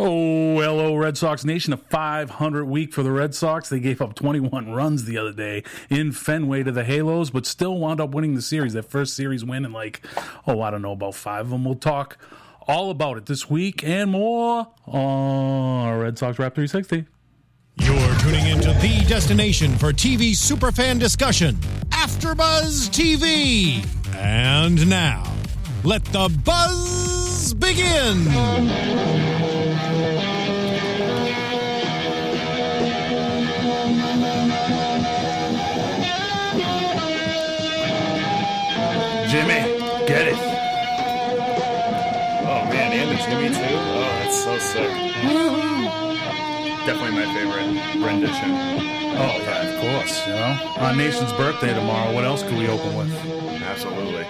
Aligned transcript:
Oh, 0.00 0.60
hello, 0.60 0.94
Red 0.94 1.18
Sox 1.18 1.44
Nation. 1.44 1.72
A 1.72 1.76
500 1.76 2.64
week 2.66 2.92
for 2.92 3.02
the 3.02 3.10
Red 3.10 3.34
Sox. 3.34 3.68
They 3.68 3.80
gave 3.80 4.00
up 4.00 4.14
21 4.14 4.70
runs 4.70 5.06
the 5.06 5.18
other 5.18 5.32
day 5.32 5.64
in 5.90 6.12
Fenway 6.12 6.62
to 6.62 6.70
the 6.70 6.84
Halos, 6.84 7.30
but 7.30 7.44
still 7.46 7.76
wound 7.76 8.00
up 8.00 8.10
winning 8.10 8.36
the 8.36 8.42
series. 8.42 8.74
That 8.74 8.84
first 8.84 9.14
series 9.14 9.44
win 9.44 9.64
in 9.64 9.72
like, 9.72 10.06
oh, 10.46 10.60
I 10.60 10.70
don't 10.70 10.82
know, 10.82 10.92
about 10.92 11.16
five 11.16 11.46
of 11.46 11.50
them. 11.50 11.64
We'll 11.64 11.74
talk 11.74 12.16
all 12.68 12.90
about 12.90 13.16
it 13.16 13.26
this 13.26 13.50
week 13.50 13.82
and 13.82 14.12
more 14.12 14.68
on 14.86 15.98
Red 15.98 16.16
Sox 16.16 16.38
Rap 16.38 16.54
360. 16.54 17.04
You're 17.80 18.18
tuning 18.20 18.46
into 18.46 18.72
the 18.74 19.04
destination 19.08 19.76
for 19.78 19.92
TV 19.92 20.30
superfan 20.30 21.00
discussion, 21.00 21.56
AfterBuzz 21.90 22.90
TV. 22.90 23.84
And 24.14 24.88
now, 24.88 25.24
let 25.82 26.04
the 26.06 26.28
buzz 26.44 27.17
begin. 27.58 28.24
Jimmy, 39.28 39.60
get 40.06 40.26
it. 40.28 40.38
Oh 42.48 42.64
man, 42.70 42.92
and 42.92 43.10
the 43.10 43.16
Jimmy 43.22 43.48
too. 43.48 43.60
Oh, 43.60 44.00
that's 44.22 44.42
so 44.42 44.58
sick. 44.58 44.90
Definitely 46.86 47.16
my 47.20 47.26
favorite 47.34 48.06
rendition. 48.06 48.50
Oh, 49.20 49.36
yeah, 49.42 49.62
of 49.62 49.80
course. 49.80 50.26
You 50.26 50.32
know, 50.32 50.74
our 50.78 50.94
nation's 50.96 51.32
birthday 51.32 51.74
tomorrow. 51.74 52.14
What 52.14 52.24
else 52.24 52.42
could 52.42 52.56
we 52.56 52.68
open 52.68 52.96
with? 52.96 53.12
Absolutely. 53.62 54.24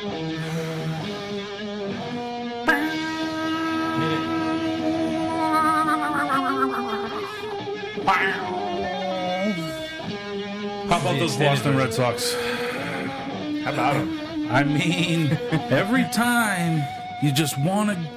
How 10.88 10.98
about 11.00 11.18
those 11.18 11.36
Boston 11.36 11.76
Red 11.76 11.92
Sox? 11.92 12.34
How 12.34 13.72
about 13.72 13.96
him? 13.96 14.18
I 14.50 14.64
mean, 14.64 15.32
every 15.70 16.04
time 16.04 16.82
you 17.22 17.32
just 17.32 17.58
want 17.58 17.90
to 17.90 18.08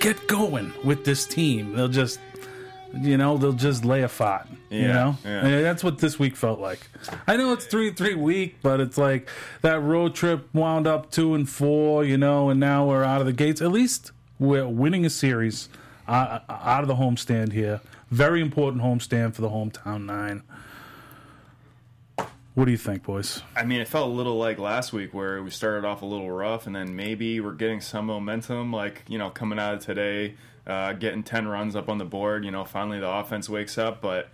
get 0.00 0.26
going 0.26 0.72
with 0.84 1.04
this 1.04 1.26
team, 1.26 1.74
they'll 1.74 1.88
just, 1.88 2.18
you 2.98 3.18
know, 3.18 3.36
they'll 3.36 3.52
just 3.52 3.84
lay 3.84 4.02
a 4.02 4.08
fight. 4.08 4.46
you 4.70 4.80
Yeah, 4.80 4.92
know, 4.94 5.16
yeah. 5.22 5.46
And 5.46 5.64
that's 5.66 5.84
what 5.84 5.98
this 5.98 6.18
week 6.18 6.34
felt 6.34 6.58
like. 6.60 6.80
I 7.26 7.36
know 7.36 7.52
it's 7.52 7.66
three 7.66 7.90
three 7.90 8.14
week, 8.14 8.56
but 8.62 8.80
it's 8.80 8.96
like 8.96 9.28
that 9.60 9.82
road 9.82 10.14
trip 10.14 10.48
wound 10.54 10.86
up 10.86 11.10
two 11.10 11.34
and 11.34 11.46
four, 11.46 12.04
you 12.04 12.16
know, 12.16 12.48
and 12.48 12.58
now 12.58 12.88
we're 12.88 13.04
out 13.04 13.20
of 13.20 13.26
the 13.26 13.34
gates. 13.34 13.60
At 13.60 13.70
least 13.70 14.12
we're 14.38 14.66
winning 14.66 15.04
a 15.04 15.10
series 15.10 15.68
uh, 16.08 16.38
out 16.48 16.80
of 16.82 16.88
the 16.88 16.94
homestand 16.96 17.52
here. 17.52 17.82
Very 18.10 18.40
important 18.40 18.82
homestand 18.82 19.34
for 19.34 19.42
the 19.42 19.48
hometown 19.48 20.04
nine. 20.04 20.42
What 22.54 22.64
do 22.64 22.72
you 22.72 22.76
think, 22.76 23.04
boys? 23.04 23.42
I 23.54 23.64
mean, 23.64 23.80
it 23.80 23.86
felt 23.86 24.08
a 24.08 24.12
little 24.12 24.36
like 24.36 24.58
last 24.58 24.92
week 24.92 25.14
where 25.14 25.40
we 25.42 25.50
started 25.50 25.86
off 25.86 26.02
a 26.02 26.06
little 26.06 26.30
rough, 26.30 26.66
and 26.66 26.74
then 26.74 26.96
maybe 26.96 27.40
we're 27.40 27.52
getting 27.52 27.80
some 27.80 28.06
momentum. 28.06 28.72
Like 28.72 29.04
you 29.06 29.18
know, 29.18 29.30
coming 29.30 29.60
out 29.60 29.74
of 29.74 29.80
today, 29.80 30.34
uh, 30.66 30.94
getting 30.94 31.22
ten 31.22 31.46
runs 31.46 31.76
up 31.76 31.88
on 31.88 31.98
the 31.98 32.04
board. 32.04 32.44
You 32.44 32.50
know, 32.50 32.64
finally 32.64 32.98
the 32.98 33.08
offense 33.08 33.48
wakes 33.48 33.78
up. 33.78 34.00
But 34.00 34.30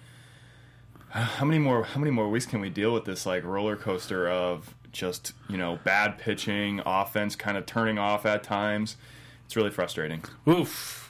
uh, 1.13 1.21
how 1.21 1.45
many 1.45 1.59
more? 1.59 1.85
How 1.85 2.01
many 2.01 2.11
more 2.11 2.31
weeks 2.31 2.47
can 2.47 2.61
we 2.61 2.71
deal 2.71 2.95
with 2.95 3.05
this 3.05 3.27
like 3.27 3.45
roller 3.45 3.77
coaster 3.77 4.27
of 4.27 4.75
just 4.91 5.35
you 5.51 5.59
know 5.59 5.79
bad 5.85 6.17
pitching, 6.17 6.81
offense 6.87 7.37
kind 7.37 7.59
of 7.59 7.67
turning 7.67 7.99
off 7.99 8.25
at 8.25 8.43
times? 8.43 8.97
It's 9.45 9.55
really 9.55 9.71
frustrating. 9.71 10.25
Oof. 10.49 11.06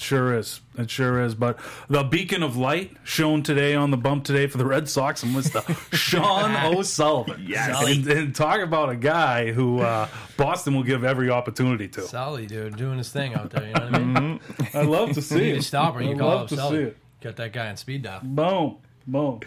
Sure 0.00 0.36
is. 0.38 0.60
It 0.78 0.88
sure 0.90 1.20
is. 1.22 1.34
But 1.34 1.58
the 1.88 2.04
beacon 2.04 2.44
of 2.44 2.56
light 2.56 2.96
shown 3.02 3.42
today 3.42 3.74
on 3.74 3.90
the 3.90 3.96
bump 3.96 4.22
today 4.24 4.46
for 4.46 4.56
the 4.56 4.64
Red 4.64 4.88
Sox 4.88 5.24
and 5.24 5.34
was 5.34 5.50
the 5.50 5.62
Sean 5.92 6.54
O'Sullivan. 6.72 7.44
Yes. 7.48 7.84
And, 7.84 8.06
and 8.06 8.34
talk 8.34 8.60
about 8.60 8.90
a 8.90 8.96
guy 8.96 9.50
who 9.50 9.80
uh, 9.80 10.06
Boston 10.36 10.76
will 10.76 10.84
give 10.84 11.02
every 11.02 11.30
opportunity 11.30 11.88
to. 11.88 12.02
Sully, 12.02 12.46
dude, 12.46 12.76
doing 12.76 12.98
his 12.98 13.10
thing 13.10 13.34
out 13.34 13.50
there. 13.50 13.66
You 13.66 13.74
know 13.74 13.80
what 13.86 13.94
I 13.96 13.98
mean? 14.20 14.40
I 14.72 14.82
love 14.82 15.12
to 15.14 15.22
see 15.22 15.34
You 15.34 15.42
need 15.42 15.50
it. 15.50 15.56
to 15.56 15.62
stop 15.62 15.94
her. 15.96 16.02
You 16.02 16.14
I 16.14 16.18
call 16.18 16.28
love 16.28 16.40
up 16.42 16.48
to 16.50 16.54
see 16.54 16.60
Sully. 16.60 16.82
it. 16.84 16.96
Got 17.20 17.36
that 17.36 17.52
guy 17.52 17.68
on 17.68 17.76
speed 17.76 18.02
dial. 18.02 18.20
Boom. 18.22 18.76
Boom. 19.06 19.40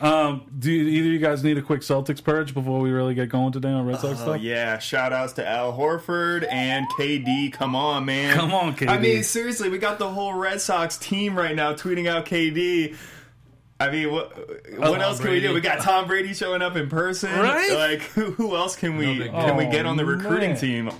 Um, 0.00 0.42
do 0.58 0.70
you, 0.72 0.88
either 0.88 1.06
of 1.08 1.12
you 1.12 1.18
guys 1.18 1.44
need 1.44 1.56
a 1.56 1.62
quick 1.62 1.80
Celtics 1.82 2.22
purge 2.22 2.52
before 2.52 2.80
we 2.80 2.90
really 2.90 3.14
get 3.14 3.28
going 3.28 3.52
today 3.52 3.68
on 3.70 3.86
Red 3.86 4.00
Sox 4.00 4.18
Oh 4.20 4.22
stuff? 4.22 4.40
yeah! 4.40 4.78
Shout 4.78 5.12
outs 5.12 5.34
to 5.34 5.48
Al 5.48 5.72
Horford 5.72 6.46
and 6.50 6.86
KD. 6.90 7.52
Come 7.52 7.74
on, 7.76 8.04
man! 8.04 8.34
Come 8.36 8.52
on, 8.52 8.74
KD. 8.74 8.88
I 8.88 8.98
mean, 8.98 9.22
seriously, 9.22 9.68
we 9.68 9.78
got 9.78 9.98
the 9.98 10.08
whole 10.10 10.34
Red 10.34 10.60
Sox 10.60 10.96
team 10.98 11.36
right 11.36 11.54
now 11.54 11.72
tweeting 11.74 12.08
out 12.08 12.26
KD. 12.26 12.96
I 13.80 13.90
mean, 13.90 14.12
what 14.12 14.36
what 14.78 14.92
Tom 14.92 15.00
else 15.00 15.20
can 15.20 15.30
we 15.30 15.40
do? 15.40 15.52
We 15.54 15.60
got 15.60 15.80
Tom 15.80 16.06
Brady 16.06 16.34
showing 16.34 16.62
up 16.62 16.76
in 16.76 16.88
person. 16.88 17.30
Right? 17.32 17.72
Like, 17.72 18.02
who, 18.02 18.30
who 18.32 18.56
else 18.56 18.76
can 18.76 18.96
we 18.96 19.18
big 19.18 19.30
can 19.32 19.56
we 19.56 19.66
get 19.66 19.84
on 19.86 19.96
the 19.96 20.04
Oh, 20.04 20.06
recruiting 20.06 20.50
man. 20.50 20.58
team? 20.58 20.90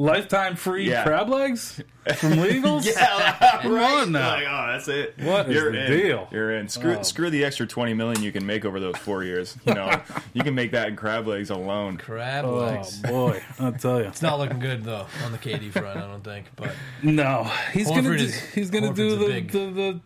Lifetime 0.00 0.54
free 0.54 0.88
Yeah. 0.88 1.02
crab 1.02 1.28
legs 1.28 1.82
from 2.16 2.34
Legals? 2.34 2.86
Yeah, 2.98 3.66
right. 3.68 4.02
on 4.02 4.12
now. 4.12 4.28
Like, 4.30 4.44
oh, 4.48 4.66
that's 4.72 4.86
it. 4.88 5.14
What 5.20 5.48
is 5.48 5.54
You're 5.56 5.72
the 5.72 5.84
in. 5.86 5.90
deal? 5.90 6.28
You're 6.30 6.54
in. 6.56 6.68
Screw 6.68 6.94
Oh. 6.96 7.02
screw 7.02 7.30
the 7.30 7.44
extra 7.44 7.66
twenty 7.66 7.94
million 7.94 8.22
you 8.22 8.30
can 8.30 8.46
make 8.46 8.64
over 8.64 8.78
those 8.78 8.96
four 8.96 9.24
years. 9.24 9.56
You 9.66 9.74
know, 9.74 10.00
you 10.34 10.42
can 10.44 10.54
make 10.54 10.70
that 10.70 10.88
in 10.88 10.96
crab 10.96 11.26
legs 11.26 11.50
alone. 11.50 11.96
Crab 11.96 12.44
Oh, 12.44 12.54
legs. 12.58 12.96
boy. 12.98 13.42
I'll 13.58 13.72
tell 13.72 13.98
you. 14.00 14.06
It's 14.06 14.22
not 14.22 14.38
looking 14.38 14.60
good 14.60 14.84
though 14.84 15.06
on 15.24 15.32
the 15.32 15.38
KD 15.38 15.72
front. 15.72 15.98
I 15.98 16.02
don't 16.02 16.22
think. 16.22 16.46
But 16.54 16.70
No, 17.02 17.50
he's 17.72 17.88
gonna 17.88 18.02
do, 18.02 18.12
is- 18.24 18.40
he's 18.50 18.70
gonna 18.70 18.94
do 18.94 19.10
Horford's 19.10 19.14
a 19.14 19.18
the, 19.18 19.26
big- 19.26 19.50
the 19.50 19.58
the 19.70 20.00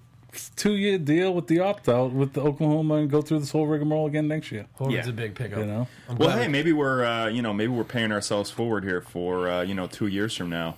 two 0.56 0.74
year 0.74 0.98
deal 0.98 1.34
with 1.34 1.46
the 1.46 1.60
opt 1.60 1.88
out 1.88 2.12
with 2.12 2.32
the 2.32 2.40
Oklahoma 2.40 2.94
and 2.94 3.10
go 3.10 3.22
through 3.22 3.40
this 3.40 3.50
whole 3.50 3.66
rigmarole 3.66 4.06
again 4.06 4.28
next 4.28 4.50
year. 4.50 4.66
Horford's 4.78 5.06
Yeah. 5.06 5.08
a 5.08 5.12
big 5.12 5.34
pickup. 5.34 5.58
You 5.58 5.66
know, 5.66 5.88
I'm 6.08 6.16
Well, 6.16 6.30
hey, 6.36 6.48
maybe 6.48 6.72
we're 6.72 7.04
uh, 7.04 7.28
you 7.28 7.42
know 7.42 7.52
maybe 7.52 7.72
we're 7.72 7.84
paying 7.84 8.12
ourselves 8.12 8.50
forward 8.50 8.84
here 8.84 9.00
for 9.00 9.48
uh, 9.48 9.62
you 9.62 9.74
know 9.74 9.86
two 9.86 10.06
years 10.06 10.36
from 10.36 10.50
now, 10.50 10.76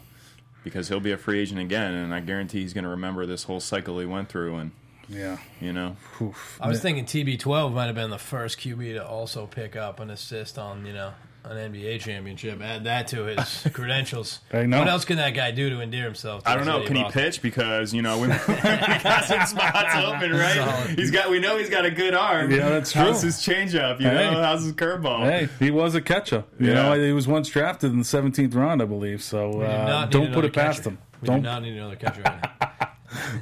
because 0.63 0.89
he'll 0.89 1.01
be 1.01 1.13
a 1.13 1.17
free 1.19 1.41
agent 1.41 1.61
again, 1.61 1.95
and 1.95 2.15
I 2.15 2.21
guarantee 2.21 2.63
he's 2.63 2.73
going 2.73 2.85
to 2.85 2.91
remember 2.91 3.27
this 3.27 3.45
whole 3.45 3.61
cycle 3.61 3.99
he 3.99 4.07
went 4.07 4.29
through, 4.29 4.57
and 4.57 4.71
yeah. 5.09 5.39
you 5.61 5.73
know, 5.73 5.97
Oof. 6.21 6.59
I 6.61 6.69
was 6.69 6.81
thinking 6.81 7.05
TB12 7.05 7.73
might 7.73 7.87
have 7.87 7.95
been 7.95 8.11
the 8.11 8.19
first 8.19 8.59
QB 8.59 8.95
to 8.95 9.07
also 9.07 9.47
pick 9.47 9.77
up 9.77 10.01
an 10.01 10.11
assist 10.11 10.59
on 10.59 10.87
you 10.87 10.93
know 10.93 11.13
an 11.45 11.73
NBA 11.73 12.01
championship. 12.01 12.61
Add 12.63 12.85
that 12.85 13.09
to 13.09 13.25
his 13.25 13.67
credentials. 13.73 14.41
I 14.53 14.65
know. 14.67 14.79
What 14.79 14.89
else 14.89 15.05
can 15.05 15.17
that 15.19 15.31
guy 15.31 15.51
do 15.51 15.69
to 15.71 15.81
endear 15.81 16.05
himself? 16.05 16.45
to 16.45 16.51
I 16.51 16.57
don't 16.57 16.67
know. 16.67 16.83
Can 16.87 16.97
of 16.97 17.07
he 17.07 17.13
pitch? 17.13 17.43
Because 17.43 17.93
you 17.93 18.01
know 18.03 18.17
we, 18.19 18.29
we 18.29 18.35
got 18.35 19.25
some 19.25 19.45
spots 19.47 19.95
open, 19.97 20.33
right? 20.33 20.55
Solid. 20.55 20.99
He's 20.99 21.11
got 21.11 21.31
we 21.31 21.39
know 21.41 21.57
he's 21.59 21.69
got 21.71 21.85
a 21.85 21.91
good 21.91 22.15
arm. 22.15 22.51
Yeah, 22.51 22.69
that's 22.71 22.93
true. 22.93 23.03
How's 23.03 23.21
true. 23.21 23.27
his 23.27 23.37
changeup? 23.41 24.01
You 24.01 24.09
Hey. 24.09 24.31
know, 24.31 24.43
how's 24.43 24.65
his 24.65 24.73
curveball? 24.73 25.25
Hey, 25.25 25.49
he 25.59 25.71
was 25.71 25.95
a 25.95 26.01
catcher. 26.01 26.45
You 26.59 26.69
Yeah. 26.69 26.75
know, 26.75 26.93
he 27.05 27.13
was 27.13 27.29
once 27.29 27.49
drafted 27.49 27.93
in 27.93 27.99
the 27.99 28.05
seventeenth 28.05 28.55
round, 28.55 28.81
I 28.81 28.87
believe. 28.87 29.23
So 29.23 29.53
do 29.53 29.63
uh, 29.63 29.87
not 29.87 30.11
don't 30.11 30.27
put 30.29 30.45
another 30.45 30.47
it 30.49 30.53
past 30.55 30.85
him. 30.85 30.99
We 31.21 31.27
don't. 31.27 31.41
do 31.43 31.49
not 31.49 31.63
need 31.63 31.77
another 31.77 31.97
catcher. 31.97 32.23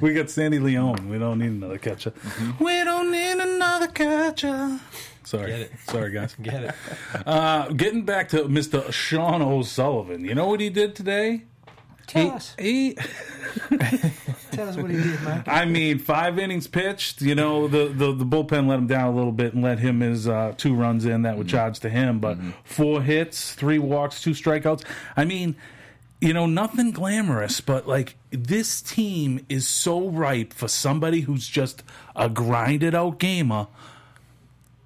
We 0.01 0.13
got 0.13 0.29
Sandy 0.29 0.59
Leon. 0.59 1.09
We 1.09 1.17
don't 1.17 1.39
need 1.39 1.47
another 1.47 1.79
catcher. 1.79 2.11
Mm-hmm. 2.11 2.63
We 2.63 2.83
don't 2.83 3.09
need 3.11 3.39
another 3.39 3.87
catcher. 3.87 4.79
Sorry, 5.23 5.47
Get 5.51 5.59
it. 5.61 5.71
sorry, 5.87 6.11
guys. 6.11 6.35
Get 6.41 6.63
it? 6.65 6.75
Uh, 7.25 7.69
getting 7.69 8.03
back 8.03 8.29
to 8.29 8.43
Mr. 8.43 8.91
Sean 8.91 9.41
O'Sullivan. 9.41 10.25
You 10.25 10.35
know 10.35 10.47
what 10.47 10.59
he 10.59 10.69
did 10.69 10.95
today? 10.95 11.43
Tell 12.07 12.23
He- 12.23 12.31
us. 12.31 12.55
he 12.59 12.93
Tell 14.51 14.69
us 14.69 14.75
what 14.77 14.91
he 14.91 14.97
did, 14.97 15.21
Mike. 15.23 15.47
I 15.47 15.65
mean, 15.65 15.99
five 15.99 16.37
innings 16.37 16.67
pitched. 16.67 17.21
You 17.21 17.35
know, 17.35 17.67
the, 17.67 17.85
the, 17.87 18.11
the 18.13 18.25
bullpen 18.25 18.67
let 18.67 18.77
him 18.79 18.87
down 18.87 19.13
a 19.13 19.15
little 19.15 19.31
bit 19.31 19.53
and 19.53 19.63
let 19.63 19.79
him 19.79 20.01
his 20.01 20.27
uh, 20.27 20.53
two 20.57 20.75
runs 20.75 21.05
in 21.05 21.23
that 21.23 21.37
were 21.37 21.43
charged 21.43 21.81
to 21.83 21.89
him. 21.89 22.19
But 22.19 22.37
four 22.63 23.01
hits, 23.01 23.53
three 23.53 23.79
walks, 23.79 24.21
two 24.21 24.31
strikeouts. 24.31 24.83
I 25.15 25.25
mean, 25.25 25.55
you 26.21 26.33
know, 26.33 26.45
nothing 26.45 26.91
glamorous, 26.91 27.61
but 27.61 27.87
like 27.87 28.15
this 28.31 28.81
team 28.81 29.45
is 29.49 29.67
so 29.67 30.07
ripe 30.09 30.53
for 30.53 30.67
somebody 30.67 31.21
who's 31.21 31.47
just 31.47 31.83
a 32.15 32.29
grinded 32.29 32.93
out 32.95 33.19
gamer 33.19 33.67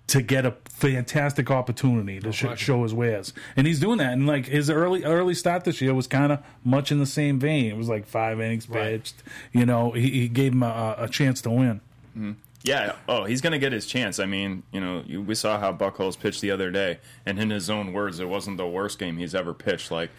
to 0.07 0.21
get 0.21 0.45
a 0.45 0.51
fantastic 0.65 1.51
opportunity 1.51 2.19
to 2.19 2.31
sh- 2.31 2.45
show 2.55 2.83
his 2.83 2.93
wares, 2.93 3.33
and 3.57 3.67
he's 3.67 3.79
doing 3.79 3.97
that. 3.97 4.13
And 4.13 4.25
like 4.25 4.45
his 4.45 4.69
early 4.69 5.03
early 5.03 5.33
start 5.33 5.63
this 5.65 5.81
year 5.81 5.93
was 5.93 6.07
kind 6.07 6.31
of 6.31 6.39
much 6.63 6.91
in 6.91 6.99
the 6.99 7.05
same 7.05 7.39
vein. 7.39 7.65
It 7.65 7.75
was 7.77 7.89
like 7.89 8.05
five 8.07 8.39
innings 8.39 8.69
Right. 8.69 9.01
pitched. 9.03 9.21
You 9.51 9.65
know, 9.65 9.91
he, 9.91 10.09
he 10.09 10.27
gave 10.29 10.53
him 10.53 10.63
a, 10.63 10.95
a 10.97 11.09
chance 11.09 11.41
to 11.41 11.49
win. 11.49 11.81
Mm-hmm. 12.17 12.31
Yeah. 12.63 12.93
Oh, 13.07 13.23
he's 13.25 13.41
going 13.41 13.51
to 13.51 13.59
get 13.59 13.71
his 13.71 13.85
chance. 13.85 14.19
I 14.19 14.25
mean, 14.25 14.63
you 14.71 14.81
know, 14.81 15.03
you, 15.05 15.21
we 15.21 15.35
saw 15.35 15.59
how 15.59 15.71
Buchholz 15.71 16.19
pitched 16.19 16.41
the 16.41 16.51
other 16.51 16.71
day, 16.71 16.99
and 17.25 17.39
in 17.39 17.49
his 17.49 17.69
own 17.69 17.93
words, 17.93 18.19
it 18.19 18.27
wasn't 18.27 18.57
the 18.57 18.67
worst 18.67 18.99
game 18.99 19.17
he's 19.17 19.35
ever 19.35 19.53
pitched. 19.53 19.91
Like, 19.91 20.09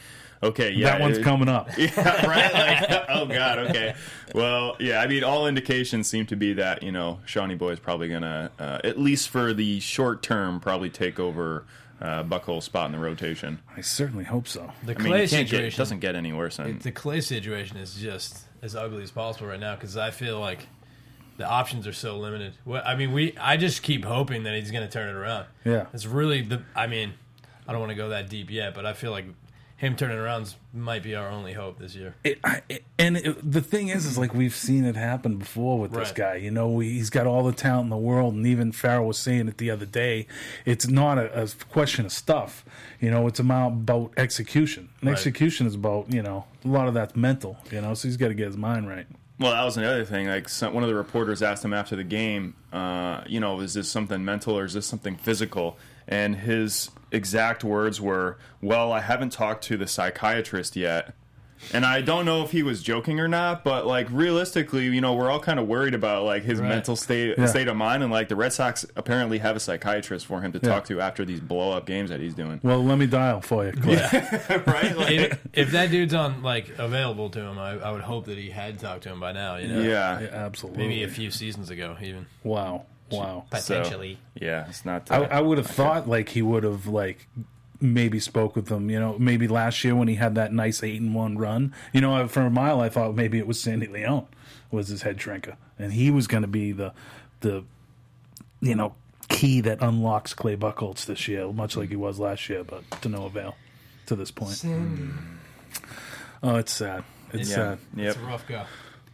okay, 0.43 0.71
yeah, 0.73 0.91
that 0.91 1.01
one's 1.01 1.19
it- 1.19 1.25
coming 1.25 1.49
up. 1.49 1.69
Yeah, 1.79 2.27
right. 2.27 2.53
Like, 2.53 3.05
oh 3.09 3.27
God. 3.27 3.59
Okay. 3.59 3.95
Well, 4.35 4.77
yeah. 4.79 5.01
I 5.01 5.07
mean, 5.07 5.25
all 5.25 5.47
indications 5.47 6.09
seem 6.09 6.27
to 6.27 6.37
be 6.37 6.55
that 6.55 6.83
you 6.83 6.93
know 6.93 7.21
Shawnee 7.25 7.55
Boy 7.55 7.71
is 7.71 7.81
probably 7.81 8.09
gonna, 8.09 8.51
uh, 8.59 8.81
at 8.85 8.99
least 8.99 9.29
for 9.29 9.53
the 9.53 9.81
short 9.81 10.23
term, 10.23 10.61
probably 10.61 10.91
take 10.91 11.19
over 11.19 11.65
uh, 12.01 12.23
Buchholz 12.25 12.63
spot 12.65 12.87
in 12.87 12.93
the 12.93 12.99
rotation. 12.99 13.61
I 13.77 13.81
certainly 13.81 14.25
hope 14.25 14.49
so. 14.49 14.71
The 14.85 14.95
I 14.95 14.99
mean, 14.99 15.07
Clay 15.09 15.23
you 15.23 15.29
can't 15.29 15.49
get, 15.49 15.57
situation 15.57 15.75
it 15.75 15.77
doesn't 15.77 16.01
get 16.01 16.15
any 16.15 16.33
worse. 16.33 16.57
Than, 16.57 16.79
the 16.79 16.93
Clay 16.93 17.21
situation 17.21 17.77
is 17.77 17.95
just 17.95 18.45
as 18.63 18.77
ugly 18.77 19.03
as 19.03 19.11
possible 19.11 19.49
right 19.49 19.61
now 19.61 19.75
because 19.75 19.97
I 19.97 20.11
feel 20.11 20.41
like 20.41 20.67
the 21.37 21.49
options 21.49 21.87
are 21.87 21.93
so 21.93 22.19
limited. 22.19 22.55
What 22.65 22.87
I 22.87 22.95
mean, 22.97 23.13
we 23.13 23.37
I 23.39 23.57
just 23.57 23.83
keep 23.83 24.05
hoping 24.05 24.45
that 24.45 24.55
he's 24.55 24.71
going 24.71 24.85
to 24.87 24.91
turn 24.93 25.09
it 25.09 25.15
around. 25.19 25.47
Yeah. 25.65 25.87
it's 25.93 26.07
really 26.07 26.43
the. 26.43 26.63
I 26.75 26.87
mean, 26.87 27.15
I 27.67 27.73
don't 27.73 27.81
want 27.81 27.91
to 27.91 27.97
go 27.97 28.11
that 28.11 28.29
deep 28.29 28.51
yet, 28.51 28.75
but 28.75 28.87
I 28.87 28.93
feel 28.93 29.11
like 29.11 29.27
him 29.79 29.95
turning 29.95 30.19
around 30.19 30.55
might 30.75 31.05
be 31.05 31.15
our 31.15 31.29
only 31.29 31.53
hope 31.53 31.79
this 31.79 31.95
year. 31.95 32.15
It, 32.25 32.41
I, 32.43 32.63
it, 32.69 32.85
and 32.99 33.17
it, 33.17 33.51
the 33.53 33.61
thing 33.61 33.89
is, 33.89 34.07
is 34.07 34.19
like 34.19 34.35
we've 34.35 34.55
seen 34.55 34.85
it 34.85 34.97
happen 34.97 35.37
before 35.37 35.79
with 35.79 35.93
this 35.93 36.11
guy. 36.11 36.35
You 36.35 36.51
know, 36.51 36.81
he's 36.81 37.11
got 37.11 37.29
all 37.29 37.45
the 37.45 37.53
talent 37.53 37.85
in 37.85 37.91
the 37.91 37.97
world, 37.97 38.35
and 38.35 38.45
even 38.45 38.73
Farrell 38.73 39.07
was 39.07 39.19
saying 39.19 39.47
it 39.47 39.59
the 39.59 39.71
other 39.71 39.87
day. 39.87 40.27
It's 40.65 40.89
not 40.89 41.17
a, 41.17 41.43
a 41.45 41.49
question 41.71 42.05
of 42.05 42.13
stuff. 42.13 42.65
You 43.01 43.11
know, 43.13 43.29
it's 43.29 43.39
about, 43.39 43.69
about 43.69 44.13
execution. 44.17 44.89
And 45.01 45.11
Right. 45.11 45.17
execution 45.17 45.67
is 45.69 45.77
about 45.77 46.13
you 46.13 46.23
know 46.23 46.45
a 46.65 46.69
lot 46.69 46.89
of 46.89 46.95
that's 46.95 47.15
mental. 47.15 47.57
You 47.71 47.81
know, 47.81 47.95
so 47.95 48.09
he's 48.09 48.17
got 48.17 48.29
to 48.29 48.35
get 48.35 48.49
his 48.49 48.57
mind 48.57 48.89
right. 48.89 49.07
Well, 49.39 49.53
that 49.53 49.63
was 49.63 49.77
another 49.77 50.05
thing. 50.05 50.27
Like 50.27 50.49
some, 50.49 50.75
one 50.75 50.83
of 50.83 50.89
the 50.89 50.97
reporters 50.97 51.41
asked 51.41 51.65
him 51.65 51.73
after 51.73 51.95
the 51.95 52.03
game, 52.03 52.55
uh, 52.73 53.23
you 53.29 53.39
know, 53.39 53.61
is 53.61 53.75
this 53.75 53.89
something 53.89 54.25
mental 54.25 54.59
or 54.59 54.65
is 54.65 54.75
this 54.75 54.87
something 54.87 55.15
physical? 55.15 55.77
And 56.09 56.37
his 56.37 56.91
exact 57.13 57.63
words 57.65 58.01
were, 58.01 58.39
"Well, 58.63 58.93
I 58.93 59.01
haven't 59.01 59.31
talked 59.33 59.65
to 59.65 59.77
the 59.77 59.87
psychiatrist 59.87 60.75
yet." 60.77 61.15
And 61.75 61.85
I 61.85 62.03
don't 62.03 62.25
know 62.25 62.45
if 62.45 62.53
he 62.53 62.63
was 62.63 62.85
joking 62.85 63.19
or 63.19 63.27
not, 63.27 63.65
but 63.65 63.85
like 63.85 64.07
realistically, 64.13 64.85
you 64.85 65.01
know, 65.01 65.15
we're 65.15 65.29
all 65.29 65.41
kind 65.41 65.59
of 65.59 65.67
worried 65.67 65.93
about 65.93 66.23
like 66.25 66.45
his 66.45 66.61
Right. 66.61 66.69
mental 66.69 66.95
state 66.95 67.35
Yeah. 67.37 67.47
state 67.47 67.67
of 67.67 67.77
mind, 67.77 68.05
and 68.05 68.13
like 68.13 68.29
the 68.29 68.37
Red 68.37 68.53
Sox 68.53 68.87
apparently 68.95 69.39
have 69.39 69.57
a 69.57 69.61
psychiatrist 69.61 70.25
for 70.25 70.41
him 70.41 70.53
to 70.53 70.61
Yeah. 70.63 70.69
talk 70.69 70.85
to 70.85 71.01
after 71.01 71.25
these 71.25 71.41
blow 71.41 71.73
up 71.73 71.85
games 71.85 72.11
that 72.11 72.21
he's 72.21 72.33
doing. 72.35 72.61
Well, 72.63 72.85
let 72.85 72.97
me 72.97 73.07
dial 73.07 73.41
for 73.41 73.67
you. 73.67 73.73
Clay. 73.73 73.97
right? 74.67 74.97
Like, 74.97 75.11
if, 75.11 75.39
if 75.53 75.71
that 75.73 75.91
dude's 75.91 76.15
on 76.15 76.45
like 76.45 76.79
available 76.79 77.29
to 77.31 77.41
him, 77.41 77.59
I, 77.59 77.71
I 77.73 77.91
would 77.91 78.03
hope 78.03 78.27
that 78.27 78.39
he 78.39 78.51
had 78.51 78.79
talked 78.79 79.03
to 79.03 79.09
him 79.09 79.19
by 79.19 79.33
now. 79.33 79.57
You 79.57 79.67
know, 79.69 79.81
yeah, 79.81 80.21
Yeah, 80.21 80.29
absolutely. 80.33 80.85
maybe 80.87 81.03
a 81.03 81.09
few 81.09 81.33
seasons 81.33 81.71
ago, 81.71 81.97
even 82.01 82.27
Wow. 82.45 82.85
Wow. 83.11 83.45
So, 83.53 83.59
potentially. 83.59 84.19
yeah, 84.35 84.69
it's 84.69 84.85
not. 84.85 85.11
I, 85.11 85.25
I 85.25 85.41
would 85.41 85.59
have 85.59 85.67
thought 85.67 86.09
like 86.09 86.31
he 86.31 86.43
would 86.43 86.65
have 86.65 86.87
like 86.87 87.27
maybe 87.81 88.21
spoke 88.21 88.57
with 88.57 88.67
them. 88.67 88.91
You 88.91 89.01
know, 89.01 89.19
maybe 89.19 89.49
last 89.49 89.83
year 89.85 89.95
when 89.95 90.09
he 90.09 90.17
had 90.17 90.35
that 90.35 90.53
nice 90.53 90.83
eight 90.83 91.01
and 91.01 91.15
one 91.15 91.39
run. 91.39 91.75
You 91.93 92.01
know, 92.01 92.27
for 92.29 92.43
a 92.43 92.51
mile 92.51 92.81
I 92.81 92.89
thought 92.89 93.15
maybe 93.15 93.39
it 93.39 93.47
was 93.47 93.61
Sandy 93.61 93.87
Leon 93.87 94.27
was 94.71 94.89
his 94.89 95.03
head 95.03 95.19
shrinker, 95.19 95.57
and 95.79 95.93
he 95.93 96.11
was 96.11 96.27
going 96.27 96.43
to 96.43 96.49
be 96.49 96.73
the 96.73 96.93
the 97.41 97.65
you 98.61 98.75
know 98.75 98.95
key 99.29 99.61
that 99.61 99.83
unlocks 99.83 100.35
Clay 100.35 100.57
Buchholz 100.57 101.07
this 101.07 101.29
year, 101.29 101.53
much 101.53 101.77
like 101.77 101.91
he 101.91 101.97
was 101.97 102.19
last 102.19 102.49
year, 102.49 102.65
but 102.65 102.89
to 103.03 103.09
no 103.09 103.27
avail 103.27 103.57
to 104.07 104.17
this 104.17 104.31
point. 104.31 104.63
Oh, 106.43 106.57
it's 106.57 106.73
sad. 106.73 107.05
It's 107.33 107.51
yeah, 107.51 107.55
sad. 107.55 107.79
yep. 107.97 108.15
It's 108.15 108.17
a 108.17 108.27
rough 108.27 108.47
go. 108.47 108.65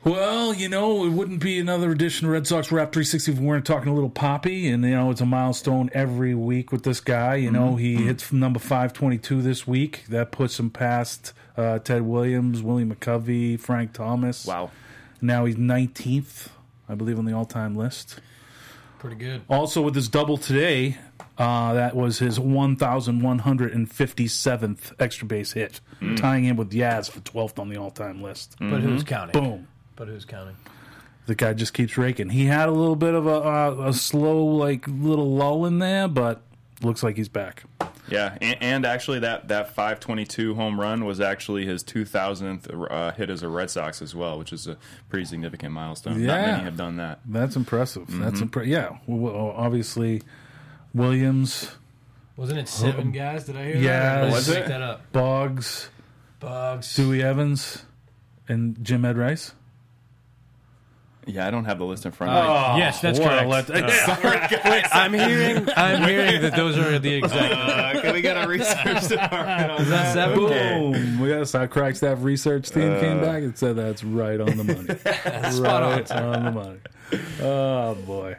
Well, 0.05 0.53
you 0.53 0.69
know, 0.69 1.07
it 1.07 1.13
wouldn't 1.13 1.41
be 1.41 1.59
another 1.59 1.91
edition 1.91 2.27
of 2.27 2.33
Red 2.33 2.47
Sox 2.47 2.71
Rap 2.71 2.93
360 2.93 3.33
if 3.33 3.39
we 3.39 3.47
weren't 3.47 3.65
talking 3.65 3.89
a 3.91 3.95
little 3.95 4.11
Poppy. 4.11 4.69
And, 4.69 4.85
you 4.85 4.91
know, 4.91 5.11
it's 5.11 5.23
a 5.23 5.27
milestone 5.27 5.89
every 5.95 6.35
week 6.35 6.71
with 6.73 6.83
this 6.83 7.01
guy. 7.01 7.37
You 7.37 7.51
know, 7.51 7.77
he 7.77 7.95
hits 7.97 8.31
number 8.31 8.59
522 8.59 9.41
this 9.41 9.67
week. 9.67 10.05
That 10.11 10.31
puts 10.31 10.61
him 10.61 10.69
past 10.69 11.33
uh, 11.57 11.79
Ted 11.79 12.03
Williams, 12.03 12.61
Willie 12.63 12.85
McCovey, 12.85 13.59
Frank 13.59 13.95
Thomas. 13.95 14.45
Wow. 14.45 14.71
Now 15.23 15.47
he's 15.47 15.57
19th, 15.57 16.49
I 16.87 16.95
believe, 16.95 17.19
on 17.19 17.25
the 17.25 17.33
all 17.33 17.47
time 17.47 17.75
list. 17.75 18.21
Pretty 18.99 19.17
good. 19.17 19.41
Also, 19.49 19.81
with 19.81 19.95
his 19.95 20.09
double 20.09 20.37
today, 20.37 20.99
uh, 21.39 21.73
that 21.75 21.97
was 21.97 22.19
his 22.19 22.39
1,157th 22.39 24.93
extra 24.99 25.27
base 25.27 25.53
hit, 25.53 25.81
tying 26.17 26.45
in 26.45 26.57
with 26.57 26.71
Yaz 26.73 27.11
for 27.11 27.21
12th 27.21 27.59
on 27.59 27.71
the 27.71 27.79
all 27.79 27.91
time 27.91 28.23
list. 28.23 28.57
But 28.59 28.81
who's 28.81 29.03
Mm-hmm. 29.03 29.09
counting? 29.09 29.41
Boom. 29.43 29.69
But 29.97 30.09
who's 30.09 30.25
counting? 30.25 30.57
the 31.27 31.35
guy 31.35 31.55
just 31.55 31.73
keeps 31.73 31.97
raking. 31.97 32.29
He 32.29 32.45
had 32.45 32.69
a 32.69 32.73
little 32.73 32.97
bit 32.97 33.15
of 33.15 33.27
a, 33.27 33.31
a, 33.31 33.89
a 33.89 33.93
slow, 33.95 34.45
like 34.45 34.87
little 34.89 35.35
lull 35.35 35.65
in 35.65 35.79
there, 35.79 36.07
but 36.07 36.43
looks 36.83 37.03
like 37.03 37.17
he's 37.17 37.31
back. 37.31 37.65
Yeah, 38.11 38.37
and, 38.43 38.59
and 38.61 38.85
actually, 38.87 39.21
that 39.21 39.49
that 39.49 39.69
522 39.75 40.55
home 40.55 40.79
run 40.79 41.07
was 41.07 41.21
actually 41.23 41.65
his 41.65 41.83
2000th 41.83 42.91
uh, 42.91 43.13
hit 43.13 43.31
as 43.31 43.43
a 43.43 43.49
Red 43.49 43.71
Sox 43.71 44.03
as 44.03 44.15
well, 44.15 44.39
which 44.39 44.53
is 44.53 44.67
a 44.67 44.77
pretty 45.09 45.25
significant 45.25 45.73
milestone. 45.73 46.23
Not 46.27 46.41
Yeah. 46.41 46.47
many 46.53 46.65
have 46.65 46.77
done 46.77 46.97
that. 46.97 47.21
That's 47.25 47.57
impressive. 47.57 48.07
That's 48.09 48.41
Mm-hmm. 48.43 48.59
impre- 48.61 48.67
Yeah, 48.67 48.99
well, 49.07 49.55
obviously 49.57 50.21
Williams, 50.93 51.71
Wasn't 52.37 52.59
it 52.59 52.69
seven 52.69 53.13
guys? 53.13 53.45
Did 53.47 53.57
I 53.57 53.65
hear 53.65 53.77
Yeah, 53.77 54.17
that? 54.17 54.23
Or 54.23 54.27
did 54.27 54.33
was 54.35 54.49
it? 54.51 54.67
that 54.67 54.83
up? 54.83 55.13
Boggs, 55.13 55.89
Bugs. 56.41 56.95
Dewey 56.95 57.23
Evans, 57.23 57.85
and 58.49 58.83
Jim 58.85 59.05
Ed 59.05 59.17
Rice. 59.17 59.53
Yeah, 61.27 61.47
I 61.47 61.51
don't 61.51 61.65
have 61.65 61.79
the 61.79 61.85
list 61.85 62.05
in 62.07 62.13
front 62.13 62.33
of 62.33 62.45
me. 62.45 62.51
Oh, 62.51 62.77
yes, 62.77 63.01
that's 63.01 63.19
What 63.19 63.33
a 63.33 63.47
correct. 63.47 63.69
let- 63.69 64.65
Wait, 64.65 64.85
I'm 64.93 65.13
hearing. 65.13 65.69
I'm 65.77 66.03
hearing 66.03 66.41
that 66.43 66.55
those 66.55 66.77
are 66.77 66.99
the 66.99 67.15
exact. 67.15 67.53
Uh, 67.55 68.01
can 68.03 68.13
we 68.15 68.21
get 68.21 68.37
a 68.43 68.47
research 68.49 69.09
department 69.09 69.71
on 69.71 69.81
Is 69.83 69.89
that 69.89 70.13
seven? 70.13 70.39
Boom! 70.39 71.21
We 71.21 71.29
got 71.31 71.55
our 71.55 71.67
crack 71.69 71.97
staff 71.97 72.19
research 72.23 72.71
team 72.71 72.99
came 73.01 73.21
back 73.21 73.43
and 73.43 73.57
said 73.57 73.77
that's 73.77 74.05
right 74.05 74.41
on 74.41 74.57
the 74.57 74.65
money. 74.65 75.51
Spot 75.53 75.83
right 75.83 76.11
on 76.13 76.45
the 76.45 76.51
money. 76.51 76.79
Oh 77.41 77.95
boy! 78.07 78.37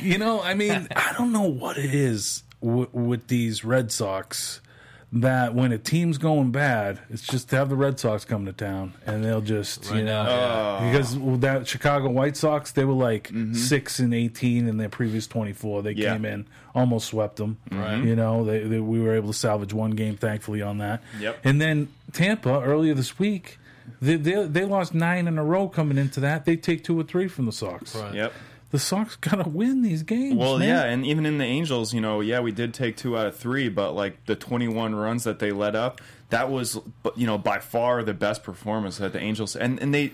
You 0.00 0.18
know, 0.18 0.42
I 0.42 0.54
mean, 0.54 0.88
I 0.96 1.12
don't 1.16 1.32
know 1.32 1.48
what 1.48 1.78
it 1.78 1.94
is 1.94 2.42
w- 2.62 2.88
with 2.92 3.28
these 3.28 3.64
Red 3.64 3.92
Sox 3.92 4.60
that 5.10 5.54
when 5.54 5.72
a 5.72 5.78
team's 5.78 6.18
going 6.18 6.50
bad, 6.50 7.00
it's 7.08 7.22
just 7.26 7.48
to 7.50 7.56
have 7.56 7.70
the 7.70 7.76
Red 7.76 7.98
Sox 7.98 8.24
come 8.26 8.44
to 8.44 8.52
town 8.52 8.92
and 9.06 9.24
they'll 9.24 9.40
just 9.40 9.86
you 9.90 10.02
know 10.02 10.22
now, 10.24 10.28
yeah. 10.28 10.78
Oh. 10.80 10.90
because 10.90 11.40
that 11.40 11.66
Chicago 11.66 12.10
White 12.10 12.36
Sox 12.36 12.72
they 12.72 12.84
were 12.84 12.92
like 12.92 13.28
mm-hmm. 13.28 13.54
six 13.54 13.98
and 13.98 14.12
eighteen 14.12 14.68
in 14.68 14.76
their 14.76 14.90
previous 14.90 15.26
twenty 15.26 15.52
four. 15.54 15.82
They 15.82 15.92
Yeah. 15.92 16.12
came 16.12 16.24
in 16.24 16.46
almost 16.74 17.08
swept 17.08 17.36
them. 17.36 17.56
Right. 17.70 18.02
You 18.04 18.14
know, 18.16 18.44
they, 18.44 18.60
they 18.60 18.80
we 18.80 19.00
were 19.00 19.14
able 19.14 19.28
to 19.28 19.38
salvage 19.38 19.72
one 19.72 19.92
game 19.92 20.16
thankfully 20.16 20.62
on 20.62 20.78
that. 20.78 21.02
Yep. 21.20 21.38
And 21.44 21.60
then 21.60 21.88
Tampa 22.12 22.60
earlier 22.60 22.94
this 22.94 23.18
week. 23.18 23.58
They, 24.02 24.16
they, 24.16 24.44
they 24.44 24.64
lost 24.66 24.92
nine 24.92 25.26
in 25.26 25.38
a 25.38 25.44
row 25.44 25.66
coming 25.66 25.96
into 25.96 26.20
that. 26.20 26.44
They 26.44 26.56
take 26.56 26.84
two 26.84 27.00
or 27.00 27.02
three 27.04 27.26
from 27.26 27.46
the 27.46 27.52
Sox. 27.52 27.96
Right. 27.96 28.14
Yep. 28.14 28.32
The 28.70 28.78
Sox 28.78 29.16
gotta 29.16 29.48
win 29.48 29.82
these 29.82 30.02
games. 30.02 30.36
Well, 30.36 30.58
man. 30.58 30.68
yeah, 30.68 30.84
and 30.84 31.06
even 31.06 31.24
in 31.24 31.38
the 31.38 31.44
Angels, 31.44 31.94
you 31.94 32.00
know, 32.00 32.20
yeah, 32.20 32.40
we 32.40 32.52
did 32.52 32.74
take 32.74 32.96
two 32.96 33.16
out 33.16 33.26
of 33.26 33.36
three, 33.36 33.68
but 33.68 33.92
like 33.92 34.26
the 34.26 34.36
21 34.36 34.94
runs 34.94 35.24
that 35.24 35.38
they 35.38 35.52
let 35.52 35.74
up, 35.74 36.00
that 36.30 36.50
was, 36.50 36.78
you 37.16 37.26
know, 37.26 37.38
by 37.38 37.60
far 37.60 38.02
the 38.02 38.12
best 38.12 38.42
performance 38.42 38.98
that 38.98 39.12
the 39.12 39.20
Angels 39.20 39.56
and 39.56 39.80
and 39.80 39.94
they 39.94 40.12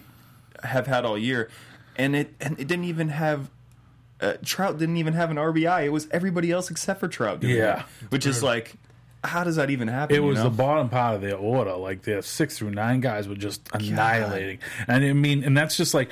have 0.63 0.87
had 0.87 1.05
all 1.05 1.19
year, 1.19 1.51
and 1.97 2.15
it 2.15 2.33
and 2.41 2.59
it 2.61 2.69
didn't 2.69 2.85
even 2.85 3.09
have. 3.09 3.51
Uh, 4.21 4.35
Trout 4.45 4.79
didn't 4.79 4.97
even 4.99 5.13
have 5.15 5.31
an 5.33 5.37
RBI. 5.37 5.85
It 5.87 5.89
was 5.91 6.07
everybody 6.13 6.53
else 6.53 6.71
except 6.71 7.01
for 7.01 7.09
Trout. 7.09 7.41
Doing 7.41 7.57
Yeah. 7.57 7.81
it, 8.01 8.11
which 8.11 8.25
is 8.27 8.45
like, 8.45 8.75
how 9.25 9.43
does 9.43 9.57
that 9.57 9.71
even 9.71 9.89
happen? 9.89 10.15
It 10.15 10.21
you 10.21 10.25
was 10.25 10.39
know? 10.39 10.45
the 10.45 10.51
bottom 10.51 10.89
part 10.89 11.17
of 11.17 11.21
their 11.21 11.37
order. 11.37 11.75
Like 11.75 12.03
their 12.03 12.23
six 12.23 12.57
through 12.57 12.71
nine 12.71 13.01
guys 13.01 13.27
were 13.29 13.35
just 13.35 13.69
annihilating. 13.75 14.61
And 14.87 15.05
I 15.05 15.13
mean, 15.13 15.43
and 15.43 15.57
that's 15.57 15.77
just 15.77 15.95
like 15.95 16.11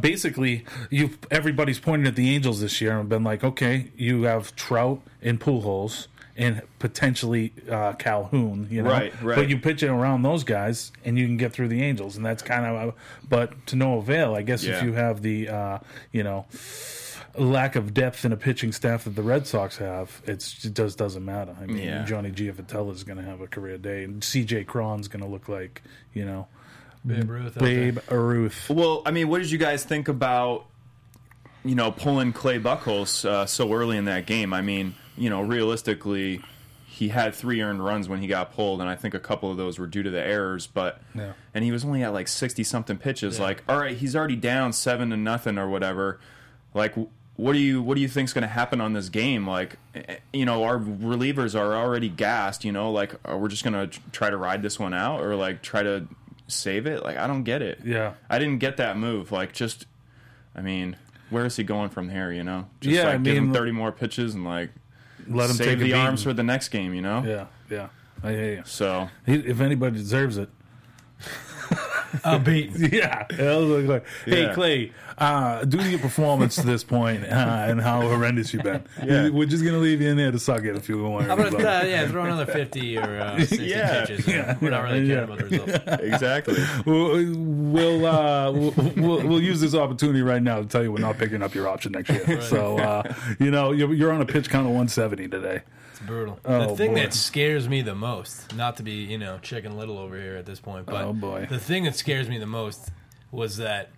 basically 0.00 0.64
you. 0.90 1.10
Everybody's 1.30 1.78
pointed 1.80 2.08
at 2.08 2.16
the 2.16 2.34
Angels 2.34 2.60
this 2.60 2.80
year 2.80 2.98
and 2.98 3.08
been 3.08 3.24
like, 3.24 3.42
okay, 3.44 3.90
you 3.96 4.22
have 4.24 4.54
Trout 4.56 5.00
and 5.22 5.40
Pujols 5.40 6.06
and 6.36 6.62
potentially 6.80 7.52
uh, 7.70 7.92
Calhoun, 7.92 8.66
you 8.68 8.82
know, 8.82 8.90
Right, 8.90 9.22
right. 9.22 9.36
But 9.36 9.48
you 9.48 9.58
pitch 9.58 9.84
it 9.84 9.88
around 9.88 10.22
those 10.22 10.42
guys 10.42 10.90
and 11.04 11.16
you 11.16 11.26
can 11.26 11.36
get 11.36 11.52
through 11.52 11.68
the 11.68 11.80
Angels, 11.82 12.16
and 12.16 12.26
that's 12.26 12.42
kind 12.42 12.66
of. 12.66 12.94
But 13.28 13.66
to 13.68 13.76
no 13.76 13.98
avail, 13.98 14.34
I 14.34 14.42
guess. 14.42 14.64
If 14.64 14.82
you 14.82 14.92
have 14.94 15.22
the, 15.22 15.48
uh, 15.48 15.78
you 16.12 16.22
know. 16.22 16.46
Lack 17.36 17.74
of 17.74 17.92
depth 17.92 18.24
in 18.24 18.30
a 18.32 18.36
pitching 18.36 18.70
staff 18.70 19.02
that 19.04 19.16
the 19.16 19.22
Red 19.22 19.44
Sox 19.48 19.78
have, 19.78 20.22
it's, 20.24 20.64
it 20.64 20.76
just 20.76 20.96
doesn't 20.96 21.24
matter. 21.24 21.56
I 21.60 21.66
mean, 21.66 21.78
Yeah. 21.78 22.04
Johnny 22.04 22.30
Giavotella 22.30 22.92
is 22.92 23.02
going 23.02 23.18
to 23.18 23.24
have 23.24 23.40
a 23.40 23.48
career 23.48 23.76
day, 23.76 24.04
and 24.04 24.22
C.J. 24.22 24.62
Cron's 24.64 25.08
going 25.08 25.24
to 25.24 25.28
look 25.28 25.48
like 25.48 25.82
you 26.12 26.24
know 26.24 26.46
Babe 27.06 27.28
Ruth. 27.30 27.58
Babe 27.58 27.98
Ruth. 28.10 28.70
Well, 28.70 29.02
I 29.04 29.10
mean, 29.10 29.28
what 29.28 29.42
did 29.42 29.50
you 29.50 29.58
guys 29.58 29.84
think 29.84 30.08
about, 30.08 30.66
you 31.64 31.74
know, 31.74 31.90
pulling 31.92 32.32
Clay 32.32 32.58
Buchholz 32.58 33.24
uh, 33.24 33.46
so 33.46 33.72
early 33.72 33.96
in 33.96 34.06
that 34.06 34.26
game? 34.26 34.52
I 34.54 34.62
mean, 34.62 34.94
you 35.16 35.28
know, 35.30 35.42
realistically, 35.42 36.40
he 36.86 37.08
had 37.08 37.34
three 37.34 37.60
earned 37.60 37.84
runs 37.84 38.08
when 38.08 38.20
he 38.20 38.26
got 38.26 38.52
pulled, 38.54 38.80
and 38.80 38.88
I 38.88 38.94
think 38.94 39.14
a 39.14 39.20
couple 39.20 39.50
of 39.50 39.56
those 39.56 39.78
were 39.78 39.86
due 39.86 40.02
to 40.02 40.10
the 40.10 40.20
errors. 40.24 40.66
But 40.66 41.00
Yeah. 41.14 41.32
and 41.52 41.62
he 41.64 41.72
was 41.72 41.84
only 41.84 42.02
at 42.02 42.12
like 42.12 42.28
sixty 42.28 42.64
something 42.64 42.96
pitches. 42.96 43.38
Yeah. 43.38 43.44
Like, 43.44 43.64
all 43.68 43.78
right, 43.78 43.96
he's 43.96 44.16
already 44.16 44.36
down 44.36 44.72
seven 44.72 45.10
to 45.10 45.16
nothing 45.16 45.58
or 45.58 45.68
whatever. 45.68 46.20
Like. 46.72 46.94
What 47.36 47.54
do 47.54 47.58
you 47.58 47.82
what 47.82 47.96
do 47.96 48.00
you 48.00 48.06
think's 48.06 48.32
going 48.32 48.42
to 48.42 48.46
happen 48.48 48.80
on 48.80 48.92
this 48.92 49.08
game? 49.08 49.44
Like, 49.44 49.74
eh, 49.96 50.18
you 50.32 50.44
know, 50.44 50.62
our 50.62 50.78
relievers 50.78 51.58
are 51.58 51.74
already 51.74 52.08
gassed. 52.08 52.64
You 52.64 52.70
know, 52.70 52.92
like, 52.92 53.12
are 53.24 53.36
we 53.36 53.48
just 53.48 53.64
going 53.64 53.90
to 53.90 54.00
try 54.12 54.30
to 54.30 54.36
ride 54.36 54.62
this 54.62 54.78
one 54.78 54.94
out, 54.94 55.20
or 55.20 55.34
like 55.34 55.60
try 55.60 55.82
to 55.82 56.06
save 56.46 56.86
it? 56.86 57.02
Like, 57.02 57.16
I 57.16 57.26
don't 57.26 57.44
get 57.44 57.62
it. 57.62 57.80
Yeah. 57.84 58.14
I 58.28 58.38
didn't 58.38 58.58
get 58.58 58.76
that 58.78 58.96
move. 58.96 59.32
Like, 59.32 59.52
just, 59.52 59.86
I 60.54 60.60
mean, 60.60 60.96
where 61.30 61.44
is 61.44 61.56
he 61.56 61.64
going 61.64 61.90
from 61.90 62.08
here? 62.08 62.30
You 62.32 62.44
know, 62.44 62.66
just 62.80 62.94
Yeah, 62.94 63.04
like 63.04 63.14
I 63.14 63.18
give 63.18 63.36
him 63.36 63.52
thirty 63.52 63.72
more 63.72 63.92
pitches 63.92 64.34
and 64.34 64.44
like, 64.44 64.70
let 65.26 65.50
him 65.50 65.56
save 65.56 65.66
take 65.66 65.78
the 65.78 65.94
arms 65.94 66.22
for 66.22 66.32
the 66.32 66.42
next 66.42 66.68
game. 66.68 66.94
You 66.94 67.02
know. 67.02 67.22
Yeah, 67.26 67.46
yeah. 67.70 67.88
I 68.22 68.32
hear 68.32 68.52
you. 68.54 68.62
So 68.64 69.08
He, 69.26 69.34
if 69.34 69.60
anybody 69.60 69.96
deserves 69.96 70.38
it, 70.38 70.48
Uh, 72.24 72.38
beat. 72.38 72.70
yeah. 72.92 73.26
I 73.30 73.56
was 73.56 73.68
like, 73.82 73.86
like, 73.88 74.06
hey 74.24 74.42
Yeah. 74.44 74.54
Clay, 74.54 74.92
uh, 75.18 75.64
due 75.64 75.78
to 75.78 75.88
your 75.90 75.98
performance 75.98 76.56
to 76.56 76.62
this 76.66 76.84
point 76.84 77.24
uh, 77.30 77.66
and 77.68 77.80
how 77.80 78.00
horrendous 78.02 78.52
you've 78.54 78.62
been, 78.62 78.84
Yeah. 79.04 79.28
we're 79.30 79.46
just 79.46 79.64
gonna 79.64 79.78
leave 79.78 80.00
you 80.00 80.08
in 80.10 80.16
there 80.16 80.30
to 80.32 80.38
suck 80.38 80.62
it 80.64 80.76
if 80.76 80.88
you 80.88 81.02
want. 81.02 81.26
How 81.26 81.34
about 81.34 81.54
uh, 81.54 81.84
yeah, 81.86 82.06
throw 82.08 82.24
another 82.24 82.46
fifty 82.46 82.96
or 82.98 83.02
uh, 83.20 83.38
sixty 83.38 83.66
Yeah. 83.66 84.04
pitches. 84.06 84.26
Yeah. 84.26 84.56
We're 84.60 84.70
not 84.70 84.84
really 84.84 85.00
Yeah. 85.06 85.24
caring 85.26 85.30
about 85.30 85.38
the 85.38 85.44
result. 85.44 86.00
exactly. 86.00 86.56
We'll 86.86 87.34
we'll, 87.36 88.06
uh, 88.06 88.52
we'll 88.52 88.74
we'll 88.96 89.26
we'll 89.28 89.42
use 89.42 89.60
this 89.60 89.74
opportunity 89.74 90.22
right 90.22 90.42
now 90.42 90.60
to 90.60 90.66
tell 90.66 90.82
you 90.82 90.92
we're 90.92 90.98
not 91.00 91.18
picking 91.18 91.42
up 91.42 91.54
your 91.54 91.68
option 91.68 91.92
next 91.92 92.10
year. 92.10 92.40
So 92.42 92.78
uh, 92.78 93.14
you 93.38 93.50
know 93.50 93.72
you're, 93.72 93.92
you're 93.94 94.12
on 94.12 94.20
a 94.20 94.26
pitch 94.26 94.48
count 94.50 94.66
of 94.66 94.72
170 94.72 95.28
today. 95.28 95.62
Brutal. 96.06 96.38
Oh, 96.44 96.68
the 96.70 96.76
thing 96.76 96.94
boy. 96.94 97.00
that 97.00 97.14
scares 97.14 97.68
me 97.68 97.82
the 97.82 97.94
most, 97.94 98.54
not 98.54 98.76
to 98.78 98.82
be 98.82 98.92
you 99.04 99.18
know 99.18 99.38
chicken 99.38 99.76
little 99.76 99.98
over 99.98 100.16
here 100.20 100.36
at 100.36 100.46
this 100.46 100.60
point, 100.60 100.86
but 100.86 101.02
Oh, 101.04 101.12
boy. 101.12 101.46
the 101.48 101.58
thing 101.58 101.84
that 101.84 101.96
scares 101.96 102.28
me 102.28 102.38
the 102.38 102.46
most 102.46 102.90
was 103.30 103.56
that 103.56 103.90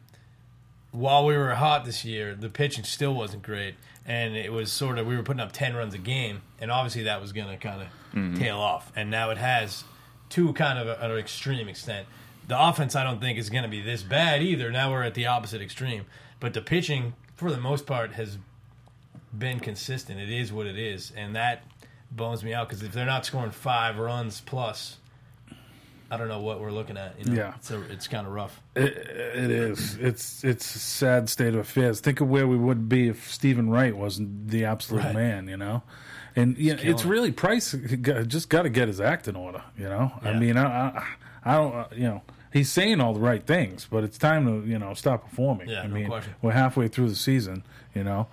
while 0.93 1.27
we 1.27 1.37
were 1.37 1.55
hot 1.55 1.85
this 1.85 2.05
year, 2.05 2.35
the 2.35 2.49
pitching 2.49 2.85
still 2.85 3.15
wasn't 3.15 3.43
great, 3.43 3.75
and 4.07 4.35
it 4.37 4.53
was 4.53 4.73
sort 4.73 4.99
of 4.99 5.07
we 5.07 5.17
were 5.17 5.23
putting 5.23 5.41
up 5.41 5.53
ten 5.53 5.75
runs 5.75 5.95
a 5.95 5.99
game, 5.99 6.43
and 6.61 6.71
obviously 6.71 7.03
that 7.05 7.21
was 7.21 7.33
going 7.33 7.49
to 7.49 7.57
kind 7.57 7.83
of 7.83 7.89
Mm-hmm. 8.15 8.37
tail 8.39 8.57
off, 8.57 8.91
and 8.97 9.11
now 9.11 9.29
it 9.29 9.37
has 9.37 9.85
to 10.31 10.55
kind 10.55 10.79
of 10.79 10.89
an 11.03 11.19
extreme 11.19 11.69
extent. 11.69 12.07
The 12.49 12.59
offense, 12.59 12.97
I 12.97 13.05
don't 13.05 13.21
think, 13.21 13.37
is 13.39 13.51
going 13.51 13.65
to 13.65 13.69
be 13.69 13.83
this 13.83 14.03
bad 14.03 14.43
either. 14.43 14.71
Now 14.73 14.91
we're 14.91 15.03
at 15.03 15.13
the 15.13 15.27
opposite 15.27 15.61
extreme, 15.61 16.07
but 16.41 16.55
the 16.55 16.63
pitching, 16.63 17.13
for 17.35 17.51
the 17.51 17.59
most 17.61 17.85
part, 17.85 18.13
has 18.13 18.39
been 19.37 19.61
consistent. 19.61 20.19
It 20.19 20.31
is 20.31 20.51
what 20.51 20.65
it 20.65 20.79
is, 20.79 21.13
and 21.15 21.37
that 21.37 21.63
bums 22.11 22.43
me 22.45 22.55
out 22.55 22.69
because 22.69 22.83
if 22.83 22.93
they're 22.93 23.07
not 23.07 23.25
scoring 23.27 23.51
five 23.51 23.99
runs 23.99 24.41
plus, 24.41 24.97
I 26.11 26.17
don't 26.17 26.29
know 26.29 26.41
what 26.41 26.61
we're 26.61 26.71
looking 26.71 26.97
at. 26.97 27.19
You 27.19 27.25
know? 27.27 27.37
Yeah. 27.37 27.55
it's, 27.57 27.71
a, 27.71 27.81
it's 27.91 28.07
kind 28.09 28.27
of 28.27 28.33
rough. 28.33 28.61
It, 28.75 28.85
it 28.97 29.51
is. 29.51 29.97
It's 29.97 30.45
it's 30.45 30.75
a 30.75 30.79
sad 30.79 31.29
state 31.29 31.55
of 31.55 31.61
affairs. 31.61 32.01
Think 32.01 32.21
of 32.21 32.29
where 32.29 32.47
we 32.47 32.57
would 32.57 32.89
be 32.89 33.09
if 33.09 33.31
Steven 33.33 33.71
Wright 33.71 33.97
wasn't 33.97 34.49
the 34.49 34.65
absolute 34.65 35.03
Right. 35.05 35.15
man. 35.15 35.49
You 35.49 35.57
know, 35.57 35.83
and 36.37 36.57
yeah, 36.59 36.75
it's 36.79 37.05
it. 37.05 37.09
really 37.09 37.33
Price 37.33 37.73
just 37.73 38.49
got 38.49 38.63
to 38.63 38.69
get 38.71 38.89
his 38.89 39.01
act 39.01 39.27
in 39.27 39.35
order. 39.37 39.63
You 39.77 39.89
know, 39.89 40.13
I 40.23 40.33
mean, 40.35 40.57
I, 40.57 40.67
I 40.67 41.07
I 41.45 41.55
don't 41.57 41.75
uh, 41.75 41.87
you 41.93 42.05
know. 42.05 42.23
He's 42.53 42.71
saying 42.73 43.01
all 43.03 43.13
the 43.13 43.21
right 43.21 43.45
things, 43.45 43.87
but 43.91 44.03
it's 44.05 44.17
time 44.17 44.47
to 44.47 44.67
you 44.67 44.79
know 44.79 44.95
stop 44.95 45.29
performing. 45.29 45.69
Yeah, 45.69 45.83
I 45.83 45.87
no 45.89 45.95
mean, 45.95 46.07
question. 46.07 46.35
we're 46.41 46.53
halfway 46.53 46.89
through 46.89 47.09
the 47.11 47.17
season, 47.17 47.65
you 47.95 48.03
know, 48.05 48.29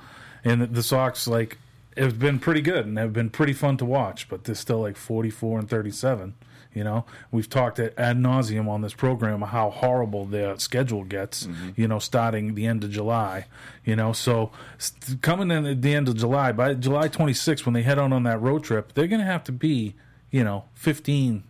and 0.45 0.61
the, 0.61 0.67
the 0.67 0.83
Sox 0.83 1.27
like 1.27 1.57
have 1.97 2.19
been 2.19 2.39
pretty 2.39 2.61
good 2.61 2.85
and 2.85 2.97
have 2.97 3.13
been 3.13 3.29
pretty 3.29 3.53
fun 3.53 3.77
to 3.77 3.85
watch, 3.85 4.27
but 4.29 4.43
they're 4.43 4.55
still 4.55 4.81
like 4.81 4.97
forty 4.97 5.29
four 5.29 5.59
and 5.59 5.69
thirty 5.69 5.91
seven. 5.91 6.35
You 6.73 6.83
know, 6.83 7.05
we've 7.31 7.47
talked 7.47 7.77
at 7.77 7.97
ad 7.99 8.17
nauseum 8.17 8.67
on 8.67 8.81
this 8.81 8.95
program 8.95 9.41
how 9.41 9.69
horrible 9.69 10.25
their 10.25 10.57
schedule 10.57 11.03
gets. 11.03 11.45
Mm-hmm. 11.45 11.69
You 11.75 11.87
know, 11.87 11.99
starting 11.99 12.55
the 12.55 12.65
end 12.65 12.83
of 12.83 12.89
July. 12.89 13.45
You 13.85 13.95
know, 13.95 14.11
so 14.11 14.51
st- 14.79 15.21
coming 15.21 15.51
in 15.51 15.67
at 15.67 15.81
the 15.83 15.93
end 15.93 16.07
of 16.09 16.17
July 16.17 16.51
by 16.51 16.73
July 16.73 17.09
26th 17.09 17.65
when 17.65 17.73
they 17.73 17.83
head 17.83 17.99
out 17.99 18.11
on 18.11 18.23
that 18.23 18.41
road 18.41 18.63
trip, 18.63 18.93
they're 18.93 19.05
going 19.07 19.19
to 19.21 19.25
have 19.25 19.43
to 19.43 19.51
be 19.51 19.93
you 20.31 20.43
know 20.43 20.63
15 20.73 21.43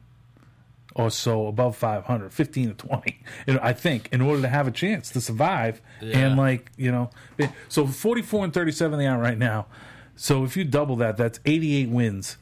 or 0.96 1.10
so 1.10 1.48
above 1.48 1.76
500 1.78 2.32
15 2.34 2.68
to 2.68 2.74
20 2.88 3.20
you 3.48 3.54
know, 3.54 3.60
i 3.64 3.72
think 3.74 4.10
in 4.12 4.22
order 4.22 4.42
to 4.44 4.48
have 4.48 4.68
a 4.68 4.72
chance 4.72 5.10
to 5.10 5.22
survive 5.22 5.82
Yeah. 6.02 6.18
and 6.20 6.38
like 6.38 6.70
you 6.78 6.92
know 6.92 7.10
so 7.70 7.88
44 7.88 8.44
and 8.44 8.54
37 8.54 9.00
they 9.00 9.08
are 9.08 9.18
right 9.18 9.38
now 9.38 9.66
so 10.16 10.44
if 10.44 10.56
you 10.58 10.64
double 10.64 10.96
that 10.98 11.18
that's 11.18 11.40
88 11.46 11.90
wins. 11.90 12.38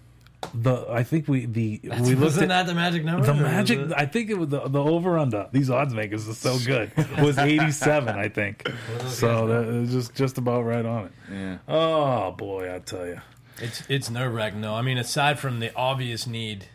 The 0.56 0.88
i 0.90 1.04
think 1.04 1.28
we 1.28 1.46
the 1.46 1.80
we 1.84 1.90
looked 2.16 2.20
Wasn't 2.22 2.44
at 2.46 2.48
that 2.48 2.66
the 2.66 2.74
magic 2.74 3.06
number? 3.06 3.28
the 3.28 3.36
magic 3.36 3.78
it- 3.78 3.94
i 3.96 4.08
think 4.08 4.32
it 4.32 4.34
was 4.40 4.50
the, 4.50 4.68
the 4.68 4.82
over 4.82 5.20
under 5.20 5.48
these 5.52 5.70
odds 5.70 5.94
makers 5.94 6.28
are 6.28 6.34
so 6.34 6.58
good. 6.66 6.92
Was 7.22 7.38
87 7.38 8.16
i 8.18 8.28
think. 8.28 8.68
So 9.06 9.46
that. 9.46 9.68
is 9.68 9.92
just 9.92 10.16
just 10.16 10.40
about 10.40 10.64
right 10.64 10.84
on 10.84 11.06
it. 11.06 11.12
Yeah. 11.32 11.58
oh 11.68 12.32
boy 12.32 12.74
i 12.74 12.80
tell 12.80 13.06
you 13.06 13.22
It's 13.60 13.84
it's 13.88 14.10
nerve 14.10 14.34
wracking 14.34 14.62
though. 14.62 14.74
I 14.74 14.82
mean, 14.82 14.98
aside 14.98 15.38
from 15.38 15.60
the 15.60 15.72
obvious 15.76 16.26
need 16.26 16.66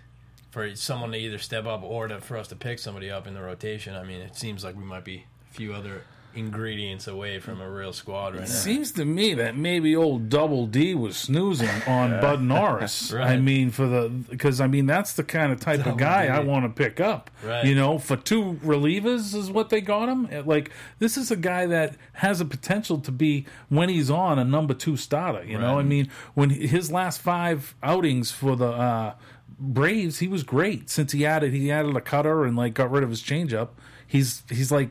for 0.53 0.77
someone 0.77 1.11
to 1.11 1.19
either 1.19 1.39
step 1.39 1.67
up 1.67 1.83
or 1.83 2.07
to, 2.07 2.21
for 2.21 2.37
us 2.37 2.47
to 2.49 2.57
pick 2.57 2.79
somebody 2.79 3.11
up 3.11 3.27
in 3.27 3.35
the 3.35 3.43
rotation, 3.43 3.97
I 3.97 4.05
mean, 4.05 4.21
it 4.21 4.37
seems 4.37 4.63
like 4.63 4.77
we 4.77 4.85
might 4.85 5.05
be 5.05 5.25
a 5.51 5.55
few 5.55 5.75
other 5.75 6.03
ingredients 6.37 7.07
away 7.07 7.39
from 7.39 7.61
a 7.61 7.71
real 7.71 7.93
squad 7.93 8.35
right 8.35 8.41
now. 8.41 8.45
It 8.45 8.49
seems 8.49 8.93
to 8.93 9.05
me 9.05 9.35
that 9.35 9.57
maybe 9.57 9.97
old 9.97 10.29
Double 10.29 10.67
D 10.67 10.95
was 10.95 11.17
snoozing 11.17 11.83
on 11.87 12.21
Bud 12.21 12.43
Norris. 12.43 13.13
Right. 13.17 13.29
I 13.29 13.37
mean, 13.39 13.71
for 13.71 13.87
the 13.87 14.09
because 14.09 14.61
I 14.61 14.67
mean 14.67 14.87
that's 14.87 15.15
the 15.15 15.25
kind 15.25 15.51
of 15.53 15.61
type 15.61 15.87
of 15.87 15.97
guy 15.97 16.27
D. 16.27 16.33
I 16.33 16.41
want 16.41 16.65
to 16.65 16.69
pick 16.69 17.01
up. 17.01 17.31
Right. 17.43 17.65
You 17.65 17.75
know, 17.75 17.99
for 17.99 18.17
two 18.17 18.59
relievers 18.65 19.35
is 19.35 19.51
what 19.51 19.71
they 19.71 19.81
got 19.81 20.09
him. 20.09 20.29
Like 20.47 20.71
this 20.99 21.17
is 21.17 21.31
a 21.31 21.37
guy 21.37 21.67
that 21.67 21.97
has 22.15 22.41
a 22.41 22.45
potential 22.45 22.99
to 22.99 23.13
be 23.13 23.47
when 23.69 23.89
he's 23.89 24.11
on 24.11 24.39
a 24.39 24.45
number 24.45 24.75
two 24.75 24.97
starter. 24.97 25.45
You 25.45 25.59
know, 25.59 25.79
I 25.79 25.83
mean, 25.83 26.11
when 26.35 26.51
his 26.51 26.91
last 26.93 27.21
five 27.21 27.75
outings 27.83 28.31
for 28.31 28.57
the. 28.57 28.69
uh 28.69 29.15
Braves, 29.59 30.19
he 30.19 30.29
was 30.29 30.43
great 30.43 30.91
since 30.91 31.13
he 31.13 31.25
added 31.25 31.55
he 31.55 31.73
added 31.73 31.97
a 31.97 32.01
cutter 32.03 32.45
and 32.45 32.57
like 32.59 32.75
got 32.75 32.91
rid 32.91 33.03
of 33.03 33.09
his 33.09 33.23
changeup. 33.23 33.69
He's 34.07 34.43
he's 34.51 34.71
like 34.71 34.91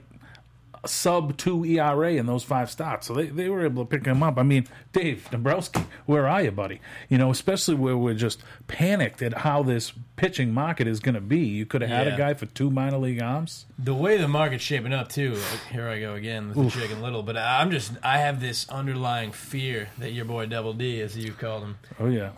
sub 0.88 1.38
two 1.38 1.66
ERA 1.66 2.14
in 2.14 2.26
those 2.26 2.44
five 2.44 2.70
starts. 2.70 3.08
So 3.08 3.14
they, 3.14 3.28
they 3.28 3.50
were 3.50 3.66
able 3.66 3.86
to 3.86 3.90
pick 3.90 4.06
him 4.06 4.24
up. 4.24 4.38
I 4.38 4.44
mean, 4.44 4.68
Dave 4.94 5.28
Dombrowski, 5.32 5.82
where 6.06 6.28
are 6.28 6.42
you, 6.44 6.52
buddy? 6.52 6.82
You 7.10 7.18
know, 7.18 7.32
especially 7.32 7.76
where 7.76 7.98
we're 7.98 8.14
just 8.14 8.42
panicked 8.68 9.22
at 9.22 9.34
how 9.40 9.64
this 9.64 9.94
pitching 10.16 10.54
market 10.54 10.88
is 10.88 11.00
going 11.00 11.16
to 11.16 11.22
be. 11.22 11.40
You 11.40 11.66
could 11.66 11.82
have 11.82 11.90
had 11.90 12.08
a 12.08 12.18
guy 12.18 12.34
for 12.34 12.46
two 12.46 12.70
minor 12.70 12.98
league 12.98 13.22
arms. 13.22 13.66
The 13.78 13.94
way 13.94 14.18
the 14.18 14.28
market's 14.28 14.64
shaping 14.64 14.94
up 14.94 15.10
too. 15.10 15.34
like, 15.34 15.68
Here 15.72 15.88
I 15.88 16.00
go 16.00 16.14
again 16.14 16.50
with 16.50 16.74
the 16.74 16.80
chicken 16.82 17.02
little, 17.02 17.24
but 17.24 17.38
I'm 17.38 17.72
just 17.72 17.94
I 18.04 18.20
have 18.20 18.40
this 18.40 18.68
underlying 18.70 19.32
fear 19.32 19.90
that 19.98 20.12
your 20.12 20.26
boy 20.26 20.46
Double 20.46 20.74
D, 20.74 21.02
as 21.02 21.18
you 21.18 21.32
called 21.34 21.64
him, 21.64 21.78
Oh 22.00 22.08
yeah, 22.08 22.32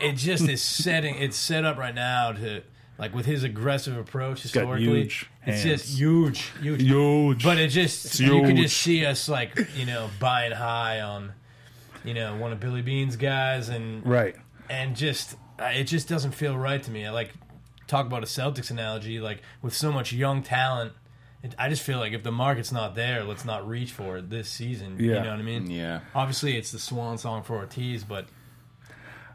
it 0.00 0.12
just 0.14 0.48
is 0.48 0.62
setting. 0.62 1.16
It's 1.16 1.36
set 1.36 1.64
up 1.64 1.76
right 1.76 1.94
now 1.94 2.32
to 2.32 2.62
like 2.98 3.14
with 3.14 3.26
his 3.26 3.42
aggressive 3.42 3.96
approach 3.96 4.38
got 4.38 4.42
historically. 4.42 4.86
huge 4.86 5.30
it's 5.44 5.62
hands. 5.62 5.82
just 5.82 5.98
huge, 5.98 6.52
huge. 6.60 6.82
huge. 6.82 7.44
But 7.44 7.58
it 7.58 7.68
just 7.68 8.18
you 8.20 8.34
huge. 8.34 8.46
could 8.46 8.56
just 8.56 8.76
see 8.76 9.04
us 9.04 9.28
like 9.28 9.58
you 9.76 9.86
know 9.86 10.10
buying 10.20 10.52
high 10.52 11.00
on 11.00 11.32
you 12.04 12.14
know 12.14 12.36
one 12.36 12.52
of 12.52 12.60
Billy 12.60 12.82
Beane's 12.82 13.16
guys 13.16 13.68
and 13.68 14.06
right. 14.06 14.36
and 14.70 14.94
just 14.94 15.36
uh, 15.58 15.64
it 15.74 15.84
just 15.84 16.08
doesn't 16.08 16.32
feel 16.32 16.56
right 16.56 16.82
to 16.82 16.90
me. 16.90 17.06
I 17.06 17.10
like 17.10 17.32
talk 17.86 18.06
about 18.06 18.22
a 18.22 18.26
Celtics 18.26 18.70
analogy 18.70 19.20
like 19.20 19.42
with 19.62 19.74
so 19.74 19.90
much 19.90 20.12
young 20.12 20.42
talent. 20.42 20.92
It, 21.42 21.54
I 21.58 21.68
just 21.68 21.82
feel 21.82 21.98
like 21.98 22.12
if 22.12 22.22
the 22.22 22.32
market's 22.32 22.72
not 22.72 22.94
there, 22.94 23.22
let's 23.22 23.44
not 23.44 23.68
reach 23.68 23.92
for 23.92 24.18
it 24.18 24.30
this 24.30 24.48
season. 24.48 24.96
Yeah. 24.98 25.16
You 25.16 25.20
know 25.20 25.30
what 25.30 25.40
I 25.40 25.42
mean? 25.42 25.70
Yeah. 25.70 26.00
Obviously, 26.14 26.56
it's 26.56 26.72
the 26.72 26.78
swan 26.78 27.18
song 27.18 27.42
for 27.42 27.56
Ortiz, 27.56 28.02
but 28.02 28.28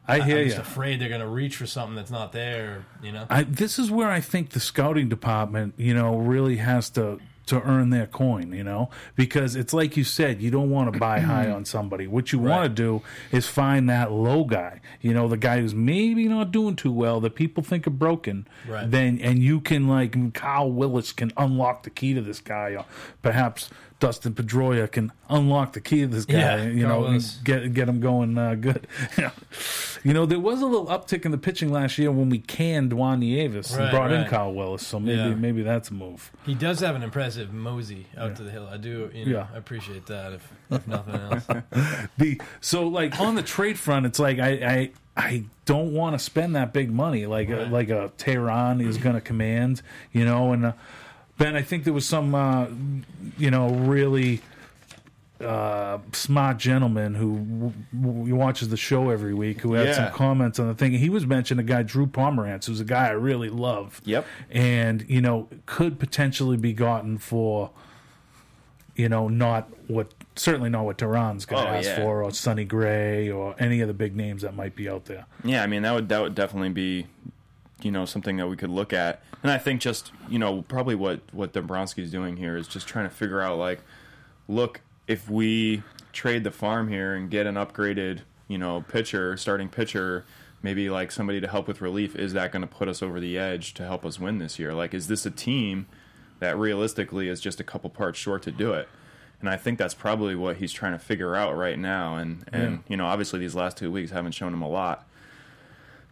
I 0.10 0.22
hear 0.22 0.38
I'm 0.38 0.44
you. 0.44 0.50
just 0.50 0.62
afraid 0.62 1.00
they're 1.00 1.10
going 1.10 1.22
to 1.22 1.28
reach 1.28 1.58
for 1.58 1.68
something 1.68 1.96
that's 1.96 2.12
not 2.12 2.32
there. 2.32 2.86
You 3.02 3.12
know? 3.12 3.26
I, 3.30 3.44
this 3.44 3.80
is 3.80 3.92
where 3.92 4.10
I 4.10 4.20
think 4.20 4.52
the 4.52 4.60
scouting 4.60 5.10
department, 5.10 5.74
you 5.78 5.94
know, 5.94 6.18
really 6.18 6.58
has 6.58 6.90
to 6.92 7.20
to 7.50 7.60
earn 7.64 7.90
their 7.90 8.06
coin, 8.06 8.54
you 8.54 8.64
know, 8.64 8.92
because 9.16 9.56
it's 9.56 9.74
like 9.74 9.98
you 9.98 10.04
said, 10.04 10.40
you 10.40 10.52
don't 10.52 10.70
want 10.70 10.94
to 10.94 11.00
buy 11.00 11.20
high 11.32 11.50
on 11.50 11.66
somebody. 11.66 12.06
What 12.06 12.32
you 12.32 12.38
want 12.38 12.64
to 12.64 12.70
do 12.70 13.02
is 13.32 13.48
find 13.48 13.90
that 13.90 14.12
low 14.12 14.44
guy, 14.44 14.82
you 15.02 15.16
know, 15.16 15.28
the 15.28 15.38
guy 15.38 15.60
who's 15.60 15.74
maybe 15.74 16.28
not 16.28 16.52
doing 16.52 16.76
too 16.76 16.92
well, 16.92 17.20
that 17.22 17.34
people 17.34 17.64
think 17.64 17.88
are 17.88 17.92
broken. 17.92 18.48
Right. 18.68 18.90
Then 18.90 19.20
and 19.20 19.40
you 19.40 19.62
can 19.62 19.88
like 19.88 20.34
Carl 20.36 20.72
Willis 20.72 21.12
can 21.12 21.32
unlock 21.38 21.84
the 21.84 21.90
key 21.90 22.14
to 22.14 22.22
this 22.22 22.40
guy, 22.40 22.76
or 22.76 22.86
perhaps 23.24 23.70
Dustin 24.00 24.34
Pedroia 24.34 24.90
can 24.90 25.12
unlock 25.30 25.74
the 25.74 25.82
key 25.82 26.04
of 26.04 26.12
this 26.12 26.26
guy, 26.26 26.38
Yeah, 26.38 26.64
you 26.64 26.88
know, 26.88 27.06
and 27.06 27.24
get 27.44 27.74
get 27.74 27.90
him 27.90 28.00
going 28.00 28.38
uh, 28.38 28.56
good. 28.56 28.88
you 30.04 30.14
know, 30.14 30.26
there 30.26 30.40
was 30.40 30.62
a 30.62 30.66
little 30.66 30.88
uptick 30.88 31.26
in 31.26 31.32
the 31.32 31.38
pitching 31.38 31.72
last 31.72 31.98
year 31.98 32.12
when 32.12 32.30
we 32.30 32.40
canned 32.40 32.94
Juan 32.94 33.20
Nieves 33.20 33.72
and 33.72 33.80
Right, 33.82 33.92
brought 33.92 34.12
in 34.12 34.22
right. 34.22 34.30
Carl 34.30 34.54
Willis, 34.54 34.88
so 34.88 35.00
maybe 35.00 35.18
Yeah. 35.18 35.36
maybe 35.36 35.62
that's 35.64 35.90
a 35.90 35.94
move. 35.94 36.32
He 36.46 36.56
does 36.56 36.80
have 36.80 36.96
an 36.96 37.04
impressive 37.04 37.52
mosey 37.54 38.08
out 38.18 38.36
to 38.38 38.44
the 38.44 38.52
hill. 38.52 38.70
I 38.72 38.78
do, 38.78 39.12
you 39.14 39.26
know, 39.26 39.32
Yeah. 39.32 39.48
I 39.54 39.58
appreciate 39.58 40.06
that. 40.06 40.34
If, 40.34 40.52
if 40.72 40.88
nothing 40.88 41.16
else, 41.16 41.46
The 42.18 42.42
so 42.62 42.88
like 42.88 43.20
on 43.20 43.36
the 43.36 43.44
trade 43.44 43.78
front, 43.78 44.06
it's 44.06 44.20
like 44.20 44.40
I 44.40 44.50
I, 44.50 44.92
I 45.18 45.44
don't 45.66 45.92
want 45.94 46.18
to 46.18 46.20
spend 46.20 46.56
that 46.56 46.72
big 46.72 46.90
money 46.92 47.26
like 47.26 47.50
a, 47.50 47.68
like 47.70 47.90
a 47.90 48.12
Teheran 48.18 48.82
is 48.86 48.98
going 48.98 49.16
to 49.16 49.22
command, 49.22 49.82
you 50.14 50.24
know. 50.24 50.54
And 50.54 50.68
uh, 50.68 50.72
Ben, 51.40 51.56
I 51.56 51.62
think 51.64 51.84
there 51.86 51.94
was 51.94 52.06
some 52.06 52.36
uh, 52.36 52.68
you 53.38 53.50
know 53.50 53.70
really 53.72 54.42
uh, 55.42 56.00
smart 56.12 56.58
gentleman 56.58 57.16
who 57.16 57.38
w- 57.38 57.74
w- 58.02 58.36
watches 58.36 58.68
the 58.70 58.76
show 58.78 59.10
every 59.10 59.34
week 59.34 59.62
who 59.62 59.74
had 59.74 59.88
Yeah. 59.88 59.94
some 59.94 60.12
comments 60.12 60.60
on 60.60 60.68
the 60.68 60.74
thing. 60.76 60.92
He 60.92 61.10
was 61.10 61.26
mentioning 61.26 61.64
a 61.66 61.68
guy 61.68 61.82
Drew 61.82 62.06
Pomeranz, 62.08 62.66
who's 62.66 62.82
a 62.82 62.86
guy 62.86 63.08
I 63.08 63.12
really 63.12 63.50
love. 63.50 64.02
Yep. 64.04 64.26
and 64.52 65.06
you 65.10 65.22
know 65.22 65.48
could 65.66 65.98
potentially 65.98 66.58
be 66.58 66.74
gotten 66.74 67.18
for 67.18 67.72
you 68.96 69.08
know 69.08 69.30
not 69.30 69.70
what 69.88 70.14
certainly 70.36 70.70
not 70.70 70.84
what 70.84 70.98
Teheran's 70.98 71.46
going 71.46 71.64
to 71.64 71.72
Oh, 71.72 71.74
ask 71.74 71.88
yeah. 71.88 71.96
for, 72.04 72.22
or 72.24 72.32
Sonny 72.32 72.66
Gray, 72.66 73.30
or 73.32 73.56
any 73.60 73.80
of 73.80 73.88
the 73.88 73.94
big 73.94 74.14
names 74.16 74.42
that 74.42 74.56
might 74.56 74.76
be 74.76 74.90
out 74.90 75.06
there. 75.06 75.26
Yeah, 75.46 75.64
I 75.64 75.68
mean 75.68 75.84
that 75.84 75.94
would 75.96 76.10
that 76.10 76.22
would 76.22 76.36
definitely 76.36 76.70
be, 76.70 77.08
you 77.82 77.92
know, 77.92 78.06
something 78.06 78.38
that 78.38 78.48
we 78.48 78.56
could 78.56 78.70
look 78.70 78.94
at. 78.94 79.22
And 79.44 79.52
I 79.52 79.58
think 79.58 79.82
just 79.82 80.12
you 80.30 80.40
know 80.40 80.62
probably 80.64 80.96
what 80.96 81.22
what 81.32 81.54
Dombrowski's 81.54 82.12
doing 82.12 82.38
here 82.38 82.58
is 82.58 82.68
just 82.68 82.88
trying 82.88 83.08
to 83.10 83.14
figure 83.16 83.42
out 83.42 83.58
like, 83.58 83.82
look, 84.48 84.82
if 85.08 85.30
we 85.30 85.84
trade 86.12 86.44
the 86.44 86.52
farm 86.52 86.88
here 86.90 87.14
and 87.16 87.30
get 87.30 87.46
an 87.48 87.56
upgraded 87.56 88.22
you 88.48 88.58
know 88.58 88.84
pitcher, 88.88 89.38
starting 89.38 89.70
pitcher, 89.70 90.26
maybe 90.62 90.90
like 90.90 91.12
somebody 91.12 91.40
to 91.40 91.48
help 91.48 91.68
with 91.68 91.82
relief, 91.82 92.16
is 92.16 92.34
that 92.34 92.52
going 92.52 92.62
to 92.62 92.68
put 92.68 92.88
us 92.88 93.02
over 93.02 93.20
the 93.20 93.38
edge 93.38 93.74
to 93.76 93.84
help 93.86 94.06
us 94.06 94.20
win 94.20 94.40
this 94.40 94.60
year? 94.60 94.74
Like, 94.74 94.94
is 94.94 95.08
this 95.08 95.26
a 95.26 95.32
team 95.32 95.86
that 96.40 96.58
realistically 96.58 97.28
is 97.28 97.40
just 97.42 97.60
a 97.60 97.64
couple 97.64 97.90
parts 97.90 98.18
short 98.20 98.42
to 98.44 98.52
do 98.52 98.74
it? 98.74 98.88
And 99.42 99.50
I 99.50 99.56
think 99.56 99.78
that's 99.80 99.94
probably 99.94 100.36
what 100.36 100.58
he's 100.58 100.74
trying 100.74 100.92
to 100.92 101.00
figure 101.00 101.34
out 101.36 101.56
right 101.56 101.80
now. 101.80 102.18
And 102.18 102.44
and 102.52 102.72
Yeah. 102.74 102.78
you 102.90 102.98
know, 102.98 103.06
obviously 103.06 103.40
these 103.40 103.56
last 103.56 103.78
two 103.78 103.90
weeks 103.90 104.12
haven't 104.12 104.34
shown 104.34 104.54
him 104.54 104.62
a 104.62 104.68
lot. 104.68 105.08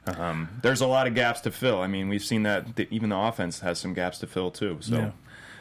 Um, 0.08 0.50
there's 0.62 0.82
a 0.82 0.88
lot 0.88 1.08
of 1.08 1.16
gaps 1.16 1.42
to 1.42 1.52
fill. 1.52 1.82
I 1.82 1.88
mean, 1.88 2.10
we've 2.10 2.24
seen 2.24 2.44
that 2.44 2.76
the, 2.76 2.88
even 2.92 3.10
the 3.10 3.18
offense 3.18 3.60
has 3.62 3.80
some 3.80 3.94
gaps 3.94 4.20
to 4.20 4.28
fill 4.28 4.52
too. 4.52 4.78
So 4.82 4.96
Yeah. 4.98 5.12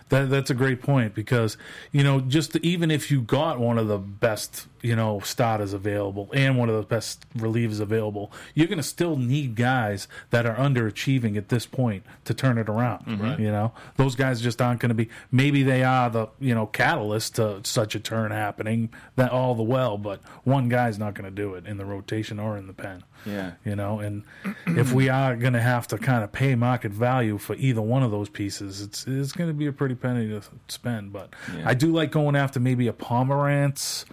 That, 0.08 0.30
that's 0.30 0.50
a 0.50 0.54
great 0.54 0.82
point 0.82 1.14
because 1.14 1.56
you 1.90 2.04
know 2.04 2.20
just 2.20 2.54
even 2.56 2.90
if 2.90 3.10
you 3.10 3.22
got 3.22 3.58
one 3.58 3.76
of 3.76 3.88
the 3.88 3.98
best 3.98 4.68
you 4.80 4.94
know 4.94 5.18
starters 5.20 5.72
available 5.72 6.30
and 6.32 6.56
one 6.56 6.68
of 6.68 6.76
the 6.76 6.82
best 6.82 7.26
relievers 7.34 7.80
available, 7.80 8.30
you're 8.54 8.68
going 8.68 8.78
to 8.78 8.84
still 8.84 9.16
need 9.16 9.56
guys 9.56 10.06
that 10.30 10.46
are 10.46 10.54
underachieving 10.54 11.36
at 11.36 11.48
this 11.48 11.66
point 11.66 12.04
to 12.25 12.34
turn 12.34 12.56
it 12.56 12.68
around. 12.68 13.04
Mm-hmm. 13.04 13.42
You 13.42 13.50
know 13.50 13.72
those 13.96 14.14
guys 14.14 14.40
just 14.40 14.62
aren't 14.62 14.80
going 14.80 14.90
to 14.90 14.94
be. 14.94 15.08
Maybe 15.32 15.62
they 15.62 15.82
are 15.82 16.08
the 16.08 16.28
you 16.38 16.54
know 16.54 16.66
catalyst 16.66 17.36
to 17.36 17.60
such 17.64 17.94
a 17.94 18.00
turn 18.00 18.30
happening 18.30 18.90
that 19.16 19.32
all 19.32 19.54
the 19.54 19.64
well, 19.64 19.98
but 19.98 20.20
one 20.44 20.68
guy's 20.68 20.98
not 20.98 21.14
going 21.14 21.25
to 21.25 21.34
do 21.34 21.54
it 21.54 21.66
in 21.66 21.78
the 21.78 21.84
rotation 21.84 22.38
or 22.38 22.56
in 22.56 22.68
the 22.68 22.72
pen 22.72 23.02
yeah, 23.26 23.52
you 23.64 23.75
know 23.75 23.98
and 23.98 24.22
if 24.66 24.92
we 24.92 25.08
are 25.08 25.36
going 25.36 25.52
to 25.52 25.60
have 25.60 25.86
to 25.88 25.98
kind 25.98 26.22
of 26.22 26.32
pay 26.32 26.54
market 26.54 26.92
value 26.92 27.38
for 27.38 27.54
either 27.56 27.82
one 27.82 28.02
of 28.02 28.10
those 28.10 28.28
pieces 28.28 28.80
it's 28.80 29.06
it's 29.06 29.32
going 29.32 29.50
to 29.50 29.54
be 29.54 29.66
a 29.66 29.72
pretty 29.72 29.94
penny 29.97 30.29
to 30.29 30.41
spend 30.69 31.12
but 31.12 31.31
Yeah. 31.57 31.69
i 31.69 31.75
do 31.75 31.93
like 31.93 32.11
going 32.11 32.37
after 32.37 32.61
maybe 32.61 32.87
a 32.88 32.93
pomeranz 32.93 34.05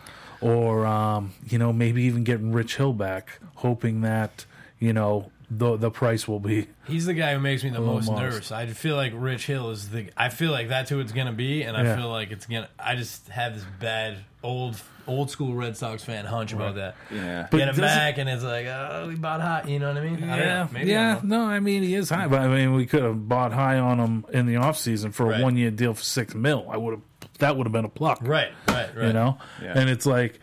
or 0.42 0.86
um, 0.86 1.34
you 1.48 1.58
know 1.58 1.72
maybe 1.72 2.04
even 2.04 2.24
getting 2.24 2.52
rich 2.52 2.76
hill 2.78 2.94
back 2.94 3.40
hoping 3.56 4.02
that 4.02 4.46
you 4.80 4.92
know 4.94 5.32
the 5.52 5.78
the 5.78 5.92
price 5.92 6.28
will 6.28 6.40
be 6.40 6.68
He's 6.86 7.06
the 7.06 7.14
guy 7.14 7.34
who 7.34 7.40
makes 7.40 7.64
me 7.64 7.70
the 7.70 7.80
most 7.80 8.10
Almost. 8.10 8.22
nervous. 8.24 8.52
I 8.52 8.66
feel 8.68 8.98
like 8.98 9.14
Rich 9.16 9.46
Hill 9.46 9.70
is 9.72 9.90
the. 9.90 10.10
I 10.18 10.28
feel 10.28 10.52
like 10.52 10.68
that's 10.68 10.90
who 10.90 11.00
it's 11.00 11.14
gonna 11.14 11.32
be, 11.32 11.62
and 11.62 11.78
I 11.78 11.84
Yeah. 11.84 11.96
feel 11.96 12.10
like 12.10 12.32
it's 12.32 12.46
gonna. 12.46 12.68
I 12.78 12.96
just 12.98 13.30
have 13.30 13.54
this 13.54 13.64
bad 13.80 14.18
old 14.44 14.76
old 15.08 15.30
school 15.30 15.54
Red 15.54 15.76
Sox 15.78 16.04
fan 16.04 16.26
hunch 16.26 16.54
about 16.54 16.76
that. 16.76 16.96
yeah. 17.12 17.48
But 17.52 17.58
Get 17.58 17.68
him 17.70 17.76
doesn't- 17.76 17.84
back, 17.98 18.18
and 18.18 18.30
it's 18.30 18.44
like, 18.44 18.66
oh, 18.68 19.06
we 19.10 19.16
bought 19.16 19.42
hot. 19.42 19.68
You 19.68 19.80
know 19.80 19.90
what 19.94 19.98
I 19.98 20.06
mean? 20.06 20.16
I 20.16 20.20
don't 20.20 20.40
yeah 20.40 20.54
know. 20.64 20.70
Maybe 20.72 20.90
yeah 20.92 21.20
I'm 21.22 21.28
no 21.28 21.46
i 21.46 21.60
mean 21.60 21.84
he 21.84 21.96
is 21.96 22.10
high 22.10 22.28
but 22.28 22.40
i 22.40 22.48
mean 22.48 22.74
we 22.74 22.86
could 22.86 23.04
have 23.04 23.28
bought 23.28 23.52
high 23.54 23.78
on 23.78 24.00
him 24.00 24.26
in 24.32 24.46
the 24.46 24.56
offseason 24.56 25.14
for 25.14 25.26
a 25.26 25.30
Right. 25.30 25.42
one 25.42 25.58
year 25.58 25.72
deal 25.72 25.94
for 25.94 26.04
six 26.04 26.34
mil 26.34 26.66
i 26.70 26.78
would 26.78 26.92
have 26.94 27.02
that 27.40 27.58
would 27.58 27.66
have 27.66 27.72
been 27.74 27.86
a 27.86 27.90
pluck. 27.90 28.20
Right, 28.22 28.52
right, 28.70 28.96
right. 28.96 29.08
you 29.08 29.14
know 29.14 29.38
Yeah. 29.62 29.78
and 29.80 29.90
it's 29.90 30.06
like 30.06 30.40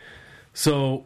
so 0.53 1.05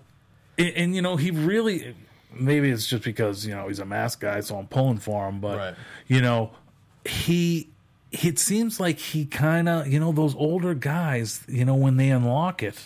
and, 0.57 0.73
and, 0.75 0.95
you 0.95 1.01
know 1.01 1.15
he 1.17 1.31
really 1.31 1.95
maybe 2.33 2.69
it's 2.69 2.87
just 2.87 3.03
because 3.03 3.45
you 3.45 3.53
know 3.53 3.67
he's 3.67 3.79
a 3.79 3.85
mask 3.85 4.21
guy 4.21 4.39
so 4.41 4.57
i'm 4.57 4.67
pulling 4.67 4.97
for 4.97 5.27
him 5.27 5.39
but 5.39 5.57
Right. 5.57 5.75
you 6.07 6.21
know 6.21 6.51
he 7.05 7.69
it 8.11 8.39
seems 8.39 8.79
like 8.79 8.97
he 8.99 9.25
kind 9.25 9.67
of 9.69 9.87
you 9.87 9.99
know 9.99 10.11
those 10.11 10.35
older 10.35 10.73
guys 10.73 11.43
you 11.47 11.65
know 11.65 11.75
when 11.75 11.97
they 11.97 12.09
unlock 12.09 12.63
it 12.63 12.79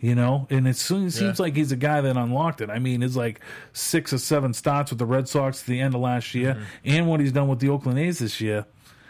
you 0.00 0.14
know 0.14 0.46
and 0.50 0.66
it 0.66 0.76
seems 0.76 1.20
Yeah. 1.20 1.34
like 1.38 1.54
he's 1.56 1.72
a 1.72 1.76
guy 1.76 2.00
that 2.00 2.16
unlocked 2.16 2.60
it 2.60 2.70
i 2.70 2.78
mean 2.78 3.02
it's 3.02 3.16
like 3.16 3.40
six 3.72 4.12
or 4.12 4.18
seven 4.18 4.54
starts 4.54 4.90
with 4.90 4.98
the 4.98 5.06
red 5.06 5.28
sox 5.28 5.60
at 5.60 5.66
the 5.66 5.80
end 5.80 5.94
of 5.94 6.00
last 6.00 6.34
year 6.34 6.54
Mm-hmm. 6.54 6.64
and 6.84 7.08
what 7.08 7.20
he's 7.20 7.32
done 7.32 7.48
with 7.48 7.58
the 7.60 7.68
oakland 7.68 7.98
a's 7.98 8.18
this 8.18 8.40
year 8.40 8.64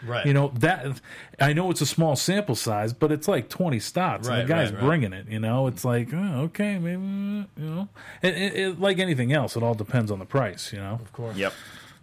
Right. 0.05 0.25
you 0.25 0.33
know 0.33 0.51
that 0.55 0.99
I 1.39 1.53
know 1.53 1.69
it's 1.69 1.81
a 1.81 1.85
small 1.85 2.15
sample 2.15 2.55
size, 2.55 2.91
but 2.91 3.11
it's 3.11 3.27
like 3.27 3.49
twenty 3.49 3.79
starts, 3.79 4.27
and 4.27 4.35
Right, 4.37 4.41
the 4.47 4.47
guy's 4.51 4.71
right, 4.71 4.79
right. 4.81 4.87
bringing 4.87 5.13
it. 5.13 5.27
You 5.29 5.37
know, 5.37 5.67
it's 5.67 5.85
like 5.85 6.09
oh, 6.11 6.41
okay, 6.45 6.79
maybe 6.79 7.03
you 7.03 7.47
know, 7.69 7.87
it, 8.23 8.33
it, 8.35 8.55
it, 8.55 8.79
like 8.79 8.97
anything 8.97 9.31
else, 9.31 9.55
it 9.55 9.61
all 9.61 9.75
depends 9.75 10.09
on 10.09 10.17
the 10.17 10.25
price. 10.25 10.73
You 10.73 10.79
know, 10.79 10.93
of 10.93 11.13
course. 11.13 11.37
Yep. 11.37 11.53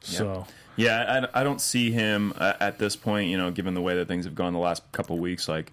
so 0.00 0.46
Yeah, 0.76 1.26
I, 1.34 1.40
I 1.40 1.42
don't 1.42 1.60
see 1.60 1.90
him 1.90 2.34
uh, 2.36 2.52
at 2.60 2.78
this 2.78 2.94
point. 2.94 3.30
You 3.30 3.36
know, 3.36 3.50
given 3.50 3.74
the 3.74 3.82
way 3.82 3.96
that 3.96 4.06
things 4.06 4.26
have 4.26 4.36
gone 4.36 4.52
the 4.52 4.60
last 4.60 4.84
couple 4.92 5.18
weeks, 5.18 5.48
like 5.48 5.72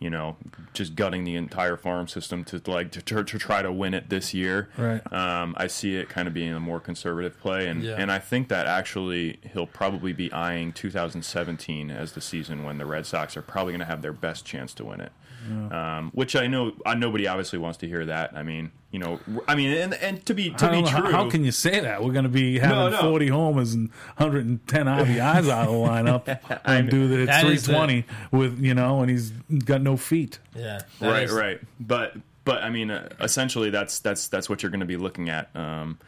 you 0.00 0.10
know, 0.10 0.36
just 0.74 0.94
gutting 0.96 1.24
the 1.24 1.36
entire 1.36 1.76
farm 1.76 2.08
system 2.08 2.44
to 2.44 2.60
like 2.66 2.90
to, 2.92 3.00
to, 3.02 3.24
to 3.24 3.38
try 3.38 3.62
to 3.62 3.72
win 3.72 3.94
it 3.94 4.10
this 4.10 4.34
year. 4.34 4.68
Right. 4.76 5.00
Um, 5.12 5.54
I 5.56 5.66
see 5.68 5.96
it 5.96 6.08
kind 6.08 6.28
of 6.28 6.34
being 6.34 6.52
a 6.52 6.60
more 6.60 6.80
conservative 6.80 7.38
play, 7.40 7.68
and 7.68 7.82
Yeah. 7.82 7.96
and 7.98 8.10
I 8.12 8.18
think 8.18 8.48
that 8.48 8.66
actually 8.66 9.38
he'll 9.52 9.66
probably 9.66 10.12
be 10.12 10.30
eyeing 10.32 10.72
2017 10.72 11.90
as 11.90 12.12
the 12.12 12.20
season 12.20 12.64
when 12.64 12.78
the 12.78 12.86
Red 12.86 13.06
Sox 13.06 13.36
are 13.36 13.42
probably 13.42 13.72
going 13.72 13.80
to 13.80 13.86
have 13.86 14.02
their 14.02 14.12
best 14.12 14.44
chance 14.44 14.74
to 14.74 14.84
win 14.84 15.00
it. 15.00 15.12
Um, 15.44 16.10
which 16.14 16.36
I 16.36 16.46
know 16.46 16.72
uh, 16.86 16.94
nobody 16.94 17.26
obviously 17.26 17.58
wants 17.58 17.78
to 17.78 17.86
hear 17.88 18.06
that. 18.06 18.32
I 18.34 18.42
mean, 18.42 18.70
you 18.90 18.98
know, 18.98 19.20
I 19.46 19.54
mean, 19.54 19.70
and 19.76 19.92
and 19.94 20.24
to 20.26 20.34
be 20.34 20.50
to 20.50 20.70
be 20.70 20.82
know, 20.82 20.88
true, 20.88 21.10
how 21.12 21.28
can 21.28 21.44
you 21.44 21.50
say 21.52 21.80
that? 21.80 22.02
We're 22.02 22.12
going 22.12 22.24
to 22.24 22.28
be 22.30 22.58
having 22.58 22.76
No, 22.76 22.88
no. 22.90 23.00
forty 23.00 23.28
homers 23.28 23.74
and 23.74 23.90
110 24.16 24.86
RBIs 24.86 25.48
out 25.50 25.68
of 25.68 25.72
the 25.72 25.78
lineup 25.78 26.60
and 26.64 26.88
do 26.88 27.08
the 27.08 27.30
at 27.32 27.40
320 27.42 28.04
with 28.30 28.58
you 28.60 28.74
know, 28.74 29.00
and 29.00 29.10
he's 29.10 29.30
got 29.64 29.82
no 29.82 29.96
feet. 29.96 30.38
Yeah. 30.56 30.80
right 31.00 31.24
is- 31.24 31.32
right 31.32 31.60
but 31.80 32.14
but 32.44 32.62
i 32.62 32.70
mean 32.70 32.90
uh, 32.90 33.08
essentially 33.20 33.70
that's 33.70 33.98
that's 34.00 34.28
that's 34.28 34.48
what 34.48 34.62
you're 34.62 34.70
going 34.70 34.80
to 34.80 34.86
be 34.86 34.96
looking 34.96 35.28
at 35.30 35.48
um 35.56 35.98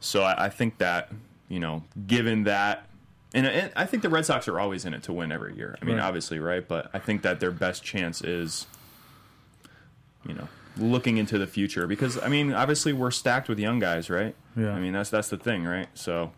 so 0.00 0.22
I, 0.22 0.46
I 0.46 0.48
think 0.48 0.78
that 0.78 1.10
you 1.48 1.60
know 1.60 1.84
given 2.06 2.44
that 2.44 2.86
and, 3.34 3.46
and 3.46 3.70
i 3.76 3.84
think 3.86 4.02
the 4.02 4.08
red 4.08 4.24
sox 4.26 4.48
are 4.48 4.58
always 4.58 4.84
in 4.86 4.94
it 4.94 5.02
to 5.04 5.12
win 5.12 5.30
every 5.30 5.54
year 5.54 5.76
i 5.80 5.84
mean 5.84 5.96
Right. 5.96 6.04
obviously 6.04 6.38
right 6.38 6.66
but 6.66 6.90
i 6.94 6.98
think 6.98 7.22
that 7.22 7.40
their 7.40 7.50
best 7.52 7.84
chance 7.84 8.22
is 8.22 8.66
you 10.26 10.34
know 10.34 10.48
looking 10.78 11.18
into 11.18 11.36
the 11.38 11.46
future 11.46 11.86
because 11.86 12.18
i 12.22 12.28
mean 12.28 12.52
obviously 12.54 12.92
we're 12.92 13.10
stacked 13.10 13.48
with 13.48 13.58
young 13.58 13.78
guys 13.78 14.08
right 14.08 14.34
Yeah. 14.56 14.70
i 14.72 14.80
mean 14.80 14.92
that's 14.94 15.10
that's 15.10 15.28
the 15.28 15.36
thing 15.36 15.64
right 15.64 15.88
so 15.94 16.32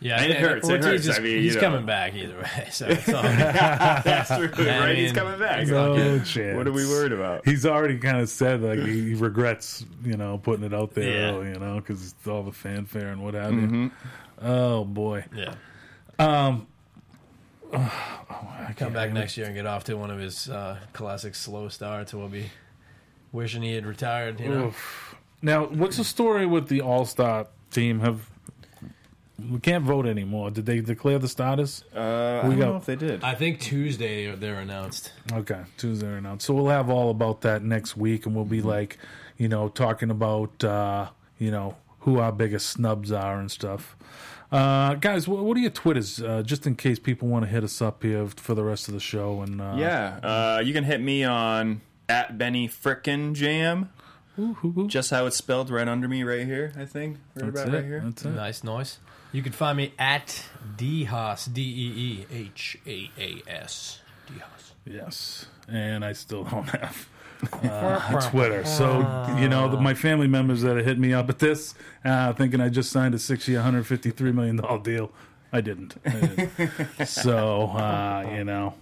Yeah, 0.00 0.20
And 0.20 0.30
it 0.32 0.38
hurts, 0.38 0.68
it 0.68 0.84
hurts. 0.84 1.06
is- 1.06 1.18
I 1.18 1.22
mean, 1.22 1.38
he's 1.42 1.54
you 1.54 1.60
know. 1.60 1.66
coming 1.68 1.86
back 1.86 2.14
either 2.14 2.36
way. 2.36 2.68
So 2.70 2.86
it's 2.86 3.08
all, 3.12 3.22
that's 3.22 4.28
true 4.28 4.50
I 4.66 4.78
right 4.80 4.96
he's 4.98 5.12
coming 5.12 5.38
back 5.38 5.66
No 5.66 5.94
Yeah. 5.96 6.22
chance. 6.22 6.56
what 6.56 6.66
are 6.66 6.72
we 6.72 6.86
worried 6.86 7.12
about 7.12 7.46
He's 7.48 7.64
already 7.64 7.98
kind 7.98 8.18
of 8.18 8.28
said 8.28 8.60
like 8.62 8.80
he 8.80 9.14
regrets, 9.14 9.84
you 10.04 10.16
know, 10.18 10.36
putting 10.38 10.64
it 10.64 10.74
out 10.74 10.94
there 10.94 11.10
Yeah. 11.10 11.30
early, 11.36 11.48
you 11.48 11.58
know, 11.58 11.76
because 11.76 12.12
it's 12.12 12.26
all 12.28 12.42
the 12.42 12.52
fanfare 12.52 13.08
and 13.08 13.22
what 13.22 13.32
have 13.34 13.52
Mm-hmm. 13.52 13.82
you. 13.84 13.90
Oh 14.42 14.84
boy, 14.84 15.24
yeah. 15.34 15.54
Um, 16.18 16.66
Come 18.76 18.92
back 18.92 19.12
next 19.12 19.36
year 19.36 19.46
and 19.46 19.54
get 19.54 19.66
off 19.66 19.84
to 19.84 19.96
one 19.96 20.10
of 20.10 20.18
his 20.18 20.48
uh, 20.48 20.78
classic 20.92 21.34
slow 21.34 21.68
starts. 21.68 22.12
We'll 22.14 22.28
be 22.28 22.50
wishing 23.32 23.62
he 23.62 23.74
had 23.74 23.86
retired. 23.86 24.40
You 24.40 24.48
know, 24.48 24.74
Now, 25.42 25.66
what's 25.66 25.96
the 25.96 26.04
story 26.04 26.46
with 26.46 26.68
the 26.68 26.80
All 26.80 27.04
Star 27.04 27.46
team? 27.70 28.00
Have 28.00 28.30
we 29.50 29.58
can't 29.58 29.84
vote 29.84 30.06
anymore? 30.06 30.50
Did 30.50 30.66
they 30.66 30.80
declare 30.80 31.18
the 31.18 31.28
status? 31.28 31.82
uh, 31.94 31.98
i 31.98 32.42
don't 32.42 32.58
got- 32.58 32.68
know 32.70 32.76
if 32.76 32.86
they 32.86 32.96
did 32.96 33.22
I 33.24 33.34
think 33.34 33.60
Tuesday 33.60 34.34
they're 34.34 34.60
announced. 34.60 35.12
Okay, 35.32 35.60
Tuesday 35.76 36.06
or 36.06 36.20
not. 36.20 36.40
So 36.40 36.54
we'll 36.54 36.68
have 36.68 36.88
all 36.88 37.10
about 37.10 37.40
that 37.42 37.62
next 37.62 37.96
week, 37.96 38.26
and 38.26 38.34
we'll 38.34 38.44
be 38.44 38.62
like, 38.62 38.98
you 39.36 39.48
know, 39.48 39.68
talking 39.68 40.10
about, 40.10 40.62
uh, 40.62 41.08
you 41.38 41.50
know, 41.50 41.76
who 42.00 42.20
our 42.20 42.30
biggest 42.32 42.68
snubs 42.68 43.10
are 43.10 43.40
and 43.40 43.50
stuff. 43.50 43.96
Uh, 44.54 44.94
guys, 44.94 45.26
what, 45.26 45.42
what 45.44 45.56
are 45.56 45.60
your 45.60 45.70
Twitters? 45.70 46.22
Uh, 46.22 46.42
just 46.42 46.64
in 46.66 46.76
case 46.76 46.98
people 47.00 47.26
want 47.26 47.44
to 47.44 47.50
hit 47.50 47.64
us 47.64 47.82
up 47.82 48.02
here 48.04 48.28
for 48.28 48.54
the 48.54 48.62
rest 48.62 48.86
of 48.86 48.94
the 48.94 49.00
show. 49.00 49.42
And 49.42 49.60
uh, 49.60 49.74
Yeah, 49.76 50.18
uh, 50.22 50.62
you 50.64 50.72
can 50.72 50.84
hit 50.84 51.00
me 51.00 51.24
on 51.24 51.80
at 52.08 52.38
Benny 52.38 52.68
Frickin 52.68 53.34
Jam. 53.34 53.90
ooh, 54.38 54.56
ooh, 54.64 54.74
ooh. 54.82 54.86
Just 54.88 55.10
how 55.10 55.26
it's 55.26 55.36
spelled 55.36 55.70
right 55.70 55.88
under 55.88 56.06
me, 56.06 56.22
right 56.22 56.46
here. 56.46 56.72
I 56.78 56.84
think 56.84 57.16
right 57.34 57.52
that's 57.52 57.62
about 57.64 57.74
it. 57.74 57.78
right 57.78 57.84
here. 57.84 58.00
That's 58.04 58.24
it. 58.24 58.30
Nice 58.30 58.62
noise. 58.62 58.98
You 59.32 59.42
can 59.42 59.50
find 59.52 59.76
me 59.76 59.92
at 59.98 60.44
Dehas 60.76 61.52
D 61.52 61.60
E 61.62 61.92
E 61.96 62.26
H 62.32 62.78
A 62.86 63.10
A 63.18 63.42
S. 63.48 64.00
Dehas. 64.28 64.72
Yes, 64.86 65.46
and 65.66 66.04
I 66.04 66.12
still 66.12 66.44
don't 66.44 66.68
have 66.80 67.08
uh, 67.52 68.20
Twitter. 68.30 68.64
So 68.64 68.98
you 69.38 69.48
know, 69.48 69.68
the, 69.68 69.80
my 69.80 69.94
family 69.94 70.26
members 70.28 70.62
that 70.62 70.76
have 70.76 70.84
hit 70.84 70.98
me 70.98 71.12
up 71.12 71.28
at 71.28 71.38
this, 71.38 71.74
uh, 72.04 72.32
thinking 72.32 72.60
I 72.60 72.68
just 72.68 72.90
signed 72.90 73.14
a 73.14 73.18
six-year, 73.18 73.60
hundred 73.60 73.86
fifty-three 73.86 74.32
million 74.32 74.56
dollar 74.56 74.82
deal. 74.82 75.10
I 75.54 75.60
didn't. 75.60 75.94
I 76.04 76.10
didn't. 76.10 76.50
so 77.06 77.68
uh, 77.68 78.28
you 78.34 78.42
know 78.42 78.74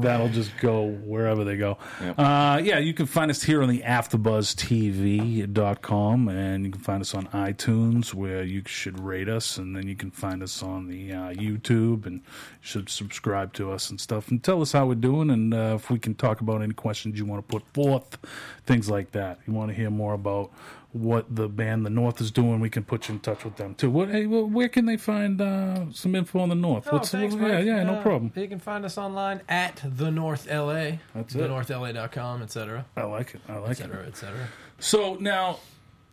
that'll 0.00 0.30
just 0.30 0.56
go 0.56 0.86
wherever 0.86 1.44
they 1.44 1.58
go. 1.58 1.76
Yep. 2.00 2.18
Uh, 2.18 2.62
yeah, 2.64 2.78
you 2.78 2.94
can 2.94 3.04
find 3.04 3.30
us 3.30 3.42
here 3.42 3.62
on 3.62 3.68
the 3.68 3.82
AfterBuzzTV.com, 3.82 6.28
and 6.28 6.64
you 6.64 6.72
can 6.72 6.80
find 6.80 7.02
us 7.02 7.14
on 7.14 7.26
iTunes, 7.26 8.14
where 8.14 8.42
you 8.42 8.62
should 8.64 8.98
rate 8.98 9.28
us, 9.28 9.58
and 9.58 9.76
then 9.76 9.86
you 9.86 9.94
can 9.94 10.10
find 10.10 10.42
us 10.42 10.62
on 10.62 10.88
the 10.88 11.12
uh, 11.12 11.34
YouTube, 11.34 12.06
and 12.06 12.22
should 12.62 12.88
subscribe 12.88 13.52
to 13.52 13.70
us 13.70 13.90
and 13.90 14.00
stuff, 14.00 14.28
and 14.28 14.42
tell 14.42 14.62
us 14.62 14.72
how 14.72 14.86
we're 14.86 14.94
doing, 14.94 15.28
and 15.28 15.52
uh, 15.52 15.74
if 15.76 15.90
we 15.90 15.98
can 15.98 16.14
talk 16.14 16.40
about 16.40 16.62
any 16.62 16.72
questions 16.72 17.18
you 17.18 17.26
want 17.26 17.46
to 17.46 17.52
put 17.52 17.62
forth, 17.74 18.16
things 18.64 18.88
like 18.88 19.12
that. 19.12 19.40
You 19.46 19.52
want 19.52 19.68
to 19.68 19.74
hear 19.74 19.90
more 19.90 20.14
about 20.14 20.50
what 20.94 21.26
the 21.34 21.48
band 21.48 21.84
The 21.84 21.90
North 21.90 22.20
is 22.20 22.30
doing, 22.30 22.60
we 22.60 22.70
can 22.70 22.84
put 22.84 23.08
you 23.08 23.14
in 23.14 23.20
touch 23.20 23.44
with 23.44 23.56
them 23.56 23.74
too. 23.74 23.90
What? 23.90 24.08
Hey, 24.10 24.26
well, 24.26 24.46
where 24.48 24.68
can 24.68 24.86
they 24.86 24.96
find 24.96 25.40
uh, 25.40 25.86
some 25.92 26.14
info 26.14 26.38
on 26.38 26.48
the 26.50 26.54
North? 26.54 26.88
Oh, 26.90 27.00
thanks, 27.00 27.34
yeah, 27.34 27.40
Mike. 27.40 27.64
yeah, 27.66 27.82
no 27.82 27.94
Uh, 27.94 28.02
problem. 28.02 28.32
You 28.36 28.46
can 28.48 28.60
find 28.60 28.84
us 28.84 28.96
online 28.96 29.42
at 29.48 29.82
the 29.84 30.10
North 30.12 30.46
LA, 30.48 30.98
That's 31.14 31.34
it. 31.34 31.38
thenorthla.com, 31.50 32.42
etc., 32.42 32.86
I 32.96 33.02
like 33.02 33.34
it. 33.34 33.40
I 33.48 33.56
like 33.56 33.72
it. 33.80 33.86
etc., 33.86 34.06
etc. 34.06 34.48
So 34.78 35.16
now, 35.16 35.58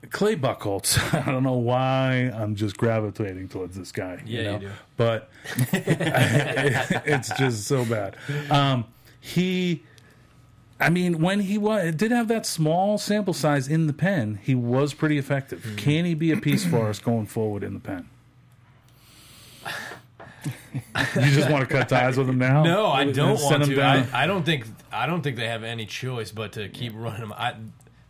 Clay 0.10 0.36
Buchholz. 0.36 0.98
I 1.28 1.32
don't 1.32 1.44
know 1.44 1.58
why 1.58 2.32
I'm 2.34 2.56
just 2.56 2.76
gravitating 2.76 3.50
towards 3.50 3.78
this 3.78 3.92
guy. 3.92 4.20
Yeah, 4.26 4.44
know? 4.44 4.54
you 4.54 4.60
do. 4.62 4.72
But 4.98 5.30
it's 5.74 7.30
just 7.38 7.66
so 7.66 7.86
bad. 7.86 8.16
Um, 8.50 8.86
he, 9.20 9.84
I 10.82 10.90
mean, 10.90 11.20
when 11.22 11.42
he 11.42 11.58
was 11.58 11.96
did 11.96 12.12
have 12.12 12.28
that 12.30 12.46
small 12.46 12.98
sample 12.98 13.34
size 13.34 13.68
in 13.68 13.88
the 13.88 13.94
pen, 13.94 14.40
he 14.42 14.56
was 14.56 14.94
pretty 14.94 15.18
effective. 15.18 15.64
Hmm. 15.64 15.76
Can 15.76 16.06
he 16.06 16.14
be 16.14 16.32
a 16.32 16.38
piece 16.38 16.66
for 16.66 16.90
us 16.90 17.00
going 17.00 17.28
forward 17.28 17.64
in 17.64 17.74
the 17.74 17.80
pen? 17.80 18.10
you 20.76 21.32
just 21.32 21.50
want 21.52 21.68
to 21.68 21.72
cut 21.72 21.88
ties 21.88 22.18
with 22.18 22.28
him 22.28 22.40
now? 22.40 22.64
No, 22.64 22.88
I 22.88 23.06
don't 23.06 23.40
want 23.42 23.66
to. 23.66 23.82
I, 23.82 24.24
I 24.24 24.28
don't 24.28 24.44
think 24.44 24.66
I 24.92 25.06
don't 25.06 25.22
think 25.22 25.38
they 25.38 25.48
have 25.48 25.64
any 25.64 25.86
choice 25.86 26.32
but 26.32 26.54
to 26.54 26.68
keep 26.70 26.94
running 26.96 27.22
them. 27.22 27.34
I, 27.34 27.56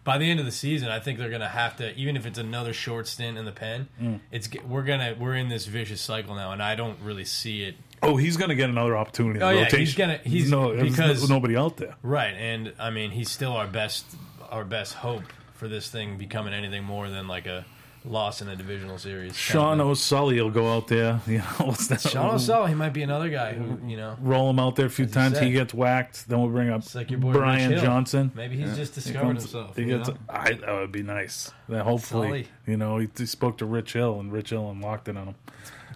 by 0.04 0.18
the 0.18 0.30
end 0.30 0.40
of 0.40 0.46
the 0.46 0.52
season, 0.52 0.90
I 0.90 1.00
think 1.00 1.20
they're 1.20 1.30
going 1.30 1.42
to 1.42 1.48
have 1.48 1.78
to, 1.78 1.94
even 1.96 2.16
if 2.16 2.26
it's 2.26 2.40
another 2.40 2.74
short 2.74 3.08
stint 3.08 3.38
in 3.38 3.46
the 3.46 3.52
pen. 3.52 3.88
Mm. 4.02 4.20
It's 4.32 4.50
we're 4.68 4.84
gonna 4.84 5.16
we're 5.20 5.36
in 5.36 5.50
this 5.50 5.66
vicious 5.66 6.02
cycle 6.02 6.36
now, 6.36 6.52
and 6.52 6.64
I 6.64 6.76
don't 6.76 7.00
really 7.02 7.26
see 7.26 7.64
it 7.64 7.76
Oh, 8.04 8.18
he's 8.18 8.38
going 8.38 8.50
to 8.50 8.56
get 8.56 8.70
another 8.70 8.98
opportunity. 8.98 9.38
in 9.40 9.44
Oh, 9.44 9.50
the 9.54 9.60
yeah, 9.62 9.70
he's 9.78 9.96
gonna- 9.96 10.20
he's- 10.24 10.50
no 10.50 10.76
there's 10.76 10.90
because- 10.92 11.30
no- 11.30 11.36
nobody 11.36 11.56
out 11.56 11.78
there. 11.78 11.96
right. 12.04 12.34
And 12.36 12.74
I 12.80 12.90
mean, 12.90 13.12
he's 13.12 13.30
still 13.30 13.54
our 13.54 13.68
best 13.68 14.06
our 14.50 14.66
best 14.66 14.96
hope 14.96 15.24
for 15.54 15.68
this 15.68 15.90
thing 15.90 16.18
becoming 16.18 16.54
anything 16.54 16.84
more 16.84 17.10
than 17.10 17.28
like 17.28 17.46
a 17.46 17.64
loss 18.04 18.42
in 18.42 18.50
a 18.50 18.56
divisional 18.56 18.98
series. 18.98 19.38
Sean 19.38 19.62
kind 19.74 19.82
of 19.82 19.88
O'Sully 19.88 20.42
will 20.42 20.50
go 20.50 20.74
out 20.76 20.88
there. 20.88 21.22
You 21.28 21.38
know, 21.38 21.44
what's 21.68 21.88
that? 21.88 22.02
Sean 22.02 22.34
O'Sullivan, 22.36 22.70
he 22.70 22.76
might 22.76 22.92
be 22.94 23.04
another 23.04 23.30
guy 23.30 23.54
who 23.54 23.78
you 23.88 23.96
know. 23.96 24.18
Roll 24.20 24.50
him 24.50 24.58
out 24.60 24.76
there 24.76 24.88
a 24.88 24.90
few 24.90 25.06
you 25.06 25.12
times. 25.12 25.36
said. 25.36 25.44
He 25.46 25.52
gets 25.52 25.74
whacked. 25.74 26.28
Then 26.28 26.40
we'll 26.42 26.50
bring 26.50 26.70
up 26.70 26.80
It's 26.82 26.96
like 26.96 27.12
your 27.12 27.20
boy 27.20 27.32
Brian 27.34 27.70
Rich 27.70 27.82
Hill. 27.82 27.90
Johnson. 27.92 28.32
Maybe 28.34 28.58
he's 28.58 28.76
just 28.76 28.96
He 28.96 29.02
discovered 29.02 29.28
comes- 29.28 29.44
himself. 29.44 29.76
He 29.76 29.84
you 29.84 29.98
gets. 30.00 30.10
know? 30.10 30.16
I, 30.28 30.54
that 30.54 30.72
would 30.74 30.92
be 30.92 31.04
nice. 31.04 31.52
Then 31.70 31.82
hopefully, 31.82 32.28
Sully. 32.28 32.48
you 32.66 32.76
know, 32.78 32.98
he, 32.98 33.08
he 33.16 33.26
spoke 33.28 33.60
to 33.60 33.66
Rich 33.68 33.94
Hill 33.94 34.20
and 34.20 34.32
Rich 34.34 34.50
Hill 34.50 34.70
unlocked 34.72 35.08
it 35.08 35.16
on 35.16 35.28
him. 35.28 35.36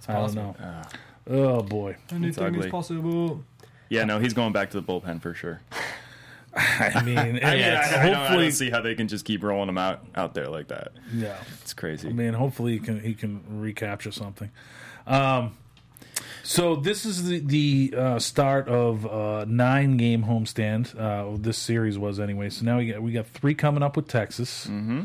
I 0.07 0.13
don't 0.13 0.21
possible. 0.21 0.43
know. 0.43 0.55
Ah. 0.61 0.83
Oh 1.27 1.61
boy. 1.61 1.97
Anything 2.11 2.55
is 2.55 2.67
possible. 2.67 3.43
Yeah, 3.89 4.03
no, 4.03 4.19
he's 4.19 4.33
going 4.33 4.51
back 4.53 4.71
to 4.71 4.81
the 4.81 4.85
bullpen 4.85 5.21
for 5.21 5.33
sure. 5.33 5.61
I 6.55 7.03
mean, 7.03 7.17
I, 7.17 7.23
mean, 7.25 7.35
yeah, 7.35 7.49
I, 7.83 7.99
I, 7.99 8.05
don't, 8.05 8.15
I 8.15 8.19
hopefully, 8.19 8.43
don't 8.45 8.51
see 8.53 8.69
how 8.69 8.79
they 8.79 8.95
can 8.95 9.09
just 9.09 9.25
keep 9.25 9.43
rolling 9.43 9.67
him 9.67 9.77
out 9.77 10.05
out 10.15 10.33
there 10.33 10.47
like 10.47 10.69
that. 10.69 10.93
yeah. 11.13 11.35
It's 11.61 11.73
crazy. 11.73 12.07
I 12.07 12.13
mean, 12.13 12.33
hopefully 12.33 12.73
he 12.73 12.79
can 12.79 13.01
he 13.01 13.13
can 13.13 13.43
recapture 13.59 14.11
something. 14.11 14.49
Um, 15.05 15.57
so 16.43 16.77
this 16.77 17.05
is 17.05 17.27
the 17.27 17.39
the 17.39 17.93
uh, 17.97 18.19
start 18.19 18.69
of 18.69 19.05
uh, 19.05 19.43
nine 19.49 19.97
game 19.97 20.23
homestand. 20.23 20.97
Uh, 20.97 21.35
this 21.37 21.57
series 21.57 21.97
was 21.97 22.21
anyway. 22.21 22.49
So 22.49 22.63
now 22.63 22.77
we 22.77 22.91
got 22.91 23.01
we 23.01 23.11
got 23.11 23.27
three 23.27 23.53
coming 23.53 23.83
up 23.83 23.97
with 23.97 24.07
Texas, 24.07 24.65
mm-hmm. 24.65 25.03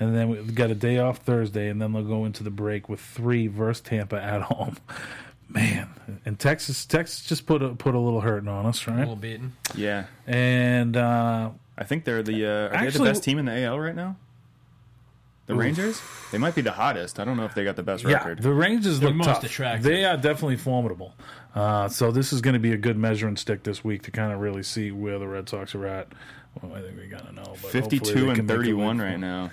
and 0.00 0.16
then 0.16 0.28
we 0.28 0.36
got 0.52 0.70
a 0.70 0.74
day 0.74 0.98
off 0.98 1.18
Thursday, 1.18 1.68
and 1.70 1.80
then 1.80 1.94
they'll 1.94 2.02
go 2.02 2.26
into 2.26 2.42
the 2.42 2.50
break 2.50 2.90
with 2.90 3.00
three 3.00 3.46
versus 3.46 3.80
Tampa 3.80 4.22
at 4.22 4.42
home. 4.52 4.76
Man, 5.52 5.88
and 6.24 6.38
Texas 6.38 6.86
Texas 6.86 7.24
just 7.26 7.44
put 7.46 7.62
a 7.62 7.70
put 7.74 7.94
a 7.94 7.98
little 7.98 8.20
hurting 8.20 8.48
on 8.48 8.66
us, 8.66 8.86
right? 8.86 8.96
A 8.96 9.00
little 9.00 9.16
beaten. 9.16 9.52
yeah, 9.74 10.04
And 10.26 10.96
uh, 10.96 11.50
I 11.76 11.84
think 11.84 12.04
they're 12.04 12.22
the 12.22 12.46
uh, 12.46 12.48
are 12.48 12.68
they 12.68 12.76
the 12.76 12.76
Actually- 12.86 13.08
best 13.10 13.24
team 13.24 13.38
in 13.38 13.46
the 13.46 13.64
AL 13.64 13.78
right 13.80 13.94
now. 13.96 14.16
The 15.46 15.56
Rangers? 15.56 16.00
They 16.30 16.38
might 16.38 16.54
be 16.54 16.60
the 16.62 16.70
hottest. 16.70 17.18
I 17.18 17.24
don't 17.24 17.36
know 17.36 17.44
if 17.44 17.56
they 17.56 17.64
got 17.64 17.74
the 17.74 17.82
best 17.82 18.04
Yeah, 18.04 18.12
record. 18.18 18.40
the 18.40 18.52
Rangers 18.52 19.00
They're 19.00 19.08
look 19.08 19.16
most 19.16 19.26
tough. 19.26 19.42
attractive. 19.44 19.82
They 19.82 20.04
are 20.04 20.16
definitely 20.16 20.56
formidable. 20.58 21.12
Uh, 21.56 21.88
so 21.88 22.12
this 22.12 22.32
is 22.32 22.40
going 22.40 22.54
to 22.54 22.60
be 22.60 22.70
a 22.72 22.76
good 22.76 22.96
measuring 22.96 23.36
stick 23.36 23.64
this 23.64 23.82
week 23.82 24.02
to 24.02 24.12
kind 24.12 24.32
of 24.32 24.38
really 24.38 24.62
see 24.62 24.92
where 24.92 25.18
the 25.18 25.26
Red 25.26 25.48
Sox 25.48 25.74
are 25.74 25.84
at. 25.86 26.06
Well, 26.62 26.72
I 26.76 26.82
think 26.82 26.96
we 26.96 27.06
got 27.08 27.26
to 27.26 27.32
know. 27.32 27.42
But 27.62 27.72
Fifty-two 27.72 28.28
and 28.28 28.36
can 28.36 28.46
make 28.46 28.54
a 28.54 28.58
thirty-one 28.58 28.98
right 29.00 29.18
now. 29.18 29.50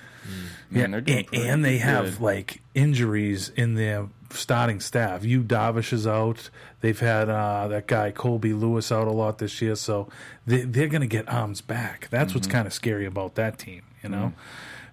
Yeah, 0.69 0.87
Man, 0.87 0.91
they're 0.91 1.03
and, 1.17 1.33
and 1.33 1.65
they 1.65 1.79
have 1.79 2.05
good. 2.05 2.21
like 2.21 2.61
injuries 2.75 3.49
in 3.49 3.73
their 3.73 4.07
starting 4.29 4.79
staff. 4.79 5.23
You 5.23 5.41
Darvish 5.43 5.93
is 5.93 6.05
out. 6.07 6.49
They've 6.81 6.99
had 6.99 7.29
uh, 7.29 7.67
that 7.69 7.87
guy 7.87 8.11
Colby 8.11 8.53
Lewis 8.53 8.91
out 8.91 9.07
a 9.07 9.11
lot 9.11 9.37
this 9.37 9.61
year, 9.61 9.75
so 9.75 10.09
they, 10.45 10.61
they're 10.61 10.87
going 10.87 11.01
to 11.01 11.07
get 11.07 11.27
arms 11.29 11.61
back. 11.61 12.07
That's 12.09 12.29
Mm-hmm. 12.31 12.37
what's 12.37 12.47
kind 12.47 12.67
of 12.67 12.73
scary 12.73 13.05
about 13.05 13.35
that 13.35 13.57
team, 13.57 13.81
you 14.03 14.09
know. 14.09 14.33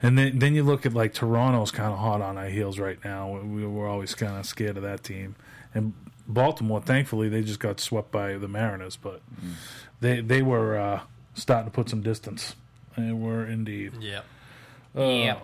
And 0.03 0.19
then 0.19 0.39
then 0.39 0.55
you 0.55 0.63
look 0.63 0.85
at 0.87 0.93
like 0.93 1.15
Toronto's 1.15 1.71
kind 1.71 1.93
of 1.93 1.99
hot 1.99 2.21
on 2.21 2.37
our 2.37 2.47
heels 2.49 2.79
right 2.79 2.99
now. 3.05 3.39
We 3.41 3.67
were 3.67 3.87
always 3.89 4.15
kind 4.15 4.37
of 4.39 4.45
scared 4.47 4.77
of 4.77 4.83
that 4.83 5.03
team, 5.03 5.35
and 5.75 5.95
Baltimore, 6.27 6.81
thankfully, 6.81 7.29
they 7.29 7.43
just 7.43 7.61
got 7.61 7.81
swept 7.81 8.11
by 8.11 8.37
the 8.37 8.49
Mariners, 8.49 8.97
but 8.97 9.21
Mm. 9.43 9.53
they 10.01 10.21
they 10.21 10.43
were 10.43 10.77
uh, 10.79 11.01
starting 11.35 11.71
to 11.71 11.75
put 11.75 11.89
some 11.89 12.03
distance. 12.03 12.55
They 12.97 13.13
were 13.13 13.45
indeed. 13.47 13.93
Yeah. 14.01 14.21
Uh, 14.97 15.35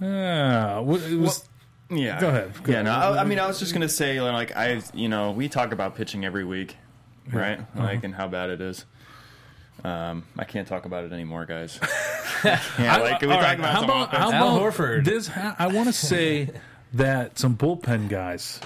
Yeah, 0.00 0.78
what, 0.80 1.02
it 1.02 1.16
was. 1.18 1.48
Yeah. 1.90 2.20
Go 2.20 2.28
ahead. 2.28 2.52
Go 2.62 2.72
yeah, 2.72 2.82
no. 2.82 2.90
I, 2.90 3.22
I 3.22 3.24
mean, 3.24 3.38
I 3.38 3.46
was 3.46 3.58
just 3.58 3.72
gonna 3.72 3.88
say, 3.88 4.20
like, 4.20 4.56
I, 4.56 4.82
you 4.92 5.08
know, 5.08 5.30
we 5.32 5.48
talk 5.48 5.72
about 5.72 5.96
pitching 5.96 6.24
every 6.24 6.44
week, 6.44 6.76
right? 7.32 7.60
Uh-huh. 7.60 7.82
Like, 7.82 8.04
and 8.04 8.14
how 8.14 8.28
bad 8.28 8.50
it 8.50 8.60
is. 8.60 8.84
Um, 9.84 10.24
I 10.36 10.44
can't 10.44 10.66
talk 10.66 10.86
about 10.86 11.04
it 11.04 11.12
anymore, 11.12 11.46
guys. 11.46 11.78
yeah, 12.44 12.96
like, 12.98 13.20
can 13.20 13.28
we 13.28 13.34
talk 13.34 13.44
right, 13.44 13.58
about 13.58 13.72
How 13.72 13.80
some 13.80 13.90
about, 13.90 14.10
how 14.10 14.28
offense? 14.28 14.34
Al 14.34 14.56
about 14.56 14.74
Horford. 14.74 15.04
This, 15.04 15.30
I 15.30 15.68
want 15.68 15.86
to 15.86 15.92
say 15.92 16.50
that 16.94 17.38
some 17.38 17.56
bullpen 17.56 18.08
guys 18.08 18.60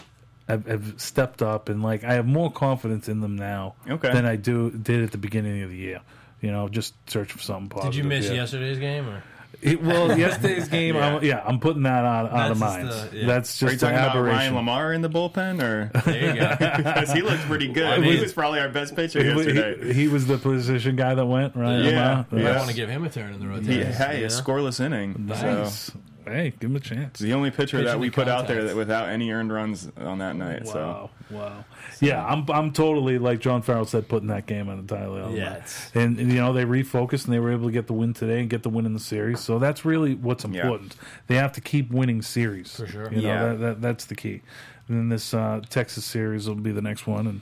have, 0.48 0.66
have 0.66 0.94
stepped 1.00 1.42
up, 1.42 1.68
and 1.68 1.82
like 1.82 2.04
I 2.04 2.14
have 2.14 2.26
more 2.26 2.50
confidence 2.50 3.08
in 3.08 3.20
them 3.20 3.36
now 3.36 3.74
Okay. 3.88 4.12
than 4.12 4.24
I 4.24 4.36
do 4.36 4.70
did 4.70 5.04
at 5.04 5.12
the 5.12 5.18
beginning 5.18 5.62
of 5.62 5.70
the 5.70 5.76
year. 5.76 6.00
You 6.40 6.50
know, 6.50 6.68
just 6.68 6.94
search 7.08 7.32
for 7.32 7.38
something 7.38 7.68
positive. 7.68 7.92
Did 7.92 7.98
you 7.98 8.04
miss 8.04 8.26
yeah. 8.26 8.34
yesterday's 8.34 8.78
game? 8.78 9.08
Or? 9.08 9.22
It, 9.60 9.82
well, 9.82 10.16
yesterday's 10.18 10.68
game, 10.68 10.94
Yeah. 10.96 11.16
I'm, 11.16 11.24
yeah, 11.24 11.42
I'm 11.46 11.60
putting 11.60 11.82
that 11.82 12.04
out, 12.04 12.32
out 12.32 12.50
of 12.52 12.58
That's 12.58 12.60
mind. 12.60 12.88
just 12.88 13.10
the- 13.10 13.16
yeah. 13.18 13.26
That's 13.26 13.62
Are 13.62 13.66
you 13.66 13.72
just 13.72 13.82
an 13.84 13.92
talking 13.94 14.10
about 14.20 14.24
Ryan. 14.24 14.54
LaMarre 14.54 14.94
in 14.94 15.02
the 15.02 15.10
bullpen, 15.10 15.62
or 15.62 15.90
There 16.04 16.34
you 16.34 16.40
go. 16.40 16.56
because 16.76 17.12
he 17.12 17.22
looked 17.22 17.42
pretty 17.42 17.68
good? 17.68 17.84
I 17.84 17.98
mean- 17.98 18.12
he 18.14 18.20
was 18.20 18.32
probably 18.32 18.60
our 18.60 18.68
best 18.68 18.96
pitcher 18.96 19.22
He, 19.22 19.28
yesterday. 19.28 19.86
he, 19.88 19.92
he 19.92 20.08
was 20.08 20.26
the 20.26 20.38
position 20.38 20.96
guy 20.96 21.14
that 21.14 21.26
went 21.26 21.54
right. 21.54 21.78
Yeah, 21.78 22.24
You 22.32 22.38
yeah. 22.38 22.44
might 22.44 22.56
want 22.56 22.70
to 22.70 22.74
give 22.76 22.88
him 22.88 23.04
a 23.04 23.10
turn 23.10 23.34
in 23.34 23.40
the 23.40 23.46
rotation. 23.46 23.72
He 23.86 23.92
had 23.92 24.18
you 24.18 24.24
a 24.24 24.28
scoreless 24.28 24.80
inning. 24.80 25.26
Nice. 25.28 25.74
So 25.92 25.92
Hey, 26.26 26.52
give 26.60 26.70
him 26.70 26.76
a 26.76 26.80
chance. 26.80 27.18
the 27.18 27.32
only 27.32 27.50
pitcher 27.50 27.78
Pitch 27.78 27.86
that 27.86 27.98
we 27.98 28.08
the 28.08 28.14
put 28.14 28.28
out 28.28 28.46
there 28.46 28.64
that 28.64 28.76
without 28.76 29.08
any 29.08 29.30
earned 29.30 29.52
runs 29.52 29.90
on 29.96 30.18
that 30.18 30.36
night. 30.36 30.64
Wow, 30.64 31.10
wow. 31.30 31.64
Yeah, 32.00 32.24
I'm 32.24 32.48
I'm 32.50 32.72
totally 32.72 33.18
like 33.18 33.40
John 33.40 33.62
Farrell 33.62 33.84
said, 33.84 34.08
putting 34.08 34.28
that 34.28 34.46
game 34.46 34.68
on 34.68 34.78
entirely 34.78 35.20
on 35.20 35.34
Yeah, 35.34 35.50
that. 35.60 35.90
And, 35.94 36.18
and, 36.18 36.30
you 36.32 36.38
know 36.40 36.52
they 36.52 36.64
refocused 36.64 37.24
and 37.26 37.34
they 37.34 37.38
were 37.38 37.52
able 37.52 37.66
to 37.66 37.72
get 37.72 37.86
the 37.86 37.92
win 37.92 38.12
today 38.14 38.40
and 38.40 38.48
get 38.50 38.62
the 38.62 38.70
win 38.70 38.86
in 38.86 38.92
the 38.94 39.00
series. 39.00 39.40
So 39.40 39.58
that's 39.58 39.84
really 39.84 40.14
what's 40.14 40.44
Yeah. 40.44 40.62
important. 40.62 40.96
They 41.26 41.36
have 41.36 41.52
to 41.52 41.60
keep 41.60 41.90
winning 41.90 42.22
series 42.22 42.74
For 42.74 42.86
sure. 42.86 43.12
You 43.12 43.22
know 43.22 43.28
Yeah. 43.28 43.48
that, 43.48 43.58
that 43.60 43.80
that's 43.82 44.04
the 44.06 44.14
key. 44.14 44.42
And 44.88 44.98
then 44.98 45.08
this 45.08 45.32
uh, 45.34 45.60
Texas 45.70 46.04
series 46.04 46.48
will 46.48 46.56
be 46.56 46.72
the 46.72 46.82
next 46.82 47.06
one, 47.06 47.26
and 47.26 47.40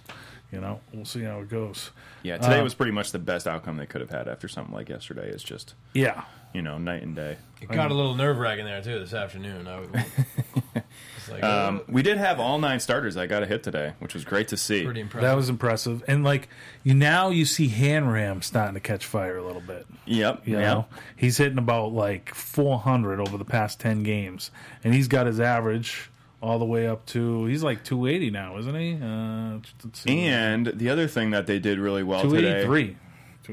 you 0.52 0.60
know 0.60 0.80
we'll 0.92 1.04
see 1.04 1.22
how 1.22 1.40
it 1.40 1.48
goes. 1.48 1.90
Yeah, 2.22 2.36
today 2.36 2.60
Uh, 2.60 2.64
was 2.64 2.74
pretty 2.74 2.92
much 2.92 3.12
the 3.12 3.18
best 3.18 3.46
outcome 3.46 3.78
they 3.78 3.86
could 3.86 4.02
have 4.02 4.10
had 4.10 4.28
after 4.28 4.46
something 4.46 4.74
like 4.74 4.88
yesterday. 4.90 5.28
It's 5.30 5.42
just 5.42 5.74
Yeah, 5.94 6.24
you 6.52 6.62
know 6.62 6.78
night 6.78 7.02
and 7.02 7.14
day. 7.14 7.36
It 7.60 7.68
got 7.68 7.90
a 7.90 7.94
little 7.94 8.14
nerve 8.14 8.38
wracking 8.38 8.64
there 8.64 8.82
too 8.82 8.98
this 8.98 9.12
afternoon. 9.12 9.66
I 9.66 9.80
would, 9.80 9.90
it's 11.16 11.28
like 11.28 11.42
Um, 11.42 11.78
uh, 11.78 11.80
we 11.88 12.02
did 12.02 12.16
have 12.16 12.40
all 12.40 12.58
nine 12.58 12.80
starters. 12.80 13.16
I 13.16 13.26
got 13.26 13.42
a 13.42 13.46
hit 13.46 13.62
today, 13.62 13.92
which 13.98 14.14
was 14.14 14.24
great 14.24 14.48
to 14.48 14.56
see. 14.56 14.84
pretty 14.84 15.00
impressive. 15.00 15.28
that 15.28 15.36
was 15.36 15.48
impressive. 15.48 16.02
And 16.08 16.24
like 16.24 16.48
you 16.82 16.94
now 16.94 17.28
you 17.28 17.44
see 17.44 17.68
Hanram 17.68 18.42
starting 18.42 18.74
to 18.74 18.80
catch 18.80 19.04
fire 19.04 19.36
a 19.36 19.44
little 19.44 19.60
bit. 19.60 19.86
Yep. 20.06 20.48
You 20.48 20.58
yep. 20.58 20.62
know, 20.62 20.86
he's 21.16 21.36
hitting 21.36 21.58
about 21.58 21.92
like 21.92 22.34
400 22.34 23.20
over 23.20 23.36
the 23.36 23.44
past 23.44 23.78
10 23.80 24.02
games, 24.02 24.50
and 24.82 24.94
he's 24.94 25.08
got 25.08 25.26
his 25.26 25.38
average 25.40 26.10
all 26.42 26.58
the 26.58 26.64
way 26.64 26.86
up 26.86 27.04
to 27.04 27.44
he's 27.44 27.62
like 27.62 27.84
280 27.84 28.30
now, 28.30 28.56
isn't 28.56 28.74
he? 28.74 28.94
Uh, 28.94 29.58
let's 29.84 30.00
see. 30.00 30.20
And 30.20 30.66
the 30.66 30.88
other 30.88 31.06
thing 31.06 31.30
that 31.30 31.46
they 31.46 31.58
did 31.58 31.78
really 31.78 32.02
well 32.02 32.22
today. 32.22 32.64
283. 32.64 32.96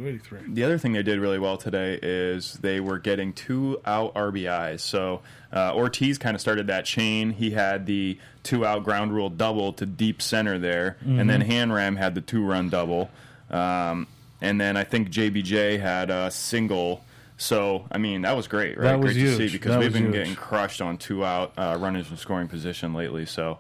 283. 0.01 0.53
The 0.53 0.63
other 0.63 0.77
thing 0.77 0.93
they 0.93 1.03
did 1.03 1.19
really 1.19 1.39
well 1.39 1.57
today 1.57 1.99
is 2.01 2.53
they 2.53 2.79
were 2.79 2.99
getting 2.99 3.33
two 3.33 3.79
out 3.85 4.13
RBIs. 4.15 4.79
So 4.81 5.21
uh, 5.51 5.73
Ortiz 5.75 6.17
kind 6.17 6.35
of 6.35 6.41
started 6.41 6.67
that 6.67 6.85
chain. 6.85 7.31
He 7.31 7.51
had 7.51 7.85
the 7.85 8.17
two 8.43 8.65
out 8.65 8.83
ground 8.83 9.13
rule 9.13 9.29
double 9.29 9.73
to 9.73 9.85
deep 9.85 10.21
center 10.21 10.57
there, 10.59 10.97
and 11.05 11.29
then 11.29 11.41
Hanram 11.41 11.97
had 11.97 12.15
the 12.15 12.21
two 12.21 12.43
run 12.45 12.69
double. 12.69 13.09
Um, 13.49 14.07
and 14.41 14.59
then 14.61 14.77
I 14.77 14.83
think 14.83 15.09
JBJ 15.09 15.79
had 15.79 16.09
a 16.09 16.29
single. 16.31 17.03
So 17.39 17.85
I 17.91 17.97
mean 17.99 18.23
that 18.23 18.35
was 18.35 18.47
great, 18.47 18.77
right? 18.77 18.85
That 18.85 18.99
was 18.99 19.13
great 19.13 19.21
to 19.23 19.37
see 19.37 19.49
because 19.49 19.71
That 19.73 19.79
we've 19.79 19.93
been 19.93 20.05
huge. 20.05 20.13
getting 20.13 20.35
crushed 20.35 20.81
on 20.81 20.97
two 20.97 21.23
out 21.23 21.53
uh, 21.57 21.77
runners 21.79 22.09
in 22.09 22.17
scoring 22.17 22.47
position 22.47 22.93
lately. 22.93 23.25
So 23.27 23.59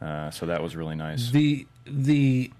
uh, 0.00 0.30
so 0.30 0.46
that 0.46 0.62
was 0.62 0.74
really 0.74 0.96
nice. 0.96 1.30
The 1.30 1.66
the 1.86 2.50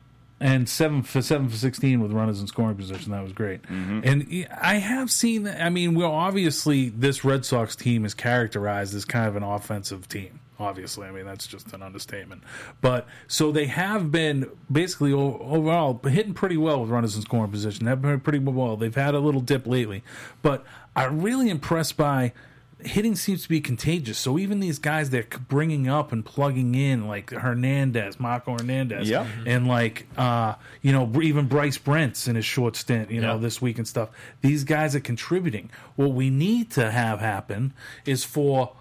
and 0.43 0.69
seven 0.69 1.03
for 1.03 1.23
seven 1.23 1.49
for 1.49 1.57
sixteen 1.57 2.01
with 2.01 2.13
runners 2.13 2.41
in 2.41 2.47
scoring 2.47 2.77
position. 2.77 3.13
That 3.13 3.23
was 3.23 3.33
great. 3.33 3.63
Mm-hmm. 3.63 4.01
And 4.05 4.49
I 4.61 4.75
have 4.75 5.11
seen. 5.11 5.47
I 5.47 5.71
mean, 5.71 5.95
well, 5.95 6.11
obviously 6.11 6.89
this 6.89 7.25
Red 7.25 7.45
Sox 7.45 7.77
team 7.77 8.05
is 8.05 8.13
characterized 8.13 8.95
as 8.95 9.05
kind 9.05 9.29
of 9.29 9.37
an 9.37 9.45
offensive 9.45 10.09
team. 10.09 10.41
Obviously, 10.59 11.07
I 11.07 11.13
mean 11.13 11.27
that's 11.27 11.47
just 11.47 11.73
an 11.73 11.83
understatement. 11.83 12.43
But 12.81 13.07
so 13.27 13.53
they 13.53 13.67
have 13.67 14.13
been 14.13 14.51
basically 14.71 15.13
overall 15.13 16.01
hitting 16.05 16.35
pretty 16.35 16.57
well 16.57 16.81
with 16.81 16.91
runners 16.91 17.17
in 17.17 17.23
scoring 17.23 17.51
position. 17.51 17.87
They've 17.87 18.01
been 18.01 18.21
pretty 18.21 18.39
well. 18.41 18.77
They've 18.77 18.95
had 18.95 19.15
a 19.15 19.21
little 19.21 19.41
dip 19.41 19.67
lately, 19.67 20.03
but 20.43 20.65
I'm 20.95 21.21
really 21.21 21.51
impressed 21.51 21.97
by 21.97 22.33
hitting 22.87 23.15
seems 23.17 23.43
to 23.43 23.49
be 23.49 23.61
contagious. 23.61 24.19
So 24.19 24.39
even 24.39 24.61
these 24.61 24.79
guys 24.79 25.11
they're 25.11 25.27
bringing 25.49 25.89
up 25.89 26.13
and 26.13 26.25
plugging 26.25 26.75
in, 26.75 27.07
like 27.09 27.31
Hernandez, 27.31 28.19
Marco 28.21 28.53
Hernandez, 28.59 29.09
Yep. 29.09 29.27
and 29.47 29.69
like 29.69 30.07
uh, 30.17 30.55
you 30.81 30.93
know 30.93 31.11
even 31.23 31.47
Bryce 31.49 31.79
Brentz 31.79 32.29
in 32.29 32.37
his 32.37 32.45
short 32.45 32.77
stint, 32.77 33.11
you 33.11 33.21
know 33.21 33.35
Yeah. 33.35 33.41
this 33.41 33.61
week 33.63 33.79
and 33.79 33.87
stuff. 33.89 34.11
These 34.41 34.65
guys 34.65 34.95
are 34.95 35.01
contributing. 35.01 35.71
What 35.97 36.13
we 36.13 36.31
need 36.31 36.71
to 36.73 36.91
have 36.91 37.21
happen 37.21 37.73
is 38.05 38.25
for 38.25 38.73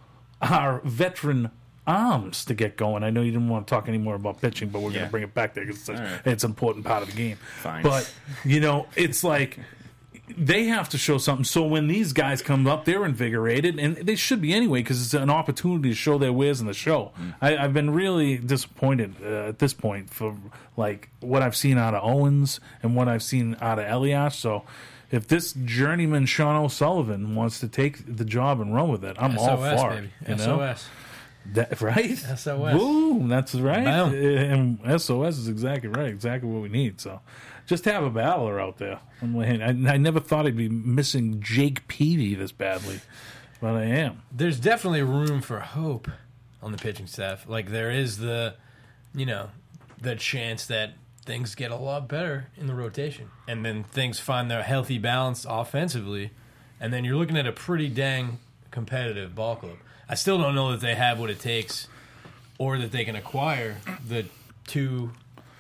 our 0.41 0.81
veteran 0.83 1.51
arms 1.87 2.45
to 2.45 2.53
get 2.53 2.77
going. 2.77 3.03
I 3.03 3.09
know 3.09 3.21
you 3.21 3.31
didn't 3.31 3.49
want 3.49 3.67
to 3.67 3.71
talk 3.73 3.87
anymore 3.89 4.15
about 4.15 4.39
pitching, 4.39 4.69
but 4.69 4.81
we're 4.81 4.91
going 4.91 5.05
to 5.05 5.11
bring 5.11 5.23
it 5.23 5.33
back 5.33 5.55
there 5.55 5.65
because 5.65 5.89
it's, 5.89 5.99
right. 5.99 6.21
it's 6.25 6.43
an 6.43 6.51
important 6.51 6.85
part 6.85 7.01
of 7.03 7.09
the 7.09 7.15
game. 7.15 7.37
Fine. 7.57 7.83
But 7.83 8.11
you 8.45 8.59
know, 8.59 8.87
it's 8.95 9.23
like 9.23 9.59
they 10.38 10.65
have 10.65 10.89
to 10.89 10.98
show 10.98 11.17
something. 11.17 11.44
So 11.44 11.63
when 11.63 11.88
these 11.88 12.13
guys 12.13 12.41
come 12.41 12.67
up, 12.67 12.86
they're 12.86 13.06
invigorated, 13.06 13.80
and 13.80 13.96
they 13.98 14.15
should 14.15 14.41
be 14.41 14.54
anyway 14.54 14.80
because 14.80 15.02
it's 15.04 15.13
an 15.13 15.30
opportunity 15.30 15.89
to 15.89 15.96
show 15.96 16.17
their 16.17 16.34
wares 16.34 16.62
in 16.62 16.67
the 16.67 16.74
show. 16.74 17.12
I, 17.41 17.58
I've 17.58 17.74
been 17.74 17.91
really 17.91 18.38
disappointed 18.38 19.15
uh, 19.24 19.50
at 19.50 19.60
this 19.60 19.74
point 19.74 20.10
for 20.10 20.36
like 20.78 21.10
what 21.20 21.41
I've 21.41 21.56
seen 21.56 21.78
out 21.78 21.94
of 21.94 22.04
Owens 22.04 22.60
and 22.84 22.96
what 22.96 23.08
I've 23.08 23.24
seen 23.24 23.58
out 23.62 23.80
of 23.80 23.89
Elias. 23.89 24.36
So. 24.36 24.63
If 25.12 25.28
this 25.28 25.52
journeyman 25.52 26.26
Sean 26.26 26.56
O'Sullivan 26.56 27.36
wants 27.36 27.60
to 27.60 27.67
take 27.67 28.15
the 28.15 28.24
job 28.24 28.62
and 28.62 28.74
run 28.74 28.88
with 28.88 29.04
it, 29.04 29.17
I'm 29.20 29.38
all 29.38 29.58
for 29.58 29.89
baby. 29.89 30.10
it. 30.22 30.30
You 30.30 30.36
know? 30.38 30.74
SOS. 30.74 30.88
That, 31.48 31.82
right? 31.82 32.17
SOS. 32.17 32.78
Boom. 32.78 33.28
That's 33.28 33.54
right. 33.56 34.10
Boom. 34.10 34.80
And 34.84 35.02
SOS 35.02 35.38
is 35.38 35.48
exactly 35.50 35.89
right. 35.89 36.08
Exactly 36.08 36.50
what 36.50 36.62
we 36.62 36.70
need. 36.70 37.02
So 37.02 37.20
just 37.71 37.86
have 37.86 38.03
a 38.03 38.10
battler 38.10 38.60
out 38.60 38.79
there. 38.79 38.99
I, 39.23 39.93
I 39.93 39.97
never 39.97 40.19
thought 40.19 40.45
I'd 40.45 40.57
be 40.57 40.67
missing 40.67 41.39
Jake 41.39 41.88
Peavy 41.88 42.36
this 42.36 42.51
badly, 42.51 42.99
but 43.62 43.75
I 43.75 43.84
am. 43.84 44.23
There's 44.29 44.60
definitely 44.60 45.03
room 45.03 45.41
for 45.41 45.62
hope 45.62 46.10
on 46.62 46.73
the 46.73 46.77
pitching 46.77 47.07
staff. 47.07 47.47
Like 47.47 47.69
there 47.71 47.89
is 47.89 48.17
the, 48.17 48.55
you 49.15 49.25
know, 49.25 49.51
the 50.01 50.17
chance 50.17 50.65
that 50.65 50.95
things 51.25 51.55
get 51.55 51.71
a 51.71 51.77
lot 51.77 52.10
better 52.10 52.47
in 52.57 52.67
the 52.67 52.75
rotation, 52.75 53.29
and 53.47 53.63
then 53.65 53.86
things 53.86 54.19
find 54.19 54.51
their 54.51 54.63
healthy 54.63 54.97
balance 54.97 55.45
offensively, 55.47 56.31
and 56.77 56.91
then 56.91 57.05
you're 57.05 57.15
looking 57.15 57.38
at 57.38 57.47
a 57.47 57.53
pretty 57.53 57.88
dang 57.88 58.38
competitive 58.69 59.34
ball 59.34 59.55
club. 59.55 59.77
I 60.10 60.15
still 60.15 60.38
don't 60.38 60.55
know 60.55 60.71
that 60.71 60.81
they 60.81 60.95
have 60.95 61.19
what 61.21 61.29
it 61.29 61.39
takes, 61.39 61.88
or 62.57 62.77
that 62.79 62.91
they 62.91 63.05
can 63.05 63.15
acquire 63.15 63.77
the 64.05 64.25
two, 64.67 65.12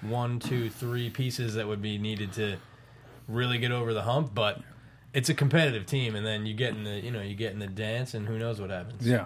one, 0.01 0.39
two, 0.39 0.69
three 0.69 1.09
pieces 1.09 1.55
that 1.55 1.67
would 1.67 1.81
be 1.81 1.97
needed 1.97 2.33
to 2.33 2.57
really 3.27 3.57
get 3.57 3.71
over 3.71 3.93
the 3.93 4.01
hump. 4.03 4.33
But 4.33 4.61
it's 5.13 5.29
a 5.29 5.33
competitive 5.33 5.85
team, 5.85 6.15
and 6.15 6.25
then 6.25 6.45
you 6.45 6.53
get 6.53 6.73
in 6.73 6.83
the 6.83 6.99
you 6.99 7.11
know 7.11 7.21
you 7.21 7.35
get 7.35 7.51
in 7.51 7.59
the 7.59 7.67
dance, 7.67 8.13
and 8.13 8.27
who 8.27 8.37
knows 8.39 8.61
what 8.61 8.69
happens. 8.69 9.05
Yeah, 9.05 9.25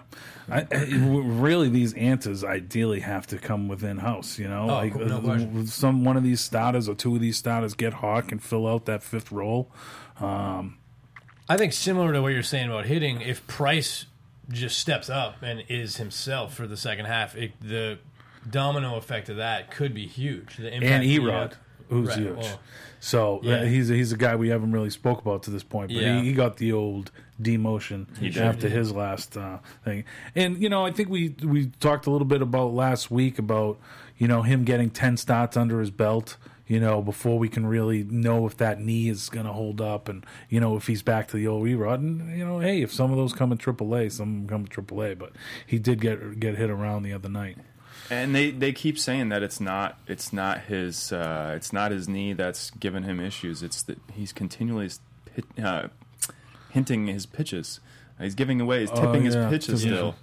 I, 0.50 0.68
I, 0.72 0.86
really, 0.96 1.70
these 1.70 1.94
answers 1.94 2.44
ideally 2.44 3.02
have 3.02 3.28
to 3.28 3.38
come 3.38 3.68
within 3.68 3.98
house. 3.98 4.40
You 4.40 4.48
know, 4.48 4.64
Oh, 4.64 4.76
like 4.76 4.96
no 4.96 5.18
uh, 5.18 5.66
some 5.66 6.04
one 6.04 6.18
of 6.18 6.24
these 6.24 6.42
starters 6.42 6.90
or 6.90 6.96
two 6.96 7.16
of 7.16 7.22
these 7.22 7.38
starters 7.38 7.74
get 7.74 7.94
hot 7.94 8.32
and 8.32 8.42
fill 8.42 8.68
out 8.68 8.86
that 8.86 9.04
fifth 9.04 9.32
role. 9.32 9.72
I 11.48 11.58
think 11.58 11.74
similar 11.74 12.12
to 12.14 12.22
what 12.22 12.30
you're 12.30 12.42
saying 12.44 12.70
about 12.70 12.86
hitting, 12.86 13.22
if 13.22 13.46
Price 13.46 14.06
just 14.50 14.80
steps 14.80 15.10
up 15.10 15.38
and 15.42 15.64
is 15.68 15.98
himself 15.98 16.56
for 16.56 16.66
the 16.66 16.78
second 16.78 17.06
half, 17.06 17.36
it, 17.36 17.52
the 17.62 18.00
domino 18.50 18.96
effect 18.98 19.30
of 19.30 19.38
that 19.38 19.72
could 19.72 19.94
be 19.94 20.08
huge. 20.08 20.58
The 20.58 20.74
impact 20.74 20.84
and 20.84 21.04
Erod, 21.04 21.54
who's 21.90 22.10
Right, 22.10 22.18
huge. 22.20 22.38
well, 22.38 22.60
so 23.00 23.38
uh, 23.38 23.48
yeah. 23.48 23.66
he's 23.66 23.88
he's 23.90 24.12
a 24.12 24.18
guy 24.18 24.36
we 24.36 24.50
haven't 24.50 24.72
really 24.72 24.90
spoke 24.90 25.22
about 25.22 25.44
to 25.44 25.52
this 25.52 25.64
point, 25.64 25.90
but 25.90 25.98
Yeah. 26.02 26.20
he, 26.22 26.28
he 26.30 26.34
got 26.34 26.58
the 26.58 26.72
old 26.74 27.12
demotion 27.42 28.08
after 28.38 28.70
his 28.70 28.92
last 28.92 29.38
uh, 29.38 29.60
thing. 29.84 30.04
And 30.36 30.62
you 30.62 30.70
know, 30.70 30.86
I 30.86 30.92
think 30.92 31.10
we 31.10 31.36
we 31.44 31.68
talked 31.80 32.08
a 32.08 32.12
little 32.12 32.26
bit 32.28 32.42
about 32.42 32.74
last 32.74 33.12
week 33.12 33.38
about 33.40 33.80
you 34.18 34.28
know 34.28 34.42
him 34.42 34.64
getting 34.64 34.90
ten 34.90 35.18
starts 35.18 35.56
under 35.58 35.80
his 35.80 35.92
belt. 35.92 36.38
You 36.68 36.80
know, 36.80 37.00
before 37.00 37.38
we 37.38 37.48
can 37.48 37.68
really 37.68 38.04
know 38.04 38.48
if 38.48 38.58
that 38.58 38.80
knee 38.82 39.08
is 39.08 39.30
going 39.30 39.46
to 39.46 39.54
hold 39.54 39.80
up, 39.82 40.10
and 40.10 40.26
you 40.50 40.60
know 40.60 40.76
if 40.76 40.88
he's 40.88 41.04
back 41.04 41.28
to 41.28 41.38
the 41.38 41.46
old 41.46 41.68
Erod. 41.68 41.96
And 42.00 42.36
you 42.36 42.44
know, 42.44 42.58
hey, 42.60 42.82
if 42.82 42.92
some 42.92 43.12
of 43.12 43.18
those 43.18 43.34
come 43.34 43.52
in 43.52 43.60
AAA, 43.60 44.12
some 44.12 44.48
come 44.48 44.62
in 44.62 44.68
AAA. 44.68 45.20
But 45.20 45.34
he 45.68 45.78
did 45.78 46.02
get 46.02 46.40
get 46.40 46.56
hit 46.58 46.72
around 46.72 47.04
the 47.04 47.14
other 47.14 47.30
night. 47.30 47.60
And 48.10 48.36
they, 48.36 48.52
they 48.52 48.72
keep 48.72 49.00
saying 49.00 49.30
that 49.30 49.42
it's 49.42 49.60
not 49.60 49.98
it's 50.08 50.32
not 50.32 50.62
his 50.62 51.12
uh, 51.12 51.54
it's 51.56 51.74
not 51.74 51.92
his 51.92 52.08
knee 52.08 52.34
that's 52.34 52.70
giving 52.72 53.04
him 53.04 53.20
issues. 53.20 53.64
It's 53.64 53.82
that 53.84 53.98
he's 54.14 54.32
continually 54.32 54.90
hit, 55.34 55.46
uh, 55.64 55.88
hinting 56.70 57.08
his 57.08 57.26
pitches. 57.26 57.80
He's 58.20 58.36
giving 58.36 58.62
away. 58.62 58.82
He's 58.82 58.92
tipping 58.92 59.24
his 59.24 59.36
Oh, 59.36 59.42
yeah, 59.42 59.50
pitches 59.50 59.82
tipping. 59.82 59.96
still. 59.98 60.16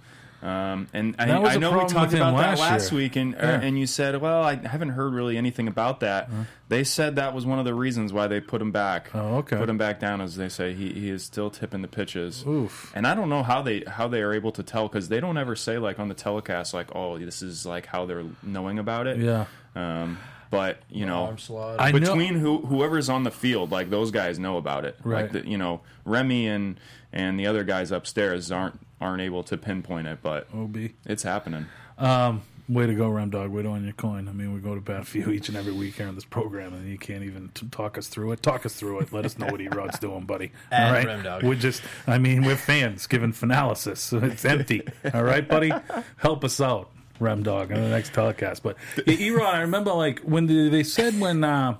Um, 0.43 0.87
and 0.91 1.15
I, 1.17 1.25
That 1.27 1.41
was 1.41 1.51
I 1.51 1.55
a 1.55 1.59
know 1.59 1.71
we 1.71 1.85
talked 1.85 2.11
with 2.11 2.13
him 2.15 2.27
about 2.27 2.37
that 2.37 2.49
last 2.49 2.59
last 2.59 2.91
year. 2.91 3.01
week, 3.01 3.15
and 3.15 3.33
uh, 3.35 3.37
and 3.39 3.79
you 3.79 3.87
said, 3.87 4.19
well, 4.19 4.43
I 4.43 4.55
haven't 4.55 4.89
heard 4.89 5.13
really 5.13 5.37
anything 5.37 5.69
about 5.69 6.01
that. 6.01 6.29
They 6.67 6.83
said 6.83 7.15
that 7.15 7.33
was 7.33 7.45
one 7.45 7.59
of 7.59 7.65
the 7.65 7.73
reasons 7.73 8.11
why 8.11 8.27
they 8.27 8.41
put 8.41 8.61
him 8.61 8.71
back. 8.73 9.09
Oh, 9.15 9.37
okay. 9.37 9.55
Put 9.55 9.69
him 9.69 9.77
back 9.77 10.01
down, 10.01 10.19
as 10.19 10.35
they 10.35 10.49
say. 10.49 10.73
He 10.73 10.91
he 10.91 11.09
is 11.09 11.23
still 11.23 11.49
tipping 11.49 11.81
the 11.81 11.87
pitches. 11.87 12.43
Oof. 12.45 12.91
And 12.93 13.07
I 13.07 13.15
don't 13.15 13.29
know 13.29 13.41
how 13.43 13.61
they 13.61 13.83
how 13.87 14.09
they 14.09 14.21
are 14.21 14.33
able 14.33 14.51
to 14.51 14.63
tell 14.63 14.89
because 14.89 15.07
they 15.07 15.21
don't 15.21 15.37
ever 15.37 15.55
say 15.55 15.77
like 15.77 15.97
on 15.99 16.09
the 16.09 16.15
telecast 16.15 16.73
like 16.73 16.93
oh 16.93 17.17
this 17.17 17.41
is 17.41 17.65
like 17.65 17.85
how 17.85 18.05
they're 18.05 18.25
knowing 18.43 18.79
about 18.79 19.07
it. 19.07 19.19
Yeah. 19.19 19.45
Um, 19.75 20.17
but 20.51 20.79
you 20.89 21.05
know, 21.05 21.23
arm 21.25 21.37
slot. 21.37 21.79
Know- 21.93 21.99
between 21.99 22.35
who 22.35 22.59
whoever's 22.59 23.09
on 23.09 23.23
the 23.23 23.31
field, 23.31 23.71
like 23.71 23.89
those 23.89 24.11
guys 24.11 24.37
know 24.39 24.57
about 24.57 24.83
it. 24.85 24.97
Right. 25.03 25.23
Like 25.23 25.31
the, 25.31 25.49
you 25.49 25.57
know, 25.57 25.81
Remy 26.05 26.47
and 26.47 26.79
and 27.13 27.39
the 27.39 27.47
other 27.47 27.63
guys 27.63 27.91
upstairs 27.91 28.51
aren't 28.51 28.79
aren't 28.99 29.21
able 29.21 29.43
to 29.43 29.57
pinpoint 29.57 30.07
it, 30.07 30.19
but 30.21 30.47
Ob. 30.53 30.77
it's 31.05 31.23
happening. 31.23 31.67
Um, 31.97 32.41
way 32.69 32.87
to 32.87 32.93
go, 32.93 33.09
Rem 33.09 33.29
Dog. 33.29 33.51
Way 33.51 33.63
to 33.63 33.69
on 33.69 33.83
your 33.83 33.93
coin. 33.93 34.27
I 34.27 34.31
mean, 34.31 34.53
we 34.53 34.59
go 34.59 34.75
to 34.75 34.81
bat 34.81 35.05
for 35.05 35.17
you 35.19 35.29
each 35.29 35.47
and 35.49 35.57
every 35.57 35.73
week 35.73 35.95
here 35.95 36.07
on 36.07 36.15
this 36.15 36.25
program, 36.25 36.73
and 36.73 36.89
you 36.89 36.97
can't 36.97 37.23
even 37.23 37.49
t- 37.53 37.67
talk 37.67 37.97
us 37.97 38.07
through 38.07 38.31
it. 38.31 38.41
Talk 38.41 38.65
us 38.65 38.73
through 38.73 39.01
it. 39.01 39.13
Let 39.13 39.25
us 39.25 39.37
know 39.37 39.47
what 39.47 39.59
Erod's 39.61 39.99
doing, 40.01 40.21
buddy. 40.25 40.51
All 40.71 40.91
right, 40.91 41.05
Ram 41.05 41.23
Dog. 41.23 41.43
we're 41.43 41.55
just. 41.55 41.81
I 42.07 42.17
mean, 42.17 42.43
we're 42.43 42.55
fans 42.55 43.05
giving 43.07 43.33
analysis. 43.41 43.99
So 44.01 44.17
it's 44.23 44.45
empty. 44.45 44.81
All 45.13 45.23
right, 45.23 45.47
buddy. 45.47 45.71
Help 46.17 46.43
us 46.43 46.59
out, 46.59 46.89
Rem 47.19 47.43
Dog, 47.43 47.71
on 47.71 47.81
the 47.81 47.89
next 47.89 48.13
telecast. 48.13 48.63
But 48.63 48.77
yeah, 49.05 49.15
Erod, 49.15 49.53
I 49.53 49.61
remember 49.61 49.93
like 49.93 50.19
when 50.21 50.47
the, 50.47 50.69
they 50.69 50.83
said 50.83 51.19
when 51.19 51.43
uh, 51.43 51.75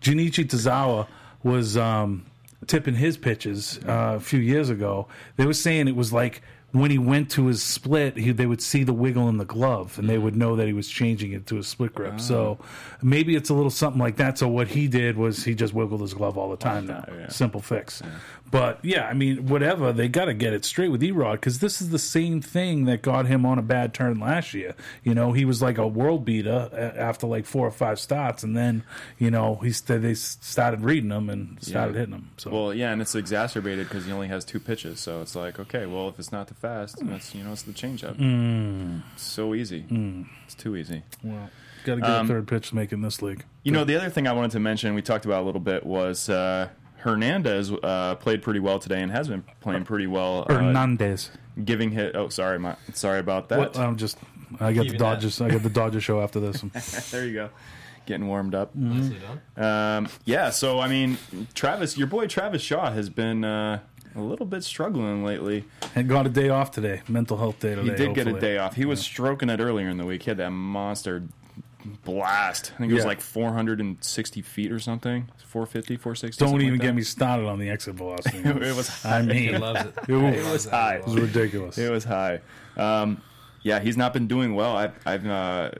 Junichi 0.00 0.46
Tazawa 0.46 1.06
was. 1.42 1.76
Um, 1.76 2.26
tipping 2.66 2.94
his 2.94 3.16
pitches 3.16 3.78
uh, 3.86 4.14
a 4.16 4.20
few 4.20 4.40
years 4.40 4.70
ago, 4.70 5.08
they 5.36 5.46
were 5.46 5.54
saying 5.54 5.88
it 5.88 5.96
was 5.96 6.12
like 6.12 6.42
when 6.72 6.90
he 6.90 6.98
went 6.98 7.30
to 7.32 7.46
his 7.46 7.62
split, 7.62 8.16
he, 8.16 8.30
they 8.30 8.46
would 8.46 8.62
see 8.62 8.84
the 8.84 8.92
wiggle 8.92 9.28
in 9.28 9.38
the 9.38 9.44
glove 9.44 9.98
and 9.98 10.08
they 10.08 10.18
would 10.18 10.36
know 10.36 10.54
that 10.54 10.68
he 10.68 10.72
was 10.72 10.88
changing 10.88 11.32
it 11.32 11.46
to 11.46 11.58
a 11.58 11.62
split 11.64 11.94
grip. 11.94 12.20
So 12.20 12.58
maybe 13.02 13.34
it's 13.34 13.50
a 13.50 13.54
little 13.54 13.70
something 13.70 14.00
like 14.00 14.16
that. 14.16 14.38
So 14.38 14.46
what 14.46 14.68
he 14.68 14.86
did 14.86 15.16
was 15.16 15.42
he 15.44 15.54
just 15.54 15.74
wiggled 15.74 16.00
his 16.00 16.14
glove 16.14 16.38
all 16.38 16.48
the 16.48 16.56
time 16.56 16.86
now. 16.86 17.04
yeah. 17.12 17.28
Simple 17.28 17.60
fix. 17.60 18.02
But 18.50 18.80
yeah, 18.84 19.06
I 19.06 19.14
mean, 19.14 19.46
whatever, 19.46 19.92
they 19.92 20.08
got 20.08 20.24
to 20.24 20.34
get 20.34 20.52
it 20.52 20.64
straight 20.64 20.88
with 20.88 21.02
Erod 21.02 21.34
because 21.34 21.60
this 21.60 21.80
is 21.80 21.90
the 21.90 21.98
same 22.00 22.40
thing 22.40 22.84
that 22.86 23.00
got 23.00 23.26
him 23.26 23.46
on 23.46 23.58
a 23.58 23.62
bad 23.62 23.94
turn 23.94 24.18
last 24.18 24.54
year. 24.54 24.74
You 25.04 25.14
know, 25.14 25.32
he 25.32 25.44
was 25.44 25.62
like 25.62 25.78
a 25.78 25.86
world 25.86 26.24
beater 26.24 26.68
after 26.98 27.26
like 27.28 27.46
four 27.46 27.66
or 27.66 27.70
five 27.70 28.00
starts, 28.00 28.42
and 28.42 28.56
then, 28.56 28.82
you 29.18 29.30
know, 29.30 29.56
he 29.56 29.70
st- 29.70 30.02
they 30.02 30.14
started 30.14 30.80
reading 30.80 31.10
him 31.10 31.30
and 31.30 31.62
started 31.62 31.94
Yeah. 31.94 32.00
hitting 32.00 32.14
him. 32.14 32.30
So 32.38 32.50
Well, 32.50 32.74
yeah, 32.74 32.90
and 32.92 33.00
it's 33.00 33.14
exacerbated 33.14 33.88
because 33.88 34.06
he 34.06 34.12
only 34.12 34.28
has 34.28 34.44
two 34.44 34.58
pitches. 34.58 34.98
So 34.98 35.22
it's 35.22 35.36
like, 35.36 35.60
okay, 35.60 35.86
well, 35.86 36.08
if 36.08 36.18
it's 36.18 36.32
not 36.32 36.48
the 36.48 36.54
fast, 36.54 36.98
that's 37.06 37.34
you 37.34 37.44
know, 37.44 37.52
it's 37.52 37.62
the 37.62 37.72
changeup. 37.72 38.16
Mm. 38.16 39.02
It's 39.14 39.22
so 39.22 39.54
easy. 39.54 39.84
It's 40.46 40.54
too 40.56 40.76
easy. 40.76 41.02
Well, 41.22 41.50
got 41.84 41.94
to 41.96 42.00
get 42.00 42.10
Um, 42.10 42.26
a 42.26 42.28
third 42.28 42.48
pitch 42.48 42.70
to 42.70 42.74
make 42.74 42.90
in 42.92 43.02
this 43.02 43.22
league. 43.22 43.44
You 43.62 43.72
know, 43.72 43.84
the 43.84 43.94
other 43.96 44.10
thing 44.10 44.26
I 44.26 44.32
wanted 44.32 44.50
to 44.52 44.60
mention, 44.60 44.94
we 44.94 45.02
talked 45.02 45.24
about 45.24 45.42
a 45.42 45.46
little 45.46 45.60
bit, 45.60 45.84
was 45.86 46.28
uh, 46.28 46.68
Hernandez 47.00 47.72
uh, 47.72 48.14
played 48.16 48.42
pretty 48.42 48.60
well 48.60 48.78
today 48.78 49.00
and 49.00 49.10
has 49.10 49.28
been 49.28 49.42
playing 49.60 49.84
pretty 49.84 50.06
well. 50.06 50.46
Uh, 50.48 50.54
Hernandez. 50.54 51.30
giving 51.64 51.90
hit. 51.90 52.14
Oh, 52.14 52.28
sorry, 52.28 52.58
my 52.58 52.76
sorry 52.92 53.18
about 53.20 53.48
that. 53.48 53.58
What, 53.58 53.78
I'm 53.78 53.96
just. 53.96 54.18
I 54.58 54.72
got 54.72 54.80
the 54.80 54.84
Keeping 54.84 54.98
Dodgers. 54.98 55.40
I 55.40 55.48
got 55.48 55.62
the 55.62 55.70
Dodger 55.70 56.00
show 56.00 56.20
after 56.20 56.40
this. 56.40 57.10
there 57.10 57.24
you 57.24 57.34
go, 57.34 57.50
getting 58.06 58.26
warmed 58.26 58.54
up. 58.54 58.74
Nicely 58.74 59.16
done. 59.56 60.04
Um, 60.04 60.08
yeah, 60.24 60.50
so 60.50 60.80
I 60.80 60.88
mean, 60.88 61.18
Travis, 61.54 61.96
your 61.96 62.08
boy 62.08 62.26
Travis 62.26 62.60
Shaw 62.60 62.90
has 62.90 63.08
been 63.08 63.44
uh, 63.44 63.78
a 64.14 64.20
little 64.20 64.46
bit 64.46 64.64
struggling 64.64 65.24
lately. 65.24 65.64
and 65.94 66.08
got 66.08 66.26
a 66.26 66.30
day 66.30 66.48
off 66.48 66.70
today. 66.72 67.02
Mental 67.08 67.36
health 67.36 67.60
day 67.60 67.76
today. 67.76 67.90
He 67.90 67.96
did 67.96 68.14
get 68.14 68.26
a 68.26 68.38
day 68.38 68.58
off. 68.58 68.74
He 68.74 68.84
was 68.84 69.00
stroking 69.00 69.48
it 69.48 69.60
earlier 69.60 69.88
in 69.88 69.96
the 69.96 70.06
week. 70.06 70.24
He 70.24 70.30
had 70.30 70.38
that 70.38 70.50
monster 70.50 71.22
blast. 72.04 72.72
I 72.74 72.78
think 72.78 72.90
it 72.92 72.94
was 72.94 73.04
Yeah. 73.04 73.08
like 73.08 73.20
460 73.20 74.42
feet 74.42 74.72
or 74.72 74.78
something. 74.78 75.28
450, 75.46 75.96
460. 75.96 76.38
Don't 76.40 76.50
something 76.50 76.66
even 76.66 76.78
like 76.78 76.86
get 76.86 76.94
me 76.94 77.02
started 77.02 77.46
on 77.46 77.58
the 77.58 77.68
exit 77.70 77.94
velocity. 77.94 78.38
It 78.44 78.76
was 78.76 79.04
I 79.04 79.22
He 79.22 79.26
mean, 79.50 79.60
loves 79.60 79.80
it. 79.80 79.94
it 80.08 80.12
was, 80.14 80.44
was 80.44 80.64
high. 80.66 80.96
it 80.96 81.04
was 81.06 81.14
ridiculous. 81.16 81.78
It 81.78 81.90
was 81.90 82.04
high. 82.04 82.40
Um, 82.76 83.22
yeah, 83.62 83.80
he's 83.80 83.96
not 83.96 84.12
been 84.12 84.26
doing 84.26 84.54
well. 84.54 84.76
I, 84.76 84.90
I've 85.04 85.26
uh, 85.26 85.70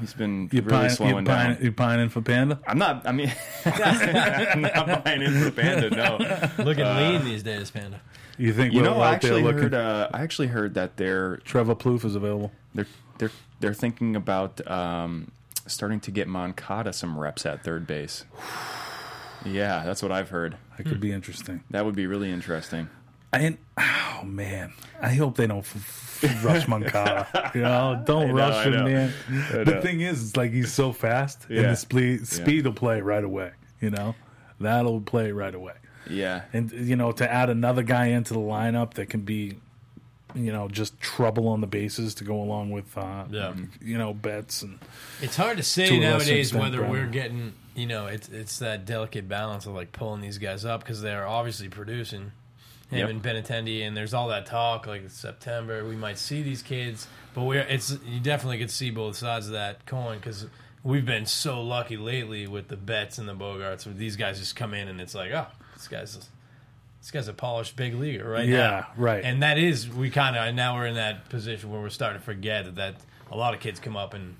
he's 0.00 0.14
been 0.14 0.48
You 0.52 0.62
really 0.62 0.70
pine, 0.70 0.90
slowing 0.90 1.16
you, 1.16 1.22
down. 1.22 1.54
pine, 1.56 1.64
you 1.64 1.72
pining 1.72 2.08
for 2.08 2.20
Panda? 2.22 2.58
I'm 2.66 2.78
not. 2.78 3.06
I 3.06 3.12
mean, 3.12 3.32
I'm 3.66 4.62
not 4.62 5.04
buying 5.04 5.22
into 5.22 5.50
Panda. 5.50 5.90
No, 5.90 6.18
Looking 6.64 6.84
lean 6.84 7.24
these 7.24 7.42
days, 7.42 7.70
Panda. 7.70 8.00
You 8.38 8.52
think 8.54 8.72
you 8.72 8.80
we're 8.80 8.86
know, 8.86 8.94
I 9.00 9.14
out 9.16 9.20
there 9.20 9.32
actually 9.32 9.42
looking? 9.42 9.62
heard. 9.62 9.74
Uh, 9.74 10.08
I 10.14 10.22
actually 10.22 10.48
heard 10.48 10.74
that 10.74 10.96
they're 10.96 11.36
Trevor 11.38 11.74
Plouffe 11.74 12.04
is 12.04 12.14
available. 12.14 12.50
they're 12.74 12.86
they're 13.18 13.30
they're 13.62 13.72
thinking 13.72 14.14
about 14.14 14.60
um, 14.70 15.30
starting 15.66 16.00
to 16.00 16.10
get 16.10 16.28
Moncada 16.28 16.92
some 16.92 17.18
reps 17.18 17.46
at 17.46 17.64
third 17.64 17.86
base. 17.86 18.24
Yeah, 19.44 19.82
that's 19.84 20.02
what 20.02 20.12
I've 20.12 20.28
heard. 20.28 20.56
That 20.76 20.84
could 20.86 21.00
be 21.00 21.10
interesting. 21.12 21.62
That 21.70 21.84
would 21.84 21.96
be 21.96 22.06
really 22.06 22.30
interesting. 22.30 22.88
And 23.32 23.56
oh 23.78 24.20
man, 24.24 24.72
I 25.00 25.14
hope 25.14 25.36
they 25.36 25.46
don't 25.46 25.60
f- 25.60 26.22
f- 26.22 26.44
rush 26.44 26.68
Moncada. 26.68 27.50
you 27.54 27.62
know, 27.62 28.02
don't 28.06 28.28
know, 28.28 28.34
rush 28.34 28.66
him, 28.66 28.84
man. 28.84 29.12
The 29.64 29.80
thing 29.82 30.02
is, 30.02 30.22
it's 30.28 30.36
like 30.36 30.52
he's 30.52 30.70
so 30.72 30.92
fast, 30.92 31.46
and 31.48 31.56
Yeah. 31.56 31.62
the 31.70 31.76
speed 31.76 32.26
speed 32.28 32.66
will 32.66 32.74
play 32.74 33.00
right 33.00 33.24
away. 33.24 33.52
You 33.80 33.90
know, 33.90 34.14
that'll 34.60 35.00
play 35.00 35.32
right 35.32 35.54
away. 35.54 35.72
Yeah, 36.10 36.42
And 36.52 36.70
you 36.72 36.96
know, 36.96 37.12
to 37.12 37.32
add 37.32 37.48
another 37.48 37.82
guy 37.84 38.06
into 38.06 38.34
the 38.34 38.40
lineup 38.40 38.94
that 38.94 39.08
can 39.08 39.20
be, 39.20 39.58
you 40.34 40.52
know, 40.52 40.68
just 40.68 40.98
trouble 41.00 41.48
on 41.48 41.60
the 41.60 41.66
bases 41.66 42.14
to 42.16 42.24
go 42.24 42.40
along 42.40 42.70
with, 42.70 42.96
uh, 42.96 43.24
Yeah. 43.30 43.54
you 43.80 43.98
know, 43.98 44.12
Betts 44.14 44.62
and 44.62 44.78
It's 45.20 45.36
hard 45.36 45.56
to 45.58 45.62
say 45.62 45.86
To 45.88 45.98
nowadays 46.00 46.48
extent, 46.48 46.62
whether 46.62 46.78
Brown. 46.78 46.90
we're 46.90 47.06
getting, 47.06 47.54
you 47.74 47.86
know, 47.86 48.06
it's 48.06 48.28
it's 48.28 48.58
that 48.60 48.84
delicate 48.86 49.28
balance 49.28 49.66
of 49.66 49.74
like 49.74 49.92
pulling 49.92 50.20
these 50.20 50.38
guys 50.38 50.64
up 50.64 50.80
because 50.80 51.00
they're 51.02 51.26
obviously 51.26 51.68
producing. 51.68 52.32
Him 52.90 52.98
Yep. 52.98 53.08
and 53.08 53.22
Benintendi, 53.22 53.86
and 53.86 53.96
there's 53.96 54.12
all 54.12 54.28
that 54.28 54.44
talk 54.44 54.86
like 54.86 55.02
it's 55.02 55.14
September 55.14 55.82
we 55.88 55.96
might 55.96 56.18
see 56.18 56.42
these 56.42 56.60
kids, 56.60 57.06
but 57.32 57.44
we're 57.44 57.60
it's 57.62 57.96
you 58.06 58.20
definitely 58.20 58.58
could 58.58 58.70
see 58.70 58.90
both 58.90 59.16
sides 59.16 59.46
of 59.46 59.52
that 59.52 59.86
coin 59.86 60.18
because 60.18 60.44
we've 60.84 61.06
been 61.06 61.24
so 61.24 61.62
lucky 61.62 61.96
lately 61.96 62.46
with 62.46 62.68
the 62.68 62.76
Betts 62.76 63.16
and 63.16 63.26
the 63.26 63.34
Bogaerts. 63.34 63.86
Where 63.86 63.94
these 63.94 64.16
guys 64.16 64.38
just 64.38 64.56
come 64.56 64.74
in 64.74 64.88
and 64.88 65.00
it's 65.00 65.14
like, 65.14 65.32
oh, 65.32 65.46
this 65.74 65.88
guy's 65.88 66.28
this 67.02 67.10
guy's 67.10 67.28
a 67.28 67.32
polished 67.34 67.76
big 67.76 67.94
leaguer 67.94 68.26
right 68.30 68.48
Yeah, 68.48 68.56
now, 68.56 68.86
right. 68.96 69.22
And 69.24 69.42
that 69.42 69.58
is 69.58 69.88
we 69.90 70.08
kind 70.08 70.36
of 70.36 70.54
now 70.54 70.76
we're 70.76 70.86
in 70.86 70.94
that 70.94 71.28
position 71.28 71.70
where 71.70 71.80
we're 71.80 71.90
starting 71.90 72.20
to 72.20 72.24
forget 72.24 72.64
that, 72.64 72.76
that 72.76 72.94
a 73.30 73.36
lot 73.36 73.52
of 73.54 73.60
kids 73.60 73.78
come 73.80 73.96
up 73.96 74.14
in 74.14 74.36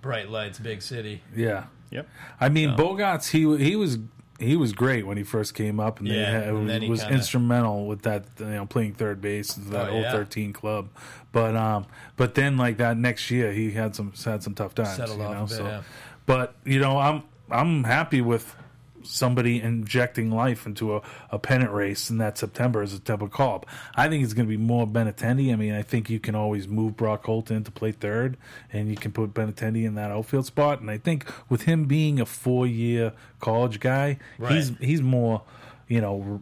bright 0.00 0.28
lights, 0.28 0.58
big 0.58 0.82
city. 0.82 1.22
yeah. 1.34 1.64
yep. 1.90 2.08
I 2.40 2.48
mean, 2.48 2.70
Bogaerts 2.70 3.30
he 3.30 3.64
he 3.64 3.76
was 3.76 3.98
he 4.40 4.56
was 4.56 4.72
great 4.72 5.06
when 5.06 5.16
he 5.16 5.22
first 5.22 5.54
came 5.54 5.78
up, 5.78 6.00
and 6.00 6.08
Yeah, 6.08 6.28
had, 6.30 6.48
and 6.48 6.68
then 6.68 6.80
was, 6.80 6.82
he 6.82 6.90
was 6.90 7.00
kinda- 7.02 7.14
instrumental 7.14 7.86
with 7.86 8.02
that 8.02 8.24
you 8.40 8.46
know 8.46 8.66
playing 8.66 8.94
third 8.94 9.20
base 9.20 9.54
that 9.54 9.88
Oh, 9.88 9.92
old 9.92 10.02
yeah. 10.02 10.10
thirteen 10.12 10.52
club. 10.52 10.88
But 11.30 11.54
um, 11.54 11.86
but 12.16 12.34
then 12.34 12.56
like 12.56 12.78
that 12.78 12.96
next 12.96 13.30
year 13.30 13.52
he 13.52 13.70
had 13.70 13.94
some 13.94 14.12
had 14.24 14.42
some 14.42 14.54
tough 14.54 14.74
times. 14.74 14.96
Settled 14.96 15.18
you 15.20 15.24
off 15.24 15.32
know, 15.34 15.44
a 15.44 15.46
bit, 15.46 15.56
so. 15.56 15.64
yeah. 15.66 15.82
But 16.26 16.54
you 16.64 16.80
know, 16.80 16.98
I'm 16.98 17.22
I'm 17.50 17.84
happy 17.84 18.20
with 18.20 18.56
somebody 19.04 19.60
injecting 19.60 20.30
life 20.30 20.66
into 20.66 20.96
a, 20.96 21.02
a 21.30 21.38
pennant 21.38 21.70
race 21.72 22.10
in 22.10 22.18
that 22.18 22.38
September 22.38 22.82
as 22.82 22.92
a 22.94 22.98
Temple 23.00 23.28
call. 23.28 23.64
I 23.94 24.08
think 24.08 24.24
it's 24.24 24.32
going 24.34 24.46
to 24.46 24.50
be 24.50 24.56
more 24.56 24.86
Benintendi. 24.86 25.52
I 25.52 25.56
mean, 25.56 25.72
I 25.74 25.82
think 25.82 26.08
you 26.10 26.18
can 26.20 26.34
always 26.34 26.66
move 26.68 26.96
Brock 26.96 27.24
Holton 27.26 27.64
to 27.64 27.70
play 27.70 27.92
third, 27.92 28.36
and 28.72 28.88
you 28.90 28.96
can 28.96 29.12
put 29.12 29.34
Benintendi 29.34 29.84
in 29.84 29.94
that 29.96 30.10
outfield 30.10 30.46
spot. 30.46 30.80
And 30.80 30.90
I 30.90 30.98
think 30.98 31.24
with 31.48 31.62
him 31.62 31.84
being 31.84 32.20
a 32.20 32.26
four 32.26 32.66
year 32.66 33.12
college 33.40 33.80
guy, 33.80 34.18
he's 34.48 34.70
Right. 34.70 34.80
he's 34.80 35.02
more, 35.02 35.42
you 35.88 36.00
know, 36.00 36.40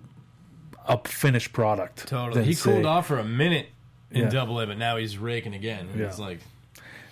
a 0.86 0.98
finished 1.06 1.52
product. 1.52 2.06
Totally. 2.08 2.44
He 2.44 2.54
say- 2.54 2.72
cooled 2.72 2.86
off 2.86 3.06
for 3.06 3.18
a 3.18 3.24
minute 3.24 3.68
in 4.10 4.22
Yeah. 4.24 4.28
double 4.30 4.58
A, 4.60 4.66
but 4.66 4.78
now 4.78 4.96
he's 4.96 5.18
raking 5.18 5.54
again. 5.54 5.88
And 5.92 6.00
It's 6.00 6.18
Yeah. 6.18 6.24
like 6.24 6.40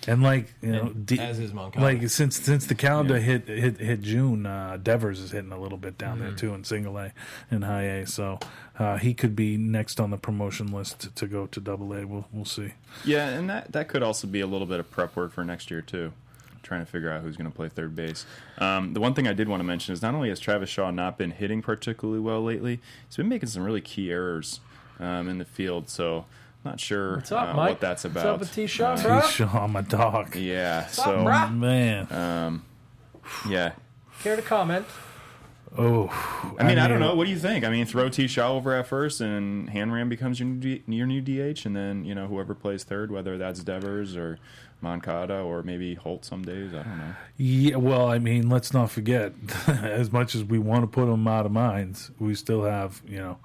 and 0.07 0.23
like 0.23 0.53
you 0.61 0.71
know, 0.71 0.81
and 0.95 1.11
as 1.19 1.39
is 1.39 1.53
Moncada. 1.53 1.83
like 1.85 2.09
since 2.09 2.37
since 2.39 2.65
the 2.65 2.75
calendar 2.75 3.19
hit 3.19 3.47
hit 3.47 3.79
hit 3.79 4.01
June, 4.01 4.45
uh, 4.45 4.77
Devers 4.81 5.19
is 5.19 5.31
hitting 5.31 5.51
a 5.51 5.59
little 5.59 5.77
bit 5.77 5.97
down 5.97 6.17
Mm-hmm. 6.17 6.27
there 6.27 6.35
too 6.35 6.53
in 6.53 6.63
single 6.63 6.97
A 6.97 7.11
and 7.51 7.63
high 7.65 7.83
A, 7.83 8.07
so 8.07 8.39
uh, 8.77 8.97
he 8.97 9.13
could 9.13 9.35
be 9.35 9.57
next 9.57 9.99
on 9.99 10.09
the 10.11 10.17
promotion 10.17 10.67
list 10.67 10.99
to, 11.01 11.09
to 11.15 11.27
go 11.27 11.47
to 11.47 11.59
double 11.59 11.93
A. 11.93 12.05
We'll 12.05 12.25
we'll 12.31 12.45
see. 12.45 12.73
Yeah, 13.03 13.27
and 13.29 13.49
that 13.49 13.71
that 13.73 13.87
could 13.89 14.03
also 14.03 14.27
be 14.27 14.39
a 14.39 14.47
little 14.47 14.67
bit 14.67 14.79
of 14.79 14.89
prep 14.89 15.15
work 15.15 15.31
for 15.33 15.43
next 15.43 15.69
year 15.69 15.81
too. 15.81 16.13
Trying 16.61 16.81
to 16.85 16.91
figure 16.91 17.09
out 17.09 17.21
who's 17.21 17.37
going 17.37 17.49
to 17.49 17.55
play 17.55 17.69
third 17.69 17.95
base. 17.95 18.25
Um, 18.57 18.93
the 18.93 18.99
one 18.99 19.13
thing 19.13 19.27
I 19.27 19.33
did 19.33 19.47
want 19.47 19.61
to 19.61 19.63
mention 19.63 19.93
is 19.93 20.01
not 20.01 20.13
only 20.13 20.27
has 20.29 20.39
Travis 20.41 20.69
Shaw 20.69 20.91
not 20.91 21.17
been 21.17 21.31
hitting 21.31 21.61
particularly 21.61 22.19
well 22.19 22.43
lately, 22.43 22.79
he's 23.07 23.15
been 23.15 23.29
making 23.29 23.47
some 23.49 23.63
really 23.63 23.79
key 23.81 24.11
errors 24.11 24.59
um, 24.99 25.29
in 25.29 25.37
the 25.37 25.45
field. 25.45 25.89
So 25.89 26.25
not 26.65 26.79
sure 26.79 27.15
What's 27.17 27.31
up, 27.31 27.49
uh, 27.49 27.53
Mike? 27.53 27.69
what 27.69 27.79
that's 27.81 28.05
about. 28.05 28.15
What's 28.15 28.23
about. 28.25 28.33
up 28.35 28.39
with 28.41 28.53
T-Shaw, 28.53 28.91
Uh, 28.93 29.01
bro? 29.01 29.19
He's 29.21 29.29
Shaw, 29.31 29.67
my 29.67 29.81
dog. 29.81 30.35
yeah, 30.35 30.83
up, 30.85 30.89
so 30.91 31.03
bruh? 31.19 31.55
Man, 31.57 32.61
yeah. 33.47 33.71
Care 34.21 34.35
to 34.35 34.41
comment? 34.41 34.85
oh, 35.77 36.07
I 36.59 36.63
mean, 36.63 36.79
I, 36.79 36.87
don't 36.87 36.99
know. 36.99 37.13
What 37.15 37.25
do 37.25 37.29
you 37.31 37.37
think? 37.39 37.63
I 37.63 37.69
mean, 37.69 37.85
throw 37.85 38.09
T. 38.09 38.27
Shaw 38.27 38.53
over 38.53 38.73
at 38.75 38.87
first, 38.87 39.21
and 39.21 39.69
Hanram 39.69 40.09
becomes 40.09 40.39
your 40.39 40.49
new, 40.49 40.59
D, 40.59 40.83
your 40.87 41.05
new 41.07 41.21
DH, 41.21 41.65
and 41.65 41.75
then 41.75 42.03
you 42.05 42.15
know 42.15 42.27
whoever 42.27 42.53
plays 42.55 42.83
third, 42.83 43.11
whether 43.11 43.37
that's 43.37 43.63
Devers 43.63 44.17
or 44.17 44.39
Moncada 44.81 45.39
or 45.39 45.61
maybe 45.63 45.93
Holt 45.95 46.25
some 46.25 46.41
days. 46.43 46.73
I 46.73 46.83
don't 46.83 46.97
know. 46.97 47.13
Yeah, 47.37 47.75
well, 47.77 48.07
I 48.09 48.17
mean, 48.19 48.49
let's 48.49 48.73
not 48.73 48.89
forget. 48.91 49.33
as 49.67 50.11
much 50.11 50.35
as 50.35 50.43
we 50.43 50.57
want 50.59 50.81
to 50.83 50.87
put 50.87 51.05
them 51.05 51.27
out 51.27 51.45
of 51.45 51.51
minds, 51.51 52.11
we 52.19 52.33
still 52.35 52.63
have 52.63 53.01
you 53.07 53.17
know, 53.17 53.37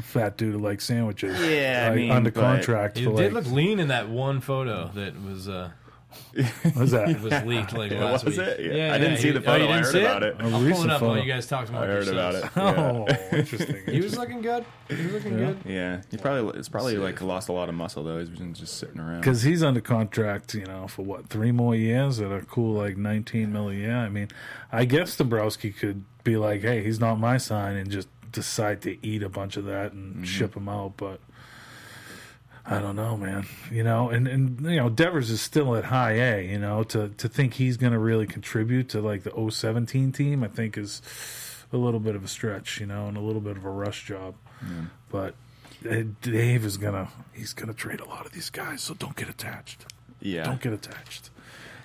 fat 0.00 0.36
dude 0.36 0.54
who 0.54 0.58
likes 0.60 0.84
sandwiches. 0.84 1.38
Yeah, 1.40 1.84
I 1.84 1.88
like, 1.90 1.96
mean, 1.96 2.10
under 2.10 2.30
but- 2.30 2.40
contract 2.40 2.98
He 2.98 3.04
for 3.04 3.16
did 3.16 3.32
like 3.32 3.44
look 3.44 3.52
lean 3.52 3.78
in 3.80 3.88
that 3.88 4.08
one 4.08 4.40
photo 4.40 4.88
that 4.94 5.20
was 5.22 5.48
uh, 5.48 5.70
what's 6.74 6.92
that? 6.92 7.08
It 7.10 7.20
was 7.22 7.42
leaked 7.44 7.72
like 7.74 7.90
last 7.92 8.24
was 8.24 8.38
week. 8.38 8.46
it? 8.46 8.74
Yeah. 8.74 8.94
I 8.94 8.98
didn't 8.98 9.18
see 9.18 9.30
the 9.30 9.40
oh, 9.40 9.42
photo. 9.42 9.64
you 9.64 9.70
I 9.70 9.72
didn't 9.72 9.84
heard 9.84 9.92
see 9.92 10.00
about 10.00 10.22
it. 10.22 10.36
A 10.40 10.44
I'll 10.44 10.50
pull 10.50 10.84
it 10.84 10.90
up 10.90 11.02
while 11.02 11.18
you 11.18 11.24
guys 11.24 11.46
talk 11.46 11.68
about 11.68 11.84
I 11.84 11.86
heard 11.86 12.08
about 12.08 12.34
it. 12.34 12.44
Oh, 12.56 13.06
Yeah. 13.08 13.28
interesting. 13.38 13.76
He 13.86 14.00
was 14.00 14.16
looking 14.16 14.40
good. 14.40 14.64
He 14.88 14.94
was 14.96 15.12
looking 15.12 15.36
good. 15.36 15.58
Yeah, 15.66 16.00
he 16.10 16.16
probably 16.16 16.58
it's 16.58 16.68
probably 16.68 16.96
like 16.96 17.20
lost 17.20 17.48
a 17.48 17.52
lot 17.52 17.68
of 17.68 17.74
muscle 17.74 18.04
though. 18.04 18.18
He's 18.18 18.30
been 18.30 18.54
just 18.54 18.78
sitting 18.78 19.00
around. 19.00 19.20
Because 19.20 19.42
he's 19.42 19.62
under 19.62 19.80
contract, 19.80 20.54
you 20.54 20.64
know, 20.64 20.88
for 20.88 21.02
what 21.02 21.28
three 21.28 21.52
more 21.52 21.74
years 21.74 22.20
at 22.20 22.32
a 22.32 22.40
cool 22.42 22.74
like 22.74 22.96
nineteen 22.96 23.52
million. 23.52 23.90
Yeah, 23.90 24.00
I 24.00 24.08
mean, 24.08 24.28
I 24.72 24.84
guess 24.84 25.16
Dombrowski 25.16 25.72
could 25.72 26.04
be 26.24 26.36
like, 26.36 26.62
"Hey, 26.62 26.82
he's 26.82 27.00
not 27.00 27.18
my 27.20 27.36
sign," 27.36 27.76
and 27.76 27.90
just 27.90 28.08
decide 28.30 28.82
to 28.82 29.06
eat 29.06 29.22
a 29.22 29.28
bunch 29.28 29.56
of 29.56 29.64
that 29.66 29.92
and 29.92 30.26
ship 30.26 30.54
them 30.54 30.68
out. 30.68 30.94
But 30.96 31.20
I 32.66 32.80
don't 32.80 32.96
know, 32.96 33.16
man. 33.16 33.46
You 33.70 33.82
know, 33.84 34.10
and 34.10 34.28
and 34.28 34.60
you 34.60 34.76
know, 34.76 34.88
Devers 34.90 35.30
is 35.30 35.40
still 35.40 35.74
at 35.76 35.84
high 35.84 36.12
A. 36.12 36.46
You 36.46 36.58
know, 36.58 36.82
to 36.84 37.08
to 37.08 37.28
think 37.28 37.54
he's 37.54 37.76
going 37.76 37.92
to 37.92 37.98
really 37.98 38.26
contribute 38.26 38.88
to 38.90 39.00
like 39.00 39.22
the 39.22 39.32
017 39.50 40.12
team, 40.12 40.44
I 40.44 40.48
think 40.48 40.76
is 40.76 41.00
a 41.72 41.76
little 41.76 42.00
bit 42.00 42.14
of 42.14 42.24
a 42.24 42.28
stretch. 42.28 42.80
You 42.80 42.86
know, 42.86 43.06
and 43.08 43.16
a 43.16 43.20
little 43.20 43.40
bit 43.40 43.56
of 43.56 43.64
a 43.64 43.70
rush 43.70 44.04
job. 44.06 44.34
But 45.10 45.34
uh, 45.88 46.02
Dave 46.22 46.64
is 46.64 46.76
gonna 46.76 47.08
he's 47.32 47.52
gonna 47.52 47.72
trade 47.74 48.00
a 48.00 48.04
lot 48.04 48.26
of 48.26 48.32
these 48.32 48.50
guys, 48.50 48.82
so 48.82 48.94
don't 48.94 49.16
get 49.16 49.28
attached. 49.28 49.86
yeah, 50.20 50.42
Don't 50.44 50.60
get 50.60 50.72
attached. 50.72 51.30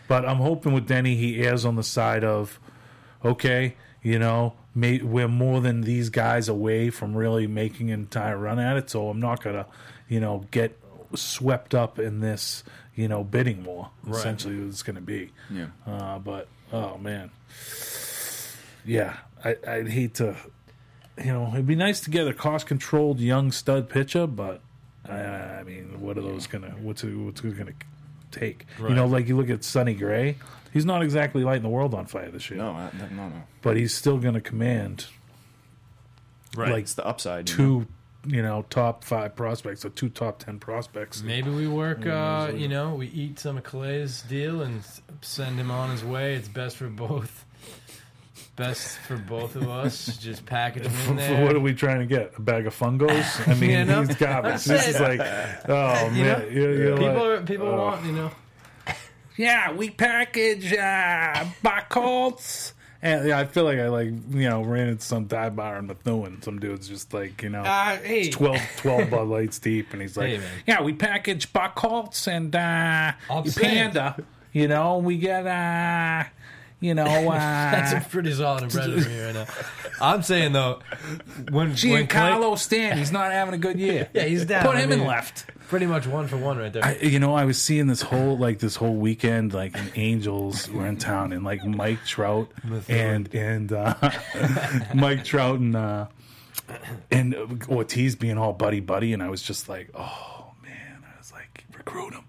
But 0.08 0.28
I'm 0.28 0.38
hoping 0.38 0.74
with 0.74 0.88
Denny, 0.88 1.16
he 1.16 1.42
errs 1.42 1.64
on 1.64 1.76
the 1.78 1.84
side 1.84 2.26
of, 2.26 2.60
okay, 3.24 3.76
you 4.02 4.20
know, 4.20 4.54
may, 4.76 5.00
we're 5.00 5.28
more 5.28 5.62
than 5.62 5.82
these 5.82 6.10
guys 6.10 6.50
away 6.50 6.90
from 6.90 7.16
really 7.16 7.48
making 7.48 7.92
an 7.92 8.02
entire 8.02 8.38
run 8.38 8.60
at 8.60 8.78
it. 8.78 8.90
So 8.90 9.10
I'm 9.10 9.20
not 9.20 9.44
gonna, 9.44 9.66
you 10.08 10.20
know, 10.20 10.46
get 10.52 10.80
swept 11.16 11.76
up 11.76 12.00
in 12.00 12.20
this, 12.20 12.64
you 12.96 13.08
know, 13.08 13.24
bidding 13.24 13.64
war. 13.64 13.92
Essentially, 14.10 14.58
what 14.58 14.68
it's 14.68 14.84
going 14.84 14.96
to 14.96 15.02
be. 15.02 15.32
yeah. 15.52 15.68
Uh, 15.86 16.20
but 16.20 16.48
oh 16.72 16.98
man, 16.98 17.30
yeah, 18.86 19.18
I, 19.44 19.56
I'd 19.68 19.88
hate 19.90 20.16
to. 20.16 20.36
You 21.24 21.32
know, 21.32 21.50
it'd 21.54 21.68
be 21.68 21.76
nice 21.76 22.02
to 22.02 22.10
get 22.10 22.28
a 22.28 22.34
cost-controlled 22.34 23.20
young 23.20 23.52
stud 23.52 23.88
pitcher, 23.88 24.26
but 24.26 24.62
I, 25.08 25.20
I 25.20 25.64
mean, 25.64 26.02
what 26.02 26.18
are 26.18 26.22
those 26.22 26.48
gonna? 26.48 26.72
What's 26.82 27.04
it, 27.04 27.14
what's 27.14 27.44
it 27.44 27.56
gonna 27.56 27.74
take? 28.32 28.66
You 28.80 28.96
know, 28.96 29.06
like 29.06 29.28
you 29.28 29.38
look 29.38 29.52
at 29.52 29.64
Sonny 29.64 29.94
Gray, 29.94 30.38
he's 30.74 30.86
not 30.86 31.02
exactly 31.04 31.44
lighting 31.44 31.64
the 31.64 31.70
world 31.70 31.94
on 31.94 32.06
fire 32.08 32.30
this 32.32 32.50
year, 32.50 32.58
No, 32.60 32.72
I, 32.72 32.90
no, 32.98 33.28
no. 33.30 33.32
but 33.62 33.78
he's 33.78 33.94
still 33.94 34.18
gonna 34.18 34.42
command 34.42 35.06
Right. 36.58 36.72
like 36.72 36.84
It's 36.84 36.94
the 36.96 37.06
upside. 37.06 37.50
you 37.50 37.58
know? 37.58 37.64
two, 37.82 37.88
you 38.36 38.42
know, 38.42 38.66
top 38.70 39.04
five 39.04 39.36
prospects 39.36 39.84
or 39.86 39.90
two 39.90 40.10
top 40.10 40.40
ten 40.40 40.60
prospects. 40.60 41.22
Maybe 41.24 41.50
we 41.50 41.68
work, 41.68 42.06
uh, 42.06 42.52
you 42.56 42.68
know, 42.68 42.96
we 42.96 43.08
eat 43.08 43.40
some 43.40 43.58
of 43.58 43.64
Clay's 43.64 44.22
deal 44.24 44.62
and 44.62 44.82
send 45.22 45.58
him 45.60 45.72
on 45.72 45.90
his 45.90 46.04
way. 46.06 46.36
It's 46.36 46.48
best 46.48 46.78
for 46.78 46.88
both. 46.88 47.46
Best 48.56 49.00
for 49.00 49.18
both 49.18 49.56
of 49.56 49.68
us. 49.68 50.16
Just 50.18 50.46
package 50.46 50.84
him 50.86 50.92
in 50.92 50.98
For, 51.00 51.06
for 51.08 51.14
there. 51.16 51.44
what 51.46 51.56
are 51.56 51.60
we 51.60 51.74
trying 51.74 52.00
to 52.00 52.06
get? 52.06 52.34
A 52.38 52.42
bag 52.42 52.68
of 52.68 52.78
fungos? 52.78 53.48
I 53.52 53.56
mean, 53.56 53.72
You 53.72 53.86
know? 53.86 54.04
he's 54.04 54.16
garbage. 54.16 54.64
This 54.66 54.88
is 54.90 55.00
like, 55.00 55.20
oh 55.20 56.10
man, 56.12 56.14
know, 56.14 56.46
you're- 56.50 56.78
you're 56.78 56.98
people, 56.98 57.14
like- 57.14 57.40
are, 57.42 57.42
people 57.42 57.68
oh. 57.68 57.78
want, 57.78 58.06
you 58.06 58.12
know. 58.12 58.32
Yeah, 59.38 59.72
we 59.74 59.90
package 59.90 60.74
uh, 60.74 61.46
Buchholz. 61.64 62.74
And 63.02 63.28
yeah, 63.28 63.38
I 63.40 63.46
feel 63.46 63.66
like 63.66 63.80
I 63.80 63.88
like 63.90 64.08
you 64.08 64.50
know 64.50 64.62
ran 64.62 64.88
into 64.88 65.04
some 65.04 65.26
dive 65.26 65.56
bar 65.58 65.78
in 65.80 65.88
Methuen. 65.88 66.42
Some 66.42 66.60
dude's 66.60 66.88
just 66.88 67.14
like 67.14 67.42
you 67.44 67.50
know 67.50 67.62
Uh, 67.62 67.98
hey, 67.98 68.30
12, 68.30 68.58
12 68.78 69.10
Bud 69.10 69.28
Lights 69.28 69.60
deep, 69.60 69.92
and 69.92 70.02
he's 70.02 70.16
like, 70.16 70.30
Hey, 70.30 70.42
"Yeah, 70.66 70.82
we 70.82 70.94
package 70.94 71.52
Buchholz 71.52 72.28
and 72.28 72.56
uh, 72.56 73.12
Panda. 73.60 74.24
You 74.54 74.68
know, 74.70 75.00
we 75.00 75.18
get 75.18 75.46
uh, 75.48 76.24
you 76.84 76.94
know, 76.94 77.06
that's 77.32 77.94
uh, 77.94 77.98
a 77.98 78.10
pretty 78.10 78.34
solid 78.34 78.64
impression 78.64 78.94
of 78.94 79.08
me 79.08 79.24
right 79.24 79.34
now. 79.34 79.46
I'm 80.02 80.22
saying 80.22 80.52
though, 80.52 80.80
when 81.50 81.70
when 81.70 81.76
Clay, 81.76 82.06
Giancarlo 82.06 82.58
Stan. 82.58 82.98
He's 82.98 83.12
not 83.12 83.32
having 83.32 83.54
a 83.54 83.58
good 83.58 83.80
year. 83.80 84.10
yeah, 84.14 84.24
he's 84.24 84.46
down. 84.46 84.66
Put 84.66 84.76
I 84.76 84.82
him 84.82 84.92
in 84.92 85.00
mean, 85.00 85.08
left. 85.08 85.46
Pretty 85.70 85.86
much 85.86 86.06
one 86.06 86.28
for 86.28 86.36
one 86.36 86.58
right 86.58 86.72
there. 86.74 86.84
I, 86.84 86.98
you 86.98 87.20
know, 87.20 87.34
I 87.34 87.46
was 87.46 87.60
seeing 87.60 87.88
this 87.88 88.02
whole 88.02 88.38
like 88.38 88.60
this 88.60 88.76
whole 88.76 88.96
weekend, 88.96 89.54
like 89.54 89.78
and 89.78 89.92
Angels 89.96 90.70
were 90.70 90.86
in 90.86 90.98
town, 90.98 91.32
and 91.32 91.46
like 91.46 91.64
Mike 91.66 92.04
Trout 92.06 92.50
and 92.90 93.34
and 93.34 93.72
uh, 93.72 93.96
Mike 94.94 95.24
Trout 95.24 95.60
and 95.60 95.76
uh, 95.76 96.08
and 97.10 97.64
Ortiz 97.70 98.16
being 98.18 98.38
all 98.38 98.52
buddy 98.52 98.82
buddy, 98.82 99.14
and 99.14 99.24
I 99.24 99.30
was 99.30 99.42
just 99.42 99.70
like, 99.70 99.90
oh 99.96 100.52
man, 100.62 101.04
I 101.04 101.18
was 101.18 101.32
like, 101.32 101.64
recruit 101.76 102.14
him, 102.14 102.26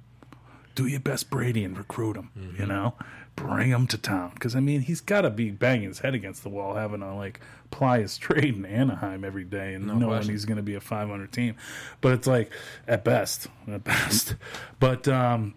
do 0.77 0.87
your 0.87 1.01
best, 1.01 1.29
Brady, 1.29 1.65
and 1.65 1.77
recruit 1.77 2.17
him. 2.17 2.31
Mm-hmm. 2.39 2.61
You 2.63 2.69
know, 2.69 2.95
bring 3.37 3.71
him 3.71 3.87
to 3.89 3.99
town 3.99 4.31
because 4.35 4.55
I 4.55 4.61
mean 4.61 4.83
he's 4.83 5.01
got 5.01 5.23
to 5.23 5.31
be 5.31 5.51
banging 5.51 5.89
his 5.89 6.01
head 6.01 6.15
against 6.15 6.43
the 6.43 6.49
wall, 6.49 6.75
having 6.75 7.01
to 7.01 7.15
like 7.15 7.41
ply 7.71 8.01
his 8.01 8.17
trade 8.19 8.57
in 8.57 8.65
Anaheim 8.65 9.25
every 9.25 9.45
day, 9.45 9.75
and 9.75 9.87
knowing 9.87 10.03
question. 10.03 10.33
he's 10.33 10.45
going 10.45 10.57
to 10.57 10.63
be 10.63 10.75
a 10.75 10.81
500 10.81 11.33
team. 11.33 11.57
But 12.01 12.13
it's 12.13 12.27
like 12.27 12.51
at 12.87 13.05
best, 13.05 13.49
at 13.69 13.85
best. 13.85 14.37
But 14.81 15.09
um, 15.09 15.55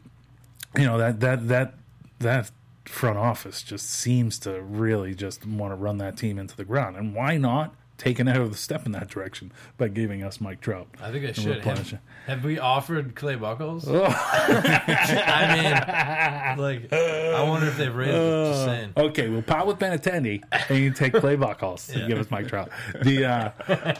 you 0.77 0.85
know 0.85 0.97
that 0.97 1.19
that 1.19 1.47
that 1.47 1.73
that 2.19 2.51
front 2.85 3.17
office 3.17 3.61
just 3.61 3.89
seems 3.89 4.39
to 4.39 4.61
really 4.61 5.13
just 5.13 5.45
want 5.45 5.71
to 5.71 5.75
run 5.75 5.97
that 5.97 6.17
team 6.17 6.39
into 6.39 6.55
the 6.55 6.65
ground, 6.65 6.95
and 6.95 7.13
why 7.13 7.37
not? 7.37 7.75
Take 7.97 8.17
the 8.17 8.53
step 8.53 8.85
in 8.85 8.91
that 8.91 9.09
direction 9.09 9.51
by 9.77 9.87
giving 9.87 10.23
us 10.23 10.39
Mike 10.39 10.61
Trout. 10.61 10.87
I 11.01 11.11
think 11.11 11.25
I 11.25 11.31
should. 11.31 11.63
Have, 11.63 11.99
have 12.27 12.43
we 12.43 12.59
offered 12.59 13.15
Clay 13.15 13.35
Buchholz? 13.35 13.85
Oh. 13.87 14.05
I 15.25 16.53
mean, 16.55 16.63
like, 16.63 16.93
I 16.93 17.43
wonder 17.49 17.67
if 17.67 17.77
they've 17.77 17.93
raised 17.93 18.13
it. 18.13 18.45
Just 18.51 18.65
saying. 18.65 18.93
Okay, 18.97 19.29
we'll 19.29 19.41
pot 19.41 19.65
with 19.65 19.79
Benintendi 19.79 20.43
and 20.69 20.77
you 20.77 20.91
take 20.91 21.13
Clay 21.13 21.35
Buchholz 21.37 21.91
to 21.91 22.07
give 22.07 22.19
us 22.19 22.29
Mike 22.29 22.49
Trout. 22.49 22.69
The 23.01 23.25
uh, 23.25 23.51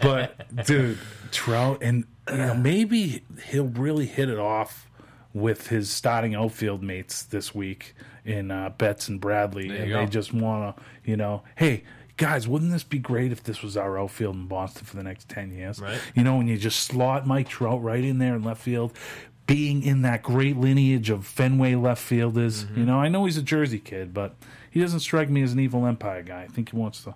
but 0.01 0.65
dude, 0.65 0.99
Trout 1.31 1.79
and 1.81 2.05
you 2.29 2.37
know 2.37 2.53
maybe 2.53 3.23
he'll 3.47 3.65
really 3.65 4.05
hit 4.05 4.29
it 4.29 4.37
off 4.37 4.91
with 5.33 5.67
his 5.67 5.89
starting 5.89 6.35
outfield 6.35 6.83
mates 6.83 7.23
this 7.23 7.55
week 7.55 7.95
in 8.25 8.51
uh, 8.51 8.69
Betts 8.77 9.07
and 9.07 9.19
Bradley, 9.19 9.75
and 9.75 9.89
go. 9.89 9.97
they 9.97 10.05
just 10.05 10.33
want 10.33 10.77
to 10.77 10.83
you 11.03 11.17
know, 11.17 11.41
hey. 11.55 11.83
Guys, 12.17 12.47
wouldn't 12.47 12.71
this 12.71 12.83
be 12.83 12.99
great 12.99 13.31
if 13.31 13.43
this 13.43 13.61
was 13.61 13.77
our 13.77 13.99
outfield 13.99 14.35
in 14.35 14.47
Boston 14.47 14.85
for 14.85 14.95
the 14.95 15.03
next 15.03 15.29
10 15.29 15.51
years? 15.51 15.79
Right. 15.79 15.99
You 16.15 16.23
know, 16.23 16.37
when 16.37 16.47
you 16.47 16.57
just 16.57 16.79
slot 16.79 17.27
Mike 17.27 17.47
Trout 17.47 17.81
right 17.81 18.03
in 18.03 18.17
there 18.17 18.35
in 18.35 18.43
left 18.43 18.61
field, 18.61 18.91
being 19.45 19.81
in 19.81 20.01
that 20.01 20.23
great 20.23 20.57
lineage 20.57 21.09
of 21.09 21.25
Fenway 21.25 21.75
left 21.75 22.01
fielders. 22.01 22.65
Mm-hmm. 22.65 22.79
You 22.79 22.85
know, 22.85 22.99
I 22.99 23.07
know 23.07 23.25
he's 23.25 23.37
a 23.37 23.41
Jersey 23.41 23.79
kid, 23.79 24.13
but 24.13 24.35
he 24.69 24.81
doesn't 24.81 24.99
strike 24.99 25.29
me 25.29 25.41
as 25.41 25.53
an 25.53 25.59
evil 25.59 25.85
Empire 25.85 26.21
guy. 26.21 26.43
I 26.43 26.47
think 26.47 26.71
he 26.71 26.75
wants 26.75 27.03
to 27.05 27.15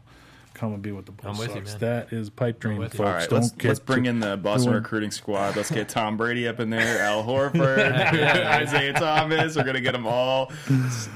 come 0.62 0.74
and 0.74 0.82
be 0.84 0.92
with 0.92 1.08
the 1.08 1.12
Bull 1.12 1.32
I'm 1.32 1.38
with 1.40 1.50
you, 1.56 1.66
Sox. 1.66 1.72
man. 1.72 1.80
That 1.80 2.14
is 2.14 2.30
pipe 2.30 2.60
dream, 2.60 2.78
with 2.78 2.92
folks. 2.94 3.00
All 3.00 3.14
right, 3.16 3.28
Don't 3.30 3.40
let's, 3.42 3.52
get 3.54 3.68
let's 3.70 3.80
bring 3.80 4.06
in 4.06 4.20
the 4.20 4.38
Boston 4.38 4.72
too- 4.72 4.78
recruiting 4.78 5.10
squad. 5.10 5.56
Let's 5.56 5.72
get 5.72 5.90
Tom 5.90 6.18
Brady 6.18 6.48
up 6.48 6.60
in 6.60 6.70
there, 6.70 7.02
Al 7.02 7.24
Horford, 7.24 7.80
Isaiah 8.46 8.94
Thomas. 8.94 9.56
We're 9.56 9.64
gonna 9.64 9.82
get 9.82 9.94
them 9.94 10.06
all. 10.06 10.52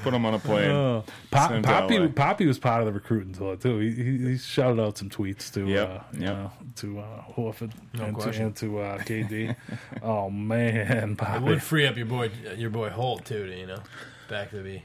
Put 0.01 0.11
them 0.11 0.25
on 0.25 0.33
a 0.33 0.39
plane. 0.39 0.71
Uh, 0.71 1.01
Pop, 1.29 1.51
Send 1.51 1.65
'em 1.67 1.87
to 1.89 1.95
Papi, 1.99 2.13
Papi 2.13 2.47
was 2.47 2.57
part 2.57 2.79
of 2.81 2.87
the 2.87 2.93
recruiting 2.93 3.33
tour 3.33 3.55
too. 3.55 3.77
He, 3.79 3.91
he, 3.91 4.17
he 4.31 4.37
shouted 4.37 4.81
out 4.81 4.97
some 4.97 5.09
tweets 5.09 5.53
to 5.53 5.65
Yep, 5.67 5.89
uh, 5.89 5.99
you 6.13 6.21
yep. 6.21 6.33
know, 6.37 6.51
to 6.77 6.99
uh, 6.99 7.21
Horford 7.37 7.71
No 7.93 8.05
and, 8.05 8.19
to, 8.21 8.29
and 8.43 8.55
to 8.55 8.79
uh, 8.79 8.97
KD. 8.99 9.55
oh 10.01 10.29
man, 10.31 11.11
It 11.11 11.17
Papi. 11.17 11.41
would 11.43 11.61
free 11.61 11.85
up 11.85 11.97
your 11.97 12.07
boy, 12.07 12.31
your 12.57 12.71
boy 12.71 12.89
Holt 12.89 13.25
too, 13.25 13.45
to 13.45 13.55
you 13.59 13.67
know, 13.67 13.77
back 14.27 14.49
to 14.51 14.63
be 14.63 14.81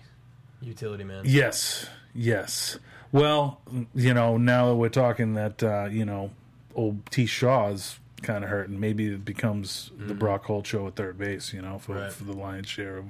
utility 0.60 1.04
man. 1.04 1.22
Yes, 1.24 1.86
yes. 2.14 2.78
Well, 3.12 3.60
you 3.94 4.14
know, 4.14 4.36
now 4.36 4.68
that 4.68 4.76
we're 4.76 4.88
talking 4.88 5.34
that, 5.34 5.62
uh, 5.62 5.88
you 5.90 6.04
know, 6.04 6.30
old 6.74 7.06
T. 7.10 7.26
Shaw's 7.26 7.98
kind 8.22 8.44
of 8.44 8.50
hurt, 8.50 8.68
and 8.68 8.80
maybe 8.80 9.06
it 9.08 9.24
becomes 9.24 9.90
the 9.96 10.04
mm-hmm. 10.04 10.18
Brock 10.18 10.44
Holt 10.44 10.66
show 10.66 10.86
at 10.86 10.96
third 10.96 11.18
base, 11.18 11.52
you 11.52 11.62
know, 11.62 11.78
for, 11.78 11.94
Right. 11.94 12.12
for 12.12 12.24
the 12.24 12.32
lion's 12.32 12.68
share 12.68 12.98
of 12.98 13.04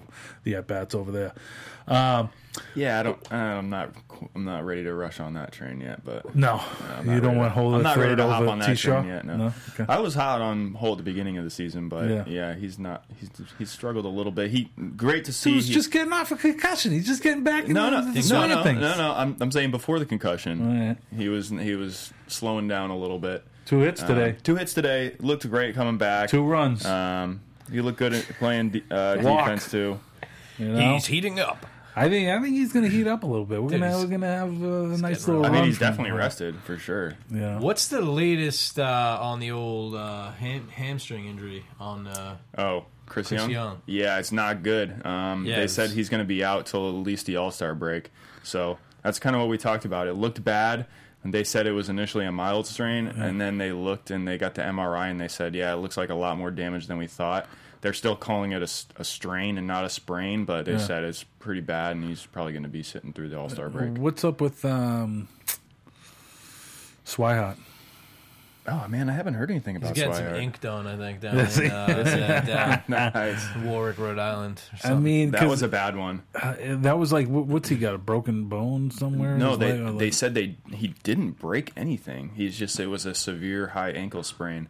the 0.44 0.54
at 0.56 0.66
bats 0.66 0.94
over 0.94 1.10
there. 1.10 1.32
Um, 1.88 2.30
Yeah, 2.74 2.98
I 2.98 3.02
don't. 3.04 3.32
Uh, 3.32 3.36
I'm 3.36 3.70
not. 3.70 3.90
I'm 4.34 4.44
not 4.44 4.64
ready 4.64 4.82
to 4.84 4.92
rush 4.92 5.20
on 5.20 5.34
that 5.34 5.52
train 5.52 5.80
yet. 5.80 6.04
But 6.04 6.34
no, 6.34 6.54
uh, 6.54 6.62
I'm 6.98 7.06
you 7.06 7.12
not 7.12 7.22
don't 7.22 7.26
ready 7.26 7.38
want 7.38 7.50
to- 7.54 7.60
hold 7.60 7.74
I'm 7.76 7.82
not 7.82 7.96
ready 7.96 8.16
to 8.16 8.26
hop 8.26 8.40
over 8.42 8.50
on 8.50 8.58
T. 8.60 8.66
that 8.66 8.76
Shaw? 8.78 9.00
train 9.00 9.06
yet. 9.06 9.24
No. 9.24 9.52
Okay. 9.70 9.86
I 9.88 9.98
was 10.00 10.14
hot 10.14 10.40
on 10.40 10.74
Holt 10.74 10.98
at 10.98 11.04
the 11.04 11.10
beginning 11.10 11.38
of 11.38 11.44
the 11.44 11.50
season, 11.50 11.88
but 11.88 12.08
Yeah. 12.10 12.24
yeah, 12.26 12.54
he's 12.54 12.76
not. 12.78 13.04
He's 13.18 13.30
he's 13.58 13.70
struggled 13.70 14.04
a 14.04 14.08
little 14.08 14.32
bit. 14.32 14.50
He 14.50 14.64
great 14.96 15.24
to 15.26 15.30
He 15.30 15.32
see. 15.32 15.54
was 15.54 15.68
he- 15.68 15.74
just 15.74 15.90
getting 15.92 16.12
off 16.12 16.32
a 16.32 16.36
concussion. 16.36 16.90
He's 16.92 17.06
just 17.06 17.22
getting 17.22 17.44
back 17.44 17.66
in 17.66 17.72
no, 17.72 17.88
no, 17.88 18.04
the, 18.12 18.20
the 18.20 18.28
no, 18.34 18.46
no, 18.48 18.62
no, 18.64 18.96
no. 18.96 19.12
I'm 19.16 19.36
I'm 19.40 19.52
saying 19.52 19.70
before 19.70 19.98
the 20.00 20.06
concussion, 20.06 20.60
All 20.60 20.86
right. 20.88 20.96
he 21.16 21.28
was 21.28 21.50
he 21.50 21.76
was 21.76 22.12
slowing 22.26 22.66
down 22.68 22.90
a 22.90 22.96
little 22.98 23.18
bit. 23.20 23.44
Two 23.70 23.78
hits 23.78 24.02
today, 24.02 24.30
Um, 24.30 24.36
two 24.42 24.56
hits 24.56 24.74
today. 24.74 25.14
Looked 25.20 25.48
great 25.48 25.76
coming 25.76 25.96
back. 25.96 26.28
two 26.28 26.42
runs. 26.44 26.84
Um, 26.84 27.40
he 27.70 27.80
looked 27.80 27.98
good 27.98 28.12
at 28.12 28.24
playing 28.40 28.70
de- 28.70 28.82
uh, 28.90 29.22
Walk. 29.22 29.44
defense 29.44 29.70
too. 29.70 30.00
you 30.58 30.68
know? 30.68 30.94
He's 30.94 31.06
heating 31.06 31.38
up. 31.38 31.64
I 31.94 32.08
think 32.08 32.28
I 32.28 32.40
think 32.42 32.54
he's 32.56 32.72
going 32.72 32.84
to 32.84 32.90
heat 32.90 33.06
up 33.06 33.22
a 33.22 33.26
little 33.26 33.44
bit. 33.44 33.62
We're 33.62 33.68
Dude, 33.70 33.80
gonna 33.80 33.92
he's- 33.92 34.04
we're 34.04 34.10
gonna 34.10 34.26
have 34.26 34.62
uh, 34.62 34.66
a 34.66 34.98
nice 34.98 35.18
getting 35.24 35.34
little. 35.34 35.46
I 35.46 35.48
mean, 35.50 35.58
run 35.58 35.64
he's 35.66 35.78
from 35.78 35.86
definitely 35.86 36.10
him. 36.10 36.16
rested 36.16 36.56
for 36.64 36.78
sure. 36.78 37.14
Yeah. 37.32 37.58
What's 37.60 37.86
the 37.88 38.00
latest 38.00 38.78
uh, 38.80 39.18
on 39.20 39.38
the 39.38 39.52
old 39.52 39.94
uh, 39.94 40.32
ham- 40.32 40.68
hamstring 40.68 41.26
injury 41.26 41.64
on? 41.78 42.08
Uh, 42.08 42.36
Oh, 42.58 42.86
Chris, 43.06 43.28
Chris 43.28 43.40
Young? 43.42 43.50
Young. 43.50 43.82
Yeah, 43.86 44.18
it's 44.18 44.32
not 44.32 44.62
good. 44.64 45.04
Um, 45.06 45.44
Yeah, 45.46 45.56
they 45.56 45.62
it's- 45.62 45.72
said 45.74 45.90
he's 45.90 46.08
going 46.08 46.22
to 46.22 46.28
be 46.28 46.42
out 46.42 46.66
till 46.66 46.88
at 46.88 46.94
least 47.06 47.26
the 47.26 47.36
All 47.36 47.50
Star 47.52 47.74
break. 47.76 48.10
So 48.42 48.78
that's 49.04 49.18
kind 49.20 49.36
of 49.36 49.40
what 49.40 49.48
we 49.48 49.58
talked 49.58 49.84
about. 49.84 50.06
It 50.08 50.14
looked 50.14 50.42
bad, 50.44 50.86
and 51.22 51.34
they 51.34 51.44
said 51.44 51.66
it 51.66 51.72
was 51.72 51.88
initially 51.88 52.24
a 52.24 52.32
mild 52.32 52.66
strain, 52.66 53.06
and 53.06 53.40
then 53.40 53.58
they 53.58 53.72
looked 53.72 54.10
and 54.10 54.26
they 54.26 54.38
got 54.38 54.54
the 54.54 54.62
MRI 54.62 55.10
and 55.10 55.20
they 55.20 55.28
said, 55.28 55.54
yeah, 55.54 55.72
it 55.72 55.76
looks 55.76 55.96
like 55.96 56.08
a 56.10 56.14
lot 56.14 56.38
more 56.38 56.50
damage 56.50 56.86
than 56.86 56.96
we 56.98 57.06
thought. 57.06 57.46
They're 57.82 57.92
still 57.94 58.16
calling 58.16 58.52
it 58.52 58.62
a 58.62 59.04
strain 59.04 59.56
and 59.56 59.66
not 59.66 59.84
a 59.84 59.88
sprain, 59.88 60.44
but 60.44 60.66
they 60.66 60.72
Yeah. 60.72 60.78
said 60.78 61.04
it's 61.04 61.24
pretty 61.24 61.62
bad, 61.62 61.96
and 61.96 62.04
he's 62.04 62.26
probably 62.26 62.52
going 62.52 62.62
to 62.64 62.68
be 62.68 62.82
sitting 62.82 63.12
through 63.12 63.30
the 63.30 63.38
All 63.38 63.48
Star 63.48 63.68
break. 63.70 63.96
What's 63.96 64.22
up 64.24 64.40
with 64.40 64.64
um, 64.66 65.28
Swihart? 67.06 67.56
Oh 68.66 68.86
man, 68.88 69.08
I 69.08 69.12
haven't 69.14 69.34
heard 69.34 69.50
anything 69.50 69.76
about. 69.76 69.96
he's 69.96 70.04
about 70.04 70.16
getting 70.18 70.26
some 70.26 70.34
Swihart. 70.34 70.42
ink 70.42 70.60
done, 70.60 70.86
I 70.86 70.96
think, 70.96 71.20
down 71.20 71.38
Is 71.38 71.56
he? 71.56 71.64
in 71.64 71.70
uh, 71.72 72.44
down 72.46 72.82
Nice. 73.14 73.46
Warwick, 73.64 73.98
Rhode 73.98 74.18
Island. 74.18 74.60
Or 74.84 74.90
I 74.90 74.94
mean, 74.94 75.30
that 75.30 75.48
was 75.48 75.62
a 75.62 75.68
bad 75.68 75.96
one. 75.96 76.22
uh, 76.34 76.54
that 76.58 76.98
was 76.98 77.12
like, 77.12 77.26
what's 77.26 77.68
he 77.70 77.76
got? 77.76 77.94
A 77.94 77.98
broken 77.98 78.44
bone 78.48 78.90
somewhere? 78.90 79.36
No, 79.38 79.56
they 79.56 79.72
leg? 79.72 79.80
Or, 79.80 79.92
they 79.98 80.04
like- 80.06 80.12
said 80.12 80.34
they 80.34 80.56
he 80.72 80.88
didn't 81.02 81.32
break 81.38 81.72
anything. 81.76 82.32
He's 82.36 82.58
just 82.58 82.78
it 82.78 82.86
was 82.88 83.06
a 83.06 83.14
severe 83.14 83.68
high 83.68 83.90
ankle 83.90 84.22
sprain. 84.22 84.68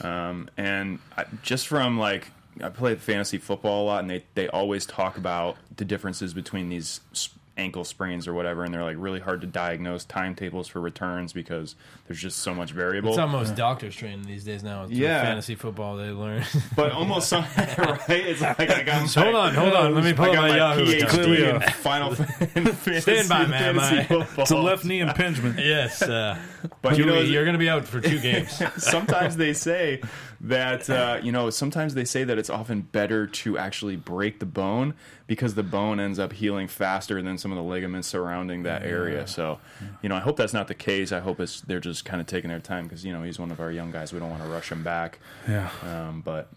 Um, 0.00 0.48
and 0.56 1.00
I, 1.16 1.24
just 1.42 1.66
from 1.66 1.98
like 1.98 2.30
I 2.62 2.68
play 2.68 2.94
fantasy 2.94 3.38
football 3.38 3.84
a 3.84 3.86
lot, 3.86 4.00
and 4.00 4.08
they 4.10 4.24
they 4.34 4.48
always 4.48 4.86
talk 4.86 5.16
about 5.16 5.56
the 5.76 5.84
differences 5.84 6.32
between 6.34 6.68
these 6.68 7.00
s- 7.12 7.30
ankle 7.56 7.84
sprains 7.84 8.26
or 8.26 8.34
whatever, 8.34 8.64
and 8.64 8.74
they're 8.74 8.82
like 8.82 8.96
really 8.98 9.20
hard 9.20 9.40
to 9.40 9.46
diagnose 9.46 10.04
timetables 10.04 10.66
for 10.66 10.80
returns 10.80 11.32
because 11.32 11.76
there's 12.08 12.20
just 12.20 12.38
so 12.40 12.52
much 12.52 12.72
variable. 12.72 13.10
It's 13.10 13.18
almost 13.18 13.54
doctor's 13.54 13.94
training 13.94 14.22
these 14.26 14.42
days 14.44 14.64
now. 14.64 14.86
Through 14.86 14.96
Yeah. 14.96 15.22
fantasy 15.22 15.54
football 15.54 15.96
they 15.96 16.10
learn. 16.10 16.44
but 16.76 16.90
almost 16.92 17.28
some, 17.28 17.44
right. 17.56 18.00
It's 18.08 18.40
like 18.40 18.58
I 18.60 18.82
got 18.82 19.02
my, 19.16 19.22
hold 19.22 19.34
on, 19.36 19.54
hold 19.54 19.72
on. 19.72 19.94
Let 19.94 20.02
me 20.04 20.12
pull 20.12 20.24
I 20.30 20.34
got 20.34 20.42
my 20.42 20.48
my 20.48 20.56
Yahoo. 20.56 20.84
PhD 20.84 20.96
account. 20.96 21.10
Clearly, 21.10 21.44
in 21.44 21.60
final 21.60 22.14
fantasy, 22.14 23.00
Stand 23.00 23.28
by, 23.28 23.46
man, 23.46 23.76
fantasy 23.78 24.14
my- 24.14 24.42
It's 24.42 24.50
a 24.50 24.56
left 24.58 24.84
knee 24.84 25.00
impingement. 25.00 25.58
yes, 25.60 26.02
uh, 26.02 26.36
But 26.82 26.98
you 26.98 27.06
know, 27.06 27.20
you're 27.20 27.44
going 27.44 27.54
to 27.54 27.58
be 27.58 27.68
out 27.68 27.84
for 27.84 28.00
two 28.00 28.20
games. 28.22 28.62
sometimes 28.76 29.36
they 29.36 29.52
say 29.52 30.00
that 30.40 30.88
uh, 30.90 31.20
you 31.22 31.32
know 31.32 31.50
sometimes 31.50 31.94
they 31.94 32.04
say 32.04 32.24
that 32.24 32.38
it's 32.38 32.50
often 32.50 32.82
better 32.82 33.26
to 33.26 33.58
actually 33.58 33.96
break 33.96 34.40
the 34.40 34.46
bone 34.46 34.94
because 35.26 35.54
the 35.54 35.62
bone 35.62 35.98
ends 36.00 36.18
up 36.18 36.32
healing 36.32 36.68
faster 36.68 37.22
than 37.22 37.38
some 37.38 37.50
of 37.50 37.56
the 37.56 37.62
ligaments 37.62 38.08
surrounding 38.08 38.64
that 38.64 38.82
area. 38.82 39.26
So, 39.26 39.58
you 40.02 40.08
know, 40.10 40.16
I 40.16 40.20
hope 40.20 40.36
that's 40.36 40.52
not 40.52 40.68
the 40.68 40.74
case. 40.74 41.12
I 41.12 41.20
hope 41.20 41.40
it's 41.40 41.62
they're 41.62 41.80
just 41.80 42.04
kind 42.04 42.20
of 42.20 42.26
taking 42.26 42.50
their 42.50 42.60
time 42.60 42.84
because 42.84 43.04
you 43.04 43.12
know 43.12 43.22
he's 43.22 43.38
one 43.38 43.50
of 43.50 43.60
our 43.60 43.70
young 43.70 43.90
guys. 43.90 44.12
We 44.12 44.18
don't 44.18 44.30
want 44.30 44.42
to 44.42 44.48
rush 44.48 44.70
him 44.70 44.82
back. 44.82 45.18
Yeah. 45.48 45.70
Um, 45.82 46.20
but 46.20 46.48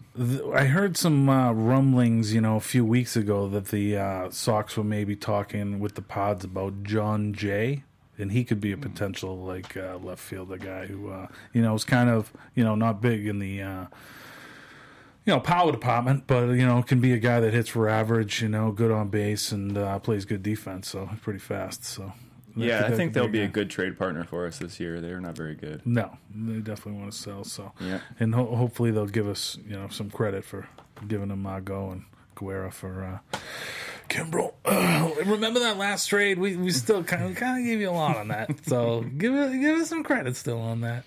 I 0.54 0.64
heard 0.64 0.96
some 0.96 1.28
uh, 1.28 1.52
rumblings, 1.52 2.34
you 2.34 2.40
know, 2.40 2.56
a 2.56 2.60
few 2.60 2.84
weeks 2.84 3.16
ago 3.16 3.48
that 3.48 3.66
the 3.66 3.96
uh, 3.96 4.30
Sox 4.30 4.76
were 4.76 4.84
maybe 4.84 5.16
talking 5.16 5.78
with 5.78 5.94
the 5.94 6.02
Pods 6.02 6.44
about 6.44 6.82
Jon 6.82 7.32
Jay, 7.32 7.84
and 8.18 8.32
he 8.32 8.44
could 8.44 8.60
be 8.60 8.72
a 8.72 8.76
potential 8.76 9.38
like 9.38 9.76
uh, 9.76 9.96
left 10.02 10.20
fielder 10.20 10.58
guy 10.58 10.86
who, 10.86 11.10
uh, 11.10 11.28
you 11.52 11.62
know, 11.62 11.74
is 11.74 11.84
kind 11.84 12.10
of 12.10 12.32
you 12.54 12.64
know 12.64 12.74
not 12.74 13.00
big 13.00 13.26
in 13.26 13.38
the. 13.38 13.62
Uh, 13.62 13.86
you 15.24 15.34
know, 15.34 15.40
power 15.40 15.70
department, 15.70 16.26
but 16.26 16.46
you 16.52 16.64
know, 16.64 16.82
can 16.82 17.00
be 17.00 17.12
a 17.12 17.18
guy 17.18 17.38
that 17.40 17.52
hits 17.52 17.68
for 17.68 17.86
average. 17.86 18.40
You 18.40 18.48
know, 18.48 18.72
good 18.72 18.90
on 18.90 19.08
base 19.10 19.52
and 19.52 19.76
uh, 19.76 19.98
plays 19.98 20.24
good 20.24 20.42
defense. 20.42 20.88
So 20.88 21.10
pretty 21.20 21.38
fast. 21.38 21.84
So 21.84 22.14
yeah, 22.56 22.86
I 22.86 22.92
think 22.92 23.12
they'll 23.12 23.28
be 23.28 23.42
a 23.42 23.46
good 23.48 23.68
trade 23.68 23.98
partner 23.98 24.24
for 24.24 24.46
us 24.46 24.58
this 24.58 24.80
year. 24.80 25.02
They're 25.02 25.20
not 25.20 25.36
very 25.36 25.54
good. 25.54 25.82
No, 25.84 26.16
they 26.34 26.60
definitely 26.60 26.98
want 27.00 27.12
to 27.12 27.18
sell. 27.18 27.44
So 27.44 27.72
Yeah. 27.78 28.00
and 28.18 28.34
ho- 28.34 28.56
hopefully 28.56 28.90
they'll 28.90 29.04
give 29.06 29.28
us 29.28 29.58
you 29.68 29.76
know 29.76 29.88
some 29.88 30.08
credit 30.08 30.46
for 30.46 30.66
giving 31.06 31.28
them 31.28 31.42
Margot 31.42 31.90
and 31.90 32.04
Guerra 32.34 32.72
for 32.72 33.20
Kimbrel. 34.08 34.54
remember 35.26 35.60
that 35.60 35.76
last 35.76 36.06
trade? 36.06 36.38
We 36.38 36.56
we 36.56 36.70
still 36.70 37.04
kind 37.04 37.24
of 37.24 37.36
kind 37.36 37.60
of 37.60 37.66
gave 37.66 37.80
you 37.80 37.90
a 37.90 37.92
lot 37.92 38.16
on 38.16 38.28
that. 38.28 38.50
So 38.66 39.02
give 39.18 39.34
it 39.34 39.60
give 39.60 39.78
us 39.78 39.88
some 39.88 40.02
credit 40.02 40.36
still 40.36 40.60
on 40.60 40.80
that. 40.82 41.04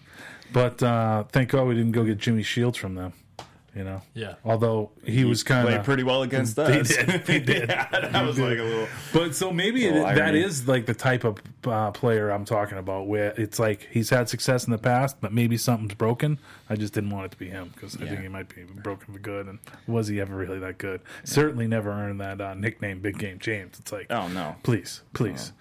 But 0.54 0.84
uh, 0.84 1.24
thank 1.32 1.50
God 1.50 1.68
we 1.68 1.76
didn't 1.76 1.94
go 1.94 2.04
get 2.04 2.18
Jimmy 2.18 2.44
Shields 2.44 2.78
from 2.78 2.96
them. 2.96 3.14
You 3.76 3.86
know. 3.86 4.02
Yeah. 4.14 4.36
Although 4.44 4.92
he, 5.06 5.24
was 5.24 5.44
kind 5.44 5.66
played 5.66 5.78
of 5.80 5.86
pretty 5.86 6.04
well 6.04 6.24
against 6.24 6.60
us. 6.60 6.90
He 6.90 6.96
did. 7.06 7.22
He 7.28 7.40
did. 7.54 7.70
yeah, 7.70 7.88
that 8.12 8.26
was 8.26 8.38
like 8.38 8.58
a 8.60 8.64
little. 8.64 8.88
But 9.14 9.34
so 9.34 9.50
maybe 9.52 9.86
it, 9.86 9.94
Little 9.94 10.08
that 10.08 10.18
irony. 10.18 10.42
is 10.44 10.68
like 10.68 10.86
the 10.88 10.94
type 10.94 11.24
of 11.24 11.38
uh, 11.66 11.92
player 11.92 12.30
I'm 12.32 12.44
talking 12.44 12.78
about, 12.78 13.08
where 13.08 13.34
it's 13.38 13.60
like 13.60 13.88
he's 13.90 14.10
had 14.10 14.28
success 14.28 14.66
in 14.66 14.72
the 14.72 14.78
past, 14.78 15.22
but 15.22 15.32
maybe 15.32 15.56
something's 15.56 15.94
broken. 15.94 16.38
I 16.70 16.76
just 16.76 16.94
didn't 16.94 17.12
want 17.12 17.28
it 17.28 17.32
to 17.32 17.38
be 17.38 17.48
him 17.50 17.72
because 17.74 17.96
I 17.96 18.08
think 18.08 18.20
he 18.22 18.28
might 18.28 18.54
be 18.54 18.64
broken 18.64 19.14
for 19.14 19.20
good. 19.20 19.48
And 19.48 19.60
was 19.88 20.08
he 20.10 20.20
ever 20.20 20.36
really 20.36 20.60
that 20.60 20.78
good? 20.78 21.00
Certainly 21.24 21.68
never 21.68 21.92
earned 21.92 22.20
that 22.20 22.42
uh, 22.42 22.54
nickname, 22.56 23.00
Big 23.00 23.18
Game 23.18 23.40
James. 23.40 23.80
It's 23.80 23.92
like, 23.94 24.08
Oh 24.10 24.28
no. 24.28 24.58
please, 24.64 25.02
please. 25.14 25.54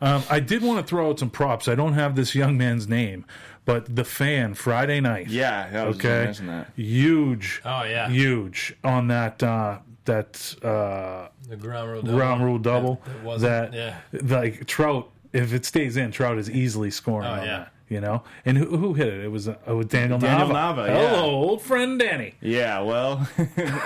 Um, 0.00 0.24
I 0.28 0.40
did 0.40 0.62
want 0.62 0.84
to 0.84 0.88
throw 0.88 1.10
out 1.10 1.20
some 1.20 1.30
props. 1.30 1.68
I 1.68 1.76
don't 1.76 1.92
have 1.94 2.16
this 2.16 2.34
young 2.34 2.58
man's 2.58 2.88
name, 2.88 3.24
but 3.64 3.94
the 3.94 4.04
fan 4.04 4.54
Friday 4.54 5.00
night. 5.00 5.28
Yeah, 5.28 5.68
I 5.72 5.84
was 5.86 5.96
Okay. 5.96 6.24
mention 6.24 6.46
that. 6.48 6.70
Huge. 6.76 7.60
Oh, 7.64 7.84
yeah. 7.84 8.08
Huge 8.08 8.74
on 8.84 9.08
that. 9.08 9.42
Uh, 9.42 9.78
that 10.04 10.56
uh, 10.64 11.28
The 11.48 11.56
ground 11.56 11.90
rule 11.92 12.02
double. 12.02 12.16
ground 12.18 12.44
rule 12.44 12.58
double 12.58 13.00
That- 13.04 13.12
that 13.12 13.22
wasn't- 13.24 13.72
that 13.72 13.74
yeah. 14.12 14.38
like 14.38 14.66
Trout 14.66 15.08
if 15.32 15.52
it 15.54 15.64
stays 15.64 15.96
in 15.96 16.10
Trout 16.10 16.38
is 16.38 16.50
easily 16.50 16.90
scoring 16.90 17.28
Oh, 17.28 17.34
on 17.34 17.42
yeah. 17.46 17.58
that 17.58 17.71
you 17.92 18.00
know 18.00 18.22
and 18.44 18.56
who, 18.58 18.64
who 18.76 18.94
hit 18.94 19.08
it 19.08 19.24
it 19.24 19.28
was 19.28 19.48
uh, 19.48 19.52
it 19.66 19.88
Daniel, 19.88 20.18
Daniel 20.18 20.48
Nava, 20.48 20.52
Nava, 20.76 20.86
yeah. 20.88 21.08
hello 21.10 21.30
old 21.30 21.62
friend 21.62 21.98
Danny 21.98 22.34
Yeah, 22.40 22.80
well, 22.80 23.28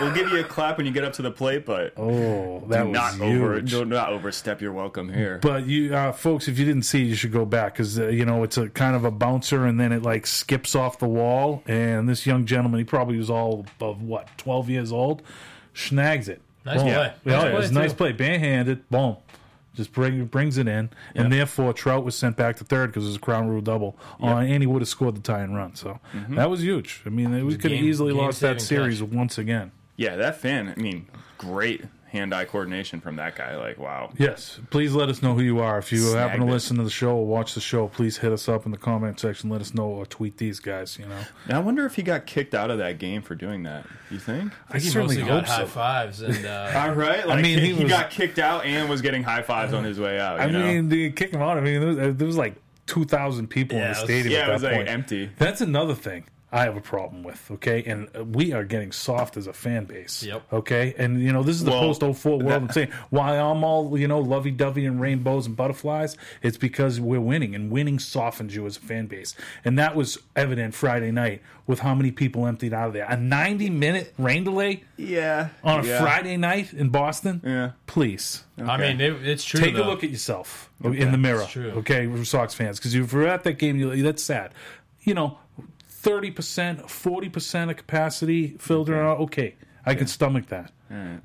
we'll 0.00 0.14
give 0.14 0.28
you 0.30 0.40
a 0.40 0.44
clap 0.44 0.76
when 0.76 0.86
you 0.86 0.92
get 0.92 1.04
up 1.04 1.12
to 1.14 1.22
the 1.22 1.30
plate, 1.30 1.66
but 1.66 1.92
oh 1.96 2.60
that 2.68 2.84
do 2.84 2.88
was 2.90 2.94
not 2.94 3.14
huge 3.14 3.42
over 3.42 3.60
do 3.60 3.84
not 3.84 4.10
overstep 4.12 4.60
your 4.62 4.72
welcome 4.72 5.12
here. 5.12 5.38
but 5.42 5.66
you 5.66 5.94
uh, 5.94 6.12
folks 6.12 6.48
if 6.48 6.58
you 6.58 6.64
didn't 6.64 6.84
see 6.84 7.02
you 7.04 7.14
should 7.14 7.32
go 7.32 7.44
back 7.44 7.74
because 7.74 7.98
uh, 7.98 8.06
you 8.08 8.24
know 8.24 8.42
it's 8.42 8.56
a 8.56 8.68
kind 8.68 8.94
of 8.96 9.04
a 9.04 9.10
bouncer 9.10 9.66
and 9.66 9.78
then 9.80 9.92
it 9.92 10.02
like 10.02 10.26
skips 10.26 10.74
off 10.74 10.98
the 10.98 11.08
wall 11.08 11.62
and 11.66 12.08
this 12.08 12.26
young 12.26 12.46
gentleman 12.46 12.78
he 12.78 12.84
probably 12.84 13.18
was 13.18 13.28
all 13.30 13.66
of 13.80 14.02
what 14.02 14.28
12 14.38 14.70
years 14.70 14.92
old 14.92 15.22
snags 15.74 16.28
it 16.28 16.40
Nice 16.64 16.82
Boom. 16.82 16.92
play. 16.92 17.12
Yeah, 17.24 17.32
Nice 17.36 17.44
it 17.44 17.50
play, 17.50 17.54
was 17.58 17.70
a 17.70 17.74
nice 17.74 17.90
too. 17.92 17.96
play 17.96 18.12
barehanded 18.12 18.88
boom 18.90 19.16
just 19.76 19.92
bring, 19.92 20.24
brings 20.26 20.58
it 20.58 20.66
in, 20.66 20.90
and 21.14 21.32
therefore 21.32 21.72
Trout 21.72 22.04
was 22.04 22.16
sent 22.16 22.36
back 22.36 22.56
to 22.56 22.64
third 22.64 22.88
because 22.88 23.04
it 23.04 23.08
was 23.08 23.16
a 23.16 23.20
ground 23.20 23.50
rule 23.50 23.60
double, 23.60 23.96
on, 24.18 24.32
uh, 24.32 24.40
and 24.40 24.62
he 24.62 24.66
would 24.66 24.82
have 24.82 24.88
scored 24.88 25.14
the 25.14 25.20
tying 25.20 25.52
run. 25.52 25.74
So 25.76 26.00
mm-hmm. 26.14 26.34
that 26.34 26.50
was 26.50 26.62
huge. 26.62 27.02
I 27.06 27.10
mean, 27.10 27.30
we 27.46 27.52
could 27.56 27.70
have 27.70 27.80
game- 27.80 27.84
easily 27.84 28.12
lost 28.12 28.40
that 28.40 28.58
game-saving 28.58 28.84
series 28.96 29.02
once 29.02 29.38
again. 29.38 29.72
yeah, 29.96 30.16
that 30.16 30.36
fan. 30.40 30.72
I 30.76 30.80
mean, 30.80 31.06
great 31.38 31.84
hand-eye 32.16 32.46
coordination 32.46 33.00
from 33.00 33.16
that 33.16 33.36
guy. 33.36 33.56
Like, 33.56 33.78
wow. 33.78 34.10
Yes, 34.18 34.58
please 34.70 34.94
let 34.94 35.08
us 35.08 35.22
know 35.22 35.34
who 35.34 35.42
you 35.42 35.60
are. 35.60 35.78
If 35.78 35.92
you 35.92 36.04
happen 36.14 36.40
to 36.40 36.46
it. 36.46 36.50
listen 36.50 36.76
to 36.78 36.82
the 36.82 36.90
show 36.90 37.16
or 37.16 37.26
watch 37.26 37.54
the 37.54 37.60
show, 37.60 37.88
please 37.88 38.16
hit 38.18 38.32
us 38.32 38.48
up 38.48 38.66
in 38.66 38.72
the 38.72 38.78
comment 38.78 39.20
section. 39.20 39.50
Let 39.50 39.60
us 39.60 39.74
know 39.74 39.86
or 39.86 40.06
tweet 40.06 40.38
these 40.38 40.58
guys. 40.58 40.98
You 40.98 41.06
know, 41.06 41.20
Now, 41.48 41.56
I 41.58 41.62
wonder 41.62 41.86
if 41.86 41.94
he 41.94 42.02
got 42.02 42.26
kicked 42.26 42.54
out 42.54 42.70
of 42.70 42.78
that 42.78 42.98
game 42.98 43.22
for 43.22 43.34
doing 43.34 43.62
that. 43.62 43.86
You 44.10 44.18
think? 44.18 44.52
I, 44.52 44.56
I 44.68 44.72
think 44.72 44.84
he 44.84 44.90
certainly 44.90 45.16
mostly 45.18 45.30
hope 45.32 45.44
got 45.44 45.48
high 45.48 45.60
so. 45.62 45.66
fives 45.66 46.22
and 46.22 46.44
uh, 46.46 46.72
All 46.76 46.92
right. 46.94 47.26
Like, 47.26 47.42
mean, 47.42 47.58
he, 47.58 47.66
he 47.66 47.74
he 47.74 47.82
was- 47.84 47.92
got 47.92 48.10
kicked 48.10 48.38
out 48.38 48.64
and 48.64 48.88
was 48.88 49.02
getting 49.02 49.22
high 49.22 49.42
fives 49.42 49.72
on 49.72 49.84
his 49.84 50.00
way 50.00 50.18
out. 50.18 50.40
I 50.40 50.46
know? 50.46 50.60
mean, 50.66 50.88
they 50.88 51.10
kick 51.10 51.30
him 51.30 51.42
out. 51.42 51.58
I 51.58 51.60
mean, 51.60 51.80
there 51.80 51.88
was, 52.08 52.16
there 52.16 52.26
was 52.26 52.36
like 52.36 52.56
two 52.86 53.04
thousand 53.04 53.48
people 53.48 53.76
Yeah, 53.76 53.86
in 53.86 53.90
it 53.90 53.94
the 53.94 54.00
was- 54.00 54.10
stadium 54.10 54.32
yeah, 54.32 54.40
at 54.44 54.48
it 54.48 54.52
was 54.52 54.62
that 54.62 54.68
like 54.68 54.76
point. 54.78 54.88
empty. 54.88 55.30
That's 55.38 55.60
another 55.60 55.94
thing 55.94 56.24
I 56.52 56.62
have 56.62 56.76
a 56.76 56.80
problem 56.80 57.24
with, 57.24 57.50
okay? 57.50 57.82
And 57.84 58.08
uh, 58.16 58.24
we 58.24 58.52
are 58.52 58.62
getting 58.62 58.92
soft 58.92 59.36
as 59.36 59.48
a 59.48 59.52
fan 59.52 59.84
base. 59.84 60.22
Yep. 60.22 60.42
Okay? 60.52 60.94
And, 60.96 61.20
you 61.20 61.32
know, 61.32 61.42
this 61.42 61.56
is 61.56 61.64
the 61.64 61.72
Well, 61.72 61.92
post 61.92 62.02
04 62.18 62.38
world. 62.38 62.62
I'm 62.62 62.70
saying, 62.70 62.92
why 63.10 63.36
I'm 63.36 63.64
all, 63.64 63.98
you 63.98 64.06
know, 64.06 64.20
lovey 64.20 64.52
dovey 64.52 64.86
and 64.86 65.00
rainbows 65.00 65.46
and 65.46 65.56
butterflies, 65.56 66.16
it's 66.42 66.56
because 66.56 67.00
we're 67.00 67.20
winning, 67.20 67.56
and 67.56 67.70
winning 67.70 67.98
softens 67.98 68.54
you 68.54 68.64
as 68.64 68.76
a 68.76 68.80
fan 68.80 69.06
base. 69.06 69.34
And 69.64 69.76
that 69.80 69.96
was 69.96 70.18
evident 70.36 70.74
Friday 70.74 71.10
night 71.10 71.42
with 71.66 71.80
how 71.80 71.96
many 71.96 72.12
people 72.12 72.46
emptied 72.46 72.72
out 72.72 72.86
of 72.88 72.92
there. 72.94 73.06
A 73.08 73.16
90 73.16 73.68
minute 73.70 74.14
rain 74.16 74.44
delay 74.44 74.84
Yeah. 74.96 75.48
on 75.64 75.80
a 75.84 75.86
yeah. 75.88 76.00
Friday 76.00 76.36
night 76.36 76.72
in 76.72 76.90
Boston? 76.90 77.40
Yeah. 77.44 77.72
Please. 77.88 78.44
I 78.64 78.76
mean, 78.76 79.00
it, 79.00 79.26
it's 79.26 79.44
true. 79.44 79.60
Take 79.60 79.74
though. 79.74 79.82
a 79.82 79.88
look 79.90 80.04
at 80.04 80.10
yourself 80.10 80.70
in 80.84 81.10
the 81.10 81.18
mirror, 81.18 81.44
true. 81.50 81.70
okay, 81.78 82.06
we're 82.06 82.22
Sox 82.24 82.54
fans, 82.54 82.78
because 82.78 82.94
if 82.94 83.12
you're 83.12 83.26
at 83.26 83.42
that 83.44 83.54
game, 83.58 83.76
you, 83.76 84.02
that's 84.02 84.22
sad. 84.22 84.52
You 85.02 85.14
know, 85.14 85.38
thirty 86.06 86.30
percent, 86.30 86.90
forty 86.90 87.28
percent 87.28 87.70
of 87.70 87.76
capacity 87.76 88.56
filled 88.58 88.88
around. 88.88 89.18
Okay, 89.22 89.56
I 89.84 89.94
can 89.94 90.06
stomach 90.06 90.46
that, 90.48 90.72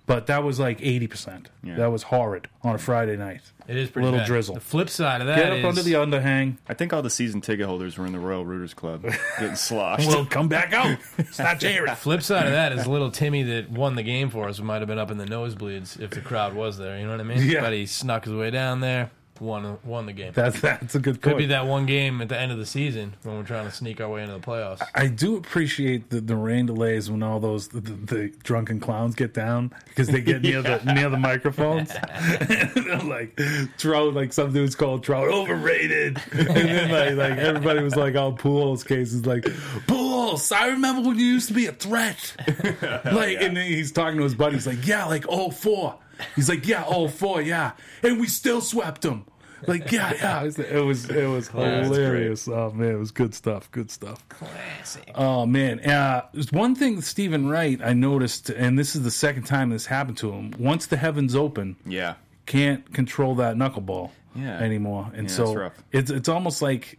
but 0.05 0.27
that 0.27 0.43
was 0.43 0.59
like 0.59 0.79
eighty 0.81 1.07
percent. 1.07 1.49
That 1.63 1.91
was 1.91 2.03
horrid 2.03 2.47
on 2.63 2.75
a 2.75 2.77
Friday 2.77 3.15
night. 3.17 3.41
It 3.67 3.77
is 3.77 3.89
pretty 3.89 4.05
little 4.05 4.19
bad. 4.19 4.27
drizzle. 4.27 4.55
The 4.55 4.59
flip 4.61 4.89
side 4.89 5.21
of 5.21 5.27
that 5.27 5.37
Get 5.37 5.51
up 5.53 5.59
is- 5.59 5.65
under 5.65 5.83
the 5.83 5.93
underhang. 5.93 6.57
I 6.67 6.73
think 6.73 6.91
all 6.91 7.01
the 7.01 7.09
season 7.11 7.39
ticket 7.39 7.65
holders 7.67 7.97
were 7.97 8.05
in 8.05 8.11
the 8.11 8.19
Royal 8.19 8.43
Rooters 8.43 8.73
Club 8.73 9.03
getting 9.39 9.55
sloshed. 9.55 10.07
Well, 10.07 10.25
come 10.25 10.49
back 10.49 10.73
out. 10.73 10.97
Stop 11.31 11.59
cheering. 11.59 11.93
Flip 11.95 12.21
side 12.21 12.47
of 12.47 12.51
that 12.51 12.73
is 12.73 12.85
little 12.87 13.11
Timmy 13.11 13.43
that 13.43 13.69
won 13.71 13.95
the 13.95 14.03
game 14.03 14.29
for 14.29 14.49
us 14.49 14.59
might 14.59 14.79
have 14.79 14.87
been 14.89 14.97
up 14.99 15.09
in 15.11 15.17
the 15.19 15.25
nosebleeds 15.25 15.99
if 16.01 16.09
the 16.09 16.19
crowd 16.21 16.53
was 16.53 16.77
there. 16.79 16.97
You 16.97 17.05
know 17.05 17.11
what 17.11 17.21
I 17.21 17.23
mean? 17.23 17.43
Yeah. 17.47 17.61
But 17.61 17.71
he 17.73 17.85
snuck 17.85 18.25
his 18.25 18.33
way 18.33 18.49
down 18.51 18.81
there, 18.81 19.11
won 19.39 19.77
won 19.83 20.05
the 20.05 20.13
game. 20.13 20.31
That's 20.33 20.59
that's 20.61 20.95
a 20.95 20.99
good 20.99 21.21
Could 21.21 21.31
point. 21.31 21.37
be 21.39 21.45
that 21.47 21.65
one 21.65 21.85
game 21.85 22.21
at 22.21 22.29
the 22.29 22.37
end 22.39 22.51
of 22.51 22.57
the 22.57 22.65
season 22.65 23.15
when 23.23 23.37
we're 23.37 23.43
trying 23.43 23.65
to 23.65 23.71
sneak 23.71 24.01
our 24.01 24.09
way 24.09 24.21
into 24.21 24.33
the 24.33 24.39
playoffs. 24.39 24.81
I 24.93 25.07
do 25.07 25.35
appreciate 25.37 26.09
the, 26.09 26.21
the 26.21 26.35
rain 26.35 26.65
delays 26.65 27.09
when 27.09 27.23
all 27.23 27.39
those 27.39 27.69
the, 27.69 27.81
the, 27.81 27.91
the 27.91 28.27
drunken 28.43 28.79
clowns 28.79 29.15
get 29.15 29.33
down 29.33 29.71
because 29.85 30.07
they 30.07 30.21
get 30.21 30.41
near 30.43 30.61
the 30.61 30.81
near 30.93 31.09
the 31.09 31.17
microphones. 31.17 31.91
They're 32.75 32.97
like 32.99 33.39
Trout, 33.77 34.13
like 34.13 34.33
some 34.33 34.51
dudes 34.53 34.75
called 34.75 35.03
Trout 35.03 35.27
overrated, 35.27 36.19
and 36.31 36.47
then 36.47 36.91
like 36.91 37.29
like 37.31 37.39
everybody 37.39 37.81
was 37.81 37.95
like 37.95 38.15
all 38.15 38.33
Pujols 38.33 38.85
cases 38.85 39.25
like 39.25 39.43
Pujols. 39.87 40.51
I 40.55 40.67
remember 40.67 41.07
when 41.07 41.17
you 41.19 41.25
used 41.25 41.47
to 41.47 41.53
be 41.53 41.67
a 41.67 41.71
threat. 41.71 42.35
like 43.05 43.37
and 43.39 43.55
then 43.57 43.65
he's 43.67 43.91
talking 43.91 44.17
to 44.17 44.23
his 44.23 44.35
buddies 44.35 44.67
like, 44.67 44.85
yeah, 44.85 45.05
like 45.05 45.25
oh 45.29 45.49
four. 45.51 45.97
He's 46.35 46.49
like, 46.49 46.67
yeah, 46.67 46.83
oh 46.87 47.07
four, 47.07 47.41
yeah, 47.41 47.71
and 48.03 48.19
we 48.19 48.27
still 48.27 48.61
swept 48.61 49.01
them. 49.01 49.25
Like 49.67 49.91
yeah, 49.91 50.11
yeah, 50.21 50.41
it 50.41 50.45
was 50.45 50.59
it 50.59 50.83
was, 50.83 51.09
it 51.09 51.27
was 51.27 51.49
that's 51.49 51.87
hilarious. 51.87 52.47
Oh 52.47 52.71
man, 52.71 52.93
it 52.95 52.97
was 52.97 53.11
good 53.11 53.35
stuff. 53.35 53.69
Good 53.71 53.91
stuff. 53.91 54.27
Classic. 54.29 55.09
Oh 55.13 55.45
man, 55.45 55.79
uh, 55.81 56.25
there's 56.33 56.51
one 56.51 56.73
thing 56.73 56.95
that 56.95 57.03
Steven 57.03 57.47
Wright 57.47 57.79
I 57.83 57.93
noticed, 57.93 58.49
and 58.49 58.77
this 58.79 58.95
is 58.95 59.03
the 59.03 59.11
second 59.11 59.43
time 59.43 59.69
this 59.69 59.85
happened 59.85 60.17
to 60.17 60.31
him. 60.31 60.53
Once 60.57 60.87
the 60.87 60.97
heavens 60.97 61.35
open, 61.35 61.75
yeah. 61.85 62.15
can't 62.47 62.91
control 62.91 63.35
that 63.35 63.55
knuckleball 63.55 64.09
Yeah. 64.35 64.57
anymore, 64.57 65.11
and 65.13 65.29
Yeah, 65.29 65.35
so 65.35 65.43
it's 65.43 65.55
rough. 65.55 65.73
it's 65.91 66.09
it's 66.09 66.27
almost 66.29 66.63
like 66.63 66.97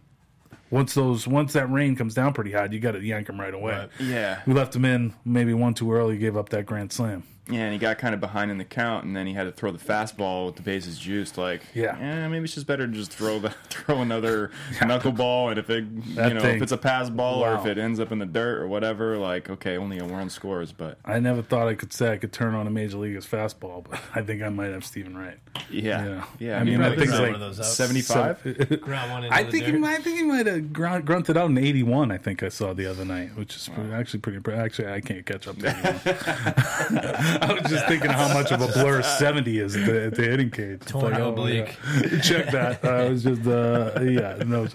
once 0.71 0.93
those 0.93 1.27
once 1.27 1.51
that 1.53 1.69
rain 1.69 1.97
comes 1.97 2.13
down 2.13 2.31
pretty 2.31 2.53
hard, 2.53 2.71
you 2.71 2.79
got 2.79 2.93
to 2.93 3.03
yank 3.03 3.27
him 3.27 3.41
right 3.41 3.53
away. 3.53 3.73
Right. 3.73 3.89
Yeah. 3.99 4.41
We 4.47 4.53
left 4.53 4.73
him 4.73 4.85
in 4.85 5.13
maybe 5.25 5.53
one 5.53 5.73
too 5.73 5.91
early, 5.91 6.17
gave 6.17 6.37
up 6.37 6.47
that 6.49 6.65
grand 6.65 6.93
slam. 6.93 7.23
Yeah, 7.49 7.59
and 7.63 7.73
he 7.73 7.77
got 7.79 7.97
kind 7.97 8.13
of 8.13 8.21
behind 8.21 8.51
in 8.51 8.57
the 8.57 8.63
count, 8.63 9.03
and 9.03 9.13
then 9.15 9.27
he 9.27 9.33
had 9.33 9.43
to 9.43 9.51
throw 9.51 9.71
the 9.71 9.77
fastball 9.77 10.45
with 10.45 10.55
the 10.55 10.61
bases 10.61 10.97
juiced. 10.97 11.37
Like, 11.37 11.61
Yeah. 11.73 11.97
eh, 11.99 12.27
maybe 12.29 12.45
it's 12.45 12.53
just 12.55 12.65
better 12.67 12.87
to 12.87 12.93
just 12.93 13.11
throw 13.11 13.37
the 13.39 13.49
throw 13.69 14.01
another 14.01 14.51
knuckleball, 14.75 15.49
and 15.49 15.59
if 15.59 15.69
it, 15.69 16.15
That 16.15 16.29
you 16.29 16.33
know, 16.35 16.39
thing- 16.39 16.55
if 16.55 16.61
it's 16.61 16.71
a 16.71 16.77
pass 16.77 17.09
ball 17.09 17.43
or 17.43 17.55
if 17.55 17.65
it 17.65 17.77
ends 17.77 17.99
up 17.99 18.13
in 18.13 18.19
the 18.19 18.25
dirt 18.25 18.61
or 18.61 18.67
whatever, 18.69 19.17
like, 19.17 19.49
okay, 19.49 19.75
only 19.77 19.99
a 19.99 20.05
run 20.05 20.29
scores, 20.29 20.71
but 20.71 20.97
I 21.03 21.19
never 21.19 21.41
thought 21.41 21.67
I 21.67 21.75
could 21.75 21.91
say 21.91 22.13
I 22.13 22.17
could 22.17 22.31
turn 22.31 22.55
on 22.55 22.65
a 22.65 22.71
major 22.71 22.97
leaguer's 22.97 23.27
fastball, 23.27 23.85
but 23.89 23.99
I 24.15 24.21
think 24.21 24.41
I 24.41 24.47
might 24.47 24.71
have 24.71 24.85
Steven 24.85 25.17
Wright. 25.17 25.37
yeah, 25.69 26.05
Yeah. 26.05 26.23
yeah. 26.39 26.57
I 26.57 26.59
I 26.61 26.63
mean, 26.63 26.73
mean, 26.73 26.79
that 26.81 26.87
Probably 26.95 27.05
thing's 27.05 27.09
ground 27.17 27.23
like 27.23 27.31
one 27.33 27.41
of 27.49 27.57
those 27.57 27.59
out. 27.59 27.65
seventy-five. 27.65 28.79
Ground 28.81 29.11
one 29.11 29.23
into 29.25 29.35
I 29.35 29.43
the 29.43 29.51
think 29.51 29.65
he, 29.65 29.71
dirt. 29.73 29.79
might- 29.81 29.99
I 29.99 30.01
think 30.01 30.17
he 30.17 30.23
might 30.23 30.45
have 30.47 30.71
grunt, 30.71 31.03
grunted 31.05 31.35
out 31.35 31.49
an 31.49 31.57
'81. 31.57 32.09
I 32.11 32.17
think 32.17 32.41
I 32.41 32.47
saw 32.49 32.73
the 32.73 32.85
other 32.85 33.03
night, 33.03 33.35
which 33.35 33.55
is 33.57 33.67
pretty, 33.67 33.91
actually 33.91 34.19
pretty. 34.21 34.39
Actually, 34.53 34.87
I 34.93 35.01
can't 35.01 35.25
catch 35.25 35.45
up 35.47 35.57
to 35.57 37.32
I 37.41 37.53
was 37.53 37.71
just 37.71 37.87
thinking 37.87 38.11
how 38.11 38.33
much 38.33 38.51
of 38.51 38.61
a 38.61 38.67
blur 38.67 39.01
70 39.01 39.59
is 39.59 39.75
at 39.75 39.85
the, 39.85 40.03
at 40.05 40.15
the 40.15 40.23
hitting 40.23 40.51
cage. 40.51 40.81
Torn 40.85 41.11
like, 41.11 41.21
oh, 41.21 41.29
oblique. 41.29 41.75
yeah. 41.95 42.19
Check 42.21 42.51
that. 42.51 42.83
I 42.85 43.09
was 43.09 43.23
just, 43.23 43.45
uh, 43.47 43.99
yeah, 44.01 44.43
no. 44.45 44.67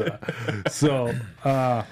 So, 0.69 1.15
uh, 1.45 1.83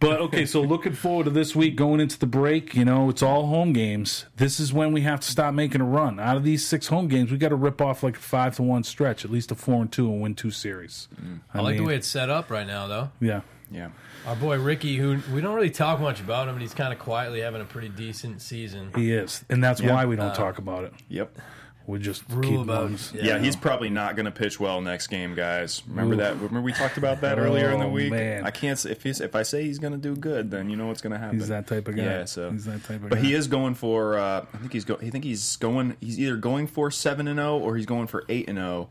but 0.00 0.18
okay, 0.20 0.46
so 0.46 0.62
looking 0.62 0.94
forward 0.94 1.24
to 1.24 1.30
this 1.30 1.54
week 1.54 1.76
going 1.76 2.00
into 2.00 2.18
the 2.18 2.26
break. 2.26 2.74
You 2.74 2.86
know, 2.86 3.10
it's 3.10 3.22
all 3.22 3.46
home 3.46 3.74
games. 3.74 4.24
This 4.36 4.58
is 4.58 4.72
when 4.72 4.92
we 4.92 5.02
have 5.02 5.20
to 5.20 5.30
stop 5.30 5.52
making 5.52 5.82
a 5.82 5.84
run. 5.84 6.18
Out 6.18 6.38
of 6.38 6.42
these 6.42 6.66
six 6.66 6.86
home 6.86 7.06
games, 7.06 7.30
we 7.30 7.36
got 7.36 7.50
to 7.50 7.54
rip 7.54 7.82
off 7.82 8.02
like 8.02 8.16
a 8.16 8.20
five 8.20 8.56
to 8.56 8.62
one 8.62 8.82
stretch, 8.82 9.26
at 9.26 9.30
least 9.30 9.50
a 9.50 9.54
four 9.54 9.82
and 9.82 9.92
two, 9.92 10.10
and 10.10 10.22
win 10.22 10.34
two 10.34 10.50
series. 10.50 11.08
I, 11.52 11.60
like 11.60 11.76
the 11.76 11.84
way 11.84 11.96
it's 11.96 12.08
set 12.08 12.30
up 12.30 12.50
right 12.50 12.66
now, 12.66 12.86
though. 12.86 13.10
Yeah. 13.20 13.42
Yeah. 13.70 13.90
Our 14.26 14.36
boy 14.36 14.58
Ricky, 14.58 14.96
who 14.96 15.18
we 15.32 15.40
don't 15.40 15.54
really 15.54 15.70
talk 15.70 16.00
much 16.00 16.20
about 16.20 16.48
him, 16.48 16.54
but 16.54 16.62
he's 16.62 16.74
kind 16.74 16.92
of 16.92 16.98
quietly 16.98 17.40
having 17.40 17.60
a 17.60 17.64
pretty 17.64 17.88
decent 17.88 18.42
season. 18.42 18.90
He 18.94 19.12
is, 19.12 19.44
and 19.48 19.62
that's 19.62 19.80
Yeah. 19.80 19.92
why 19.94 20.06
we 20.06 20.16
don't 20.16 20.34
talk 20.34 20.58
about 20.58 20.84
it. 20.84 20.92
Yep. 21.08 21.38
We 21.86 21.98
just 21.98 22.22
Rule 22.30 22.42
keep 22.42 22.60
about 22.60 22.84
on- 22.84 22.96
Yeah, 23.14 23.38
he's 23.40 23.56
probably 23.56 23.88
not 23.90 24.14
going 24.14 24.26
to 24.26 24.30
pitch 24.30 24.60
well 24.60 24.80
next 24.80 25.08
game, 25.08 25.34
guys. 25.34 25.82
Remember 25.88 26.14
that? 26.16 26.34
Remember 26.36 26.60
we 26.60 26.72
talked 26.72 26.98
about 26.98 27.22
that 27.22 27.38
earlier 27.38 27.70
in 27.70 27.80
the 27.80 27.86
Oh, 27.86 27.90
week. 27.90 28.12
man. 28.12 28.44
I 28.44 28.50
can't. 28.52 28.84
If 28.86 29.02
he's, 29.02 29.20
if 29.20 29.34
I 29.34 29.42
say 29.42 29.64
he's 29.64 29.80
going 29.80 29.94
to 29.94 29.98
do 29.98 30.14
good, 30.14 30.52
then 30.52 30.70
you 30.70 30.76
know 30.76 30.86
what's 30.86 31.00
going 31.00 31.14
to 31.14 31.18
happen. 31.18 31.38
He's 31.40 31.48
that 31.48 31.66
type 31.66 31.88
of 31.88 31.96
guy. 31.96 32.02
Yeah. 32.04 32.24
So 32.26 32.50
He's 32.52 32.66
that 32.66 32.84
type 32.84 32.96
of 32.96 33.02
guy. 33.04 33.08
But 33.08 33.16
guy. 33.16 33.22
he 33.24 33.34
is 33.34 33.48
going 33.48 33.74
for. 33.74 34.16
Uh, 34.18 34.44
I 34.54 34.56
think 34.58 34.72
he's 34.72 34.84
go. 34.84 34.98
I 35.02 35.10
think 35.10 35.24
he's 35.24 35.56
going. 35.56 35.96
He's 36.00 36.20
either 36.20 36.36
going 36.36 36.68
for 36.68 36.92
seven 36.92 37.26
and 37.26 37.38
zero 37.38 37.58
or 37.58 37.76
he's 37.76 37.86
going 37.86 38.06
for 38.06 38.24
eight 38.28 38.48
and 38.48 38.58
zero 38.58 38.90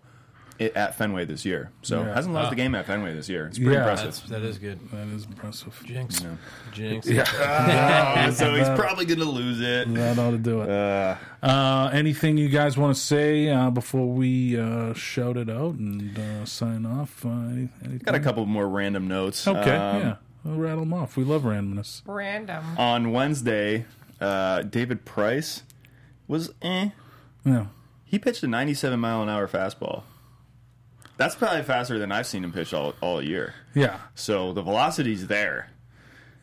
at 0.60 0.95
Fenway 0.95 1.26
this 1.26 1.45
year. 1.45 1.72
So 1.82 2.01
Yeah. 2.03 2.14
hasn't 2.14 2.34
lost 2.34 2.49
Ah. 2.49 2.53
a 2.53 2.55
game 2.55 2.76
at 2.76 2.86
Fenway 2.86 3.14
this 3.14 3.30
year. 3.30 3.47
It's 3.47 3.57
pretty 3.57 3.74
Yeah. 3.74 3.80
impressive. 3.80 4.05
That's 4.07 4.30
that 4.30 4.41
is 4.41 4.57
good. 4.57 4.80
That 4.91 5.07
is 5.07 5.26
impressive. 5.26 5.82
Jinx, 5.86 6.22
jinx. 6.74 7.07
Oh, 7.10 8.30
so 8.34 8.53
he's 8.55 8.68
probably 8.78 9.05
going 9.05 9.20
to 9.20 9.26
lose 9.26 9.62
it. 9.62 9.93
That 9.93 10.20
ought 10.20 10.32
to 10.32 10.38
do 10.38 10.62
it. 10.62 10.70
Uh, 10.70 11.16
Uh, 11.41 11.89
anything 11.93 12.38
you 12.38 12.49
guys 12.49 12.78
want 12.78 12.93
to 12.95 13.01
say 13.01 13.49
uh, 13.49 13.70
before 13.70 14.07
we 14.07 14.60
uh, 14.60 14.93
shout 14.93 15.38
it 15.38 15.49
out 15.49 15.76
and 15.76 16.18
uh, 16.20 16.43
sign 16.45 16.86
off? 16.86 17.26
Uh, 17.26 17.30
any- 17.30 17.70
anything? 17.84 18.01
got 18.03 18.16
a 18.16 18.20
couple 18.20 18.45
more 18.45 18.68
random 18.68 19.07
notes. 19.07 19.47
Okay, 19.47 19.76
Um, 19.76 19.99
yeah. 20.01 20.16
We'll 20.43 20.55
rattle 20.57 20.80
them 20.82 20.93
off. 20.93 21.16
We 21.18 21.24
love 21.24 21.43
randomness. 21.43 22.01
Random. 22.05 22.64
On 22.78 23.12
Wednesday, 23.12 23.86
uh, 24.22 24.62
David 24.64 25.03
Price 25.05 25.64
was 26.28 26.51
eh. 26.62 26.89
Yeah. 27.45 27.66
He 28.05 28.20
pitched 28.20 28.41
a 28.43 28.47
97 28.47 28.99
mile 28.99 29.22
an 29.22 29.30
hour 29.30 29.47
fastball. 29.47 30.03
That's 31.20 31.36
probably 31.36 31.63
faster 31.63 31.99
than 31.99 32.13
I've 32.13 32.26
seen 32.26 32.45
him 32.45 32.53
pitch 32.53 32.74
all, 32.74 32.93
all 33.01 33.22
year. 33.22 33.53
Yeah. 33.76 33.99
So 34.15 34.53
the 34.53 34.61
velocity's 34.61 35.28
there. 35.28 35.70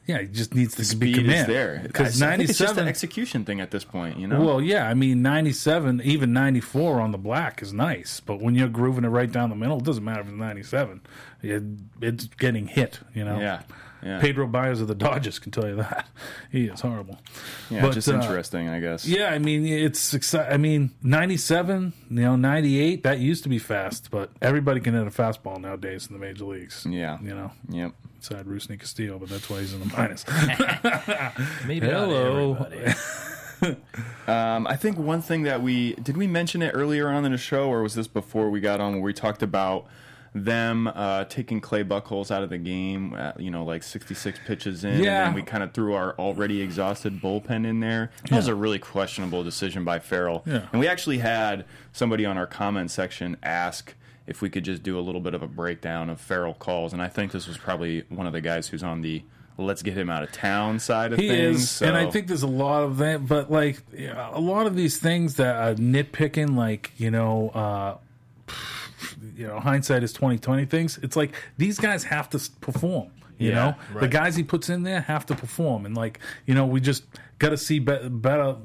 Yeah, 0.06 0.20
he 0.20 0.26
just 0.28 0.54
needs 0.54 0.72
to 0.74 0.80
be 0.80 0.84
Speed 0.84 1.14
command. 1.16 1.40
is 1.40 1.46
there. 1.46 1.80
Because 1.82 2.20
I 2.20 2.36
think 2.36 2.50
it's 2.50 2.58
just 2.58 2.72
an 2.72 2.84
97. 2.84 2.88
execution 2.88 3.44
thing 3.46 3.62
at 3.62 3.70
this 3.70 3.84
point, 3.84 4.18
you 4.18 4.28
know? 4.28 4.44
Well, 4.44 4.60
yeah, 4.60 4.86
I 4.86 4.92
mean, 4.92 5.22
97, 5.22 6.02
even 6.04 6.34
94 6.34 7.00
on 7.00 7.10
the 7.10 7.16
black 7.18 7.62
is 7.62 7.72
nice. 7.72 8.20
But 8.20 8.40
when 8.42 8.54
you're 8.54 8.68
grooving 8.68 9.04
it 9.04 9.08
right 9.08 9.32
down 9.32 9.48
the 9.48 9.56
middle, 9.56 9.78
it 9.78 9.84
doesn't 9.84 10.04
matter 10.04 10.20
if 10.20 10.28
it's 10.28 10.36
97. 10.36 11.00
It, 11.42 11.62
it's 12.02 12.26
getting 12.26 12.66
hit, 12.66 13.00
you 13.14 13.24
know? 13.24 13.40
yeah. 13.40 13.62
Yeah. 14.02 14.20
Pedro 14.20 14.46
Baez 14.46 14.80
of 14.80 14.88
the 14.88 14.94
Dodgers 14.94 15.38
can 15.38 15.50
tell 15.52 15.66
you 15.66 15.76
that. 15.76 16.06
He 16.52 16.66
is 16.66 16.80
horrible. 16.80 17.18
yeah, 17.70 17.82
but, 17.82 17.92
just 17.94 18.08
uh, 18.08 18.14
interesting, 18.14 18.68
I 18.68 18.80
guess. 18.80 19.06
Yeah, 19.06 19.26
I 19.30 19.38
mean 19.38 19.66
it's 19.66 20.14
exci- 20.14 20.50
I 20.52 20.56
mean 20.56 20.90
97, 21.02 21.92
you 22.10 22.16
know, 22.20 22.36
98, 22.36 23.02
that 23.02 23.18
used 23.18 23.42
to 23.42 23.48
be 23.48 23.58
fast, 23.58 24.10
but 24.10 24.30
everybody 24.40 24.80
can 24.80 24.94
hit 24.94 25.06
a 25.06 25.10
fastball 25.10 25.58
nowadays 25.60 26.06
in 26.06 26.12
the 26.12 26.18
major 26.18 26.44
leagues. 26.44 26.86
Yeah. 26.88 27.18
You 27.20 27.34
know, 27.34 27.52
Yep. 27.70 27.92
besides 28.20 28.48
Rusney 28.48 28.78
Castillo, 28.78 29.18
but 29.18 29.28
that's 29.28 29.50
why 29.50 29.60
he's 29.60 29.74
in 29.74 29.80
the 29.80 29.86
minus. 29.96 30.24
Maybe 31.66 31.86
Hello. 31.86 32.66
Um, 34.28 34.66
I 34.66 34.76
think 34.76 34.98
one 34.98 35.22
thing 35.22 35.44
that 35.44 35.62
we 35.62 35.94
did 35.94 36.16
we 36.18 36.26
mention 36.26 36.60
it 36.60 36.72
earlier 36.74 37.08
on 37.08 37.24
in 37.24 37.32
the 37.32 37.38
show, 37.38 37.68
or 37.70 37.82
was 37.82 37.94
this 37.94 38.06
before 38.06 38.50
we 38.50 38.60
got 38.60 38.80
on 38.80 38.94
where 38.94 39.02
we 39.02 39.12
talked 39.14 39.42
about 39.42 39.86
them 40.44 40.86
uh, 40.88 41.24
taking 41.24 41.60
Clay 41.60 41.82
Buchholz 41.84 42.30
out 42.30 42.42
of 42.42 42.50
the 42.50 42.58
game, 42.58 43.14
at, 43.14 43.40
you 43.40 43.50
know, 43.50 43.64
like 43.64 43.82
66 43.82 44.38
pitches 44.46 44.84
in, 44.84 45.02
Yeah. 45.02 45.26
and 45.26 45.34
we 45.34 45.42
kind 45.42 45.62
of 45.62 45.72
threw 45.72 45.94
our 45.94 46.14
already 46.18 46.60
exhausted 46.60 47.20
bullpen 47.22 47.66
in 47.66 47.80
there. 47.80 48.10
That 48.28 48.36
was 48.36 48.48
a 48.48 48.54
really 48.54 48.78
questionable 48.78 49.42
decision 49.42 49.84
by 49.84 49.98
Farrell. 49.98 50.42
Yeah. 50.46 50.66
And 50.72 50.80
we 50.80 50.88
actually 50.88 51.18
had 51.18 51.64
somebody 51.92 52.26
on 52.26 52.36
our 52.36 52.46
comment 52.46 52.90
section 52.90 53.36
ask 53.42 53.94
if 54.26 54.42
we 54.42 54.50
could 54.50 54.64
just 54.64 54.82
do 54.82 54.98
a 54.98 55.00
little 55.02 55.20
bit 55.20 55.34
of 55.34 55.42
a 55.42 55.46
breakdown 55.46 56.10
of 56.10 56.20
Farrell 56.20 56.54
calls, 56.54 56.92
and 56.92 57.00
I 57.00 57.08
think 57.08 57.32
this 57.32 57.46
was 57.46 57.56
probably 57.58 58.04
one 58.08 58.26
of 58.26 58.32
the 58.32 58.40
guys 58.40 58.68
who's 58.68 58.82
on 58.82 59.02
the 59.02 59.22
let's 59.58 59.80
get 59.82 59.96
him 59.96 60.10
out 60.10 60.22
of 60.22 60.30
town 60.32 60.78
side 60.78 61.14
of 61.14 61.18
he 61.18 61.28
things. 61.28 61.62
is, 61.62 61.82
and 61.82 61.96
I 61.96 62.10
think 62.10 62.26
there's 62.26 62.42
a 62.42 62.46
lot 62.46 62.82
of 62.82 62.98
that, 62.98 63.26
but 63.26 63.50
like 63.50 63.82
yeah, 63.96 64.28
a 64.34 64.40
lot 64.40 64.66
of 64.66 64.76
these 64.76 64.98
things 64.98 65.36
that 65.36 65.56
are 65.56 65.74
nitpicking, 65.76 66.56
like 66.56 66.90
you 66.98 67.10
know, 67.10 67.48
uh, 67.54 68.52
you 69.36 69.46
know, 69.46 69.60
hindsight 69.60 70.02
is 70.02 70.12
twenty 70.12 70.38
twenty 70.38 70.64
things. 70.64 70.98
It's 71.02 71.16
like 71.16 71.34
these 71.58 71.78
guys 71.78 72.04
have 72.04 72.30
to 72.30 72.40
perform. 72.60 73.10
You 73.38 73.50
Yeah, 73.50 73.54
know, 73.92 74.00
the 74.00 74.08
guys 74.08 74.34
he 74.34 74.42
puts 74.42 74.70
in 74.70 74.82
there 74.82 75.02
have 75.02 75.26
to 75.26 75.34
perform, 75.34 75.84
and 75.84 75.94
like 75.94 76.20
you 76.46 76.54
know, 76.54 76.64
we 76.66 76.80
just 76.80 77.04
got 77.38 77.50
to 77.50 77.58
see 77.58 77.78
be- 77.78 78.08
better 78.08 78.56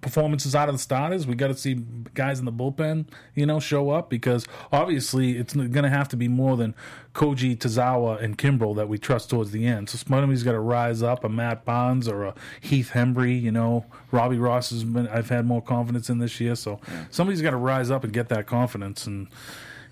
performances 0.00 0.54
out 0.54 0.68
of 0.68 0.74
the 0.74 0.78
starters. 0.78 1.26
We 1.26 1.34
got 1.34 1.48
to 1.48 1.56
see 1.56 1.74
guys 2.14 2.38
in 2.38 2.44
the 2.44 2.52
bullpen, 2.52 3.06
you 3.34 3.46
know, 3.46 3.60
show 3.60 3.90
up 3.90 4.10
because 4.10 4.46
obviously 4.72 5.36
it's 5.36 5.54
going 5.54 5.82
to 5.82 5.88
have 5.88 6.08
to 6.08 6.16
be 6.16 6.28
more 6.28 6.56
than 6.56 6.74
Koji, 7.14 7.56
Tazawa, 7.56 8.22
and 8.22 8.36
Kimbrel 8.36 8.76
that 8.76 8.88
we 8.88 8.98
trust 8.98 9.30
towards 9.30 9.50
the 9.50 9.66
end. 9.66 9.90
So 9.90 9.98
somebody's 9.98 10.42
got 10.42 10.52
to 10.52 10.60
rise 10.60 11.02
up, 11.02 11.24
a 11.24 11.28
Matt 11.28 11.64
Bonds 11.64 12.08
or 12.08 12.24
a 12.24 12.34
Heath 12.60 12.90
Hembree. 12.92 13.40
You 13.40 13.52
know, 13.52 13.86
Robbie 14.10 14.38
Ross 14.38 14.70
has 14.70 14.84
been. 14.84 15.08
I've 15.08 15.28
had 15.28 15.46
more 15.46 15.62
confidence 15.62 16.10
in 16.10 16.18
this 16.18 16.40
year, 16.40 16.54
so 16.54 16.80
somebody's 17.10 17.42
got 17.42 17.50
to 17.50 17.56
rise 17.56 17.90
up 17.90 18.04
and 18.04 18.12
get 18.12 18.28
that 18.30 18.46
confidence 18.46 19.06
and. 19.06 19.28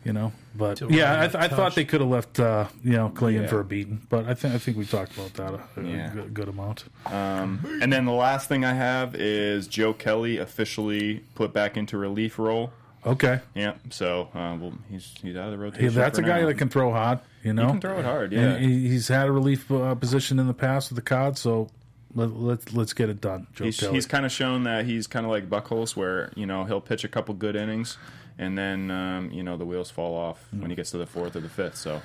You 0.04 0.12
know, 0.12 0.32
but 0.56 0.78
To 0.78 0.88
yeah, 0.90 1.22
I, 1.22 1.28
th- 1.28 1.36
I 1.44 1.46
thought 1.48 1.76
they 1.76 1.84
could 1.84 2.00
have 2.00 2.10
left, 2.10 2.40
uh, 2.40 2.66
you 2.82 2.92
know, 2.92 3.08
Clay 3.10 3.36
in 3.36 3.42
Yeah. 3.42 3.48
for 3.48 3.60
a 3.60 3.64
beating. 3.64 4.02
But 4.08 4.26
I 4.26 4.34
think 4.34 4.52
I 4.54 4.58
think 4.58 4.76
we 4.76 4.84
talked 4.84 5.16
about 5.16 5.34
that 5.34 5.54
a, 5.54 5.80
a 5.80 5.84
Yeah. 5.84 6.10
good, 6.12 6.34
good 6.34 6.48
amount. 6.48 6.84
And 7.06 7.92
then 7.92 8.04
the 8.04 8.12
last 8.12 8.48
thing 8.48 8.64
I 8.64 8.72
have 8.74 9.14
is 9.14 9.66
Joe 9.68 9.92
Kelly 9.92 10.38
officially 10.38 11.22
put 11.34 11.52
back 11.52 11.76
into 11.76 11.96
relief 11.96 12.38
role. 12.38 12.72
Okay, 13.04 13.40
Yeah, 13.56 13.74
so 13.90 14.28
uh, 14.32 14.56
well, 14.60 14.72
he's 14.88 15.12
he's 15.20 15.34
out 15.36 15.52
of 15.52 15.52
the 15.52 15.56
Hey, 15.56 15.62
rotation. 15.86 15.94
that's 15.94 16.18
a 16.18 16.22
for 16.22 16.28
guy 16.28 16.40
now. 16.40 16.46
that 16.46 16.54
can 16.54 16.68
throw 16.68 16.92
hard. 16.92 17.18
You 17.42 17.52
know, 17.52 17.66
can 17.66 17.80
throw 17.80 17.98
it 17.98 18.04
hard, 18.04 18.32
yeah. 18.32 18.40
And 18.54 18.64
he's 18.64 19.08
had 19.08 19.26
a 19.26 19.32
relief 19.32 19.68
uh, 19.72 19.96
position 19.96 20.38
in 20.38 20.46
the 20.46 20.54
past 20.54 20.90
with 20.90 20.96
the 20.96 21.02
Cards, 21.02 21.40
so 21.40 21.68
let, 22.14 22.30
let's 22.36 22.72
let's 22.72 22.92
get 22.92 23.08
it 23.08 23.20
done, 23.20 23.48
Joe 23.54 23.64
He's, 23.64 23.80
Kelly. 23.80 23.94
he's 23.94 24.06
kind 24.06 24.24
of 24.24 24.30
shown 24.30 24.62
that 24.64 24.84
he's 24.84 25.08
kind 25.08 25.26
of 25.26 25.32
like 25.32 25.50
Buchholz, 25.50 25.96
where 25.96 26.30
you 26.36 26.46
know 26.46 26.62
he'll 26.62 26.80
pitch 26.80 27.02
a 27.02 27.08
couple 27.08 27.34
good 27.34 27.56
innings, 27.56 27.98
and 28.38 28.56
then 28.56 28.90
um, 28.90 29.30
you 29.30 29.42
know 29.42 29.56
the 29.56 29.64
wheels 29.64 29.90
fall 29.90 30.14
off 30.16 30.42
when 30.50 30.70
he 30.70 30.76
gets 30.76 30.90
to 30.92 30.98
the 30.98 31.06
fourth 31.06 31.36
or 31.36 31.40
the 31.40 31.48
fifth. 31.48 31.76
So 31.76 32.00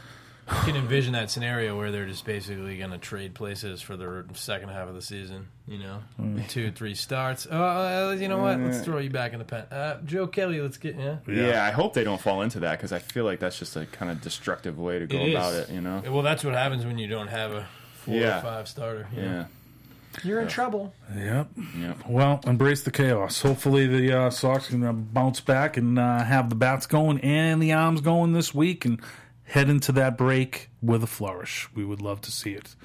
You 0.49 0.55
can 0.63 0.75
envision 0.77 1.11
that 1.11 1.29
scenario 1.29 1.77
where 1.77 1.91
they're 1.91 2.05
just 2.05 2.23
basically 2.23 2.77
going 2.77 2.91
to 2.91 2.97
trade 2.97 3.33
places 3.35 3.81
for 3.81 3.97
the 3.97 4.23
second 4.33 4.69
half 4.69 4.87
of 4.87 4.95
the 4.95 5.01
season. 5.01 5.47
You 5.67 5.79
know, 5.79 5.99
Mm. 6.21 6.47
two, 6.47 6.71
three 6.71 6.95
starts. 6.95 7.45
Oh, 7.51 7.61
uh, 7.61 8.11
you 8.17 8.29
know 8.29 8.37
what? 8.37 8.57
Let's 8.59 8.79
throw 8.79 8.99
you 8.99 9.09
back 9.09 9.33
in 9.33 9.39
the 9.39 9.45
pen. 9.45 9.65
Uh, 9.69 9.99
Joe 10.05 10.25
Kelly, 10.25 10.61
let's 10.61 10.77
get 10.77 10.95
yeah. 10.95 11.17
yeah, 11.27 11.65
I 11.65 11.71
hope 11.71 11.93
they 11.93 12.05
don't 12.05 12.21
fall 12.21 12.41
into 12.43 12.61
that 12.61 12.77
because 12.77 12.93
I 12.93 12.99
feel 12.99 13.25
like 13.25 13.39
that's 13.39 13.59
just 13.59 13.75
a 13.75 13.85
kind 13.87 14.09
of 14.09 14.21
destructive 14.21 14.79
way 14.79 14.99
to 14.99 15.05
go 15.07 15.17
It 15.17 15.31
about 15.31 15.53
is. 15.53 15.69
it. 15.69 15.73
You 15.73 15.81
know? 15.81 16.01
Well, 16.07 16.21
that's 16.23 16.45
what 16.45 16.53
happens 16.53 16.85
when 16.85 16.97
you 16.97 17.07
don't 17.07 17.27
have 17.27 17.51
a 17.51 17.67
four 18.05 18.15
Yeah. 18.15 18.39
or 18.39 18.41
five 18.41 18.67
starter. 18.69 19.07
you 19.13 19.21
know. 19.23 19.45
Yeah. 20.15 20.19
You're 20.23 20.41
in 20.41 20.47
trouble. 20.47 20.93
Yep. 21.15 21.49
Yeah. 21.77 21.93
Well, 22.07 22.39
embrace 22.45 22.83
the 22.83 22.91
chaos. 22.91 23.41
Hopefully, 23.41 23.87
the 23.87 24.17
uh, 24.17 24.29
Sox 24.29 24.67
can 24.67 24.83
uh, 24.83 24.93
bounce 24.93 25.39
back 25.41 25.77
and 25.77 25.99
uh, 25.99 26.23
have 26.23 26.49
the 26.49 26.55
bats 26.55 26.87
going 26.87 27.19
and 27.21 27.61
the 27.61 27.73
arms 27.73 28.01
going 28.01 28.33
this 28.33 28.53
week 28.53 28.85
and 28.85 28.99
head 29.43 29.69
into 29.69 29.91
that 29.93 30.17
break 30.17 30.69
with 30.81 31.03
a 31.03 31.07
flourish. 31.07 31.67
We 31.75 31.85
would 31.85 32.01
love 32.01 32.21
to 32.21 32.31
see 32.31 32.51
it. 32.53 32.75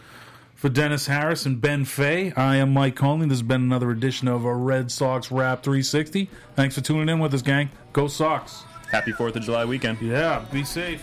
For 0.55 0.69
Dennis 0.69 1.09
Harris 1.09 1.45
and 1.45 1.61
Ben 1.61 1.85
Fay, 1.85 2.33
I 2.37 2.57
am 2.57 2.73
Mike 2.73 2.95
Conley. 2.95 3.27
This 3.27 3.39
has 3.39 3.43
been 3.43 3.63
another 3.63 3.91
edition 3.91 4.29
of 4.29 4.45
a 4.45 4.55
Red 4.55 4.93
Sox 4.93 5.33
Wrap 5.33 5.65
360. 5.65 6.31
Thanks 6.55 6.77
for 6.77 6.83
tuning 6.83 7.09
in 7.09 7.19
with 7.19 7.35
us, 7.35 7.43
gang. 7.43 7.71
Go 7.93 8.07
Sox. 8.07 8.63
Happy 8.93 9.11
Fourth 9.11 9.35
of 9.35 9.43
July 9.43 9.65
weekend. 9.65 10.01
Yeah, 10.01 10.45
be 10.53 10.63
safe. 10.63 11.03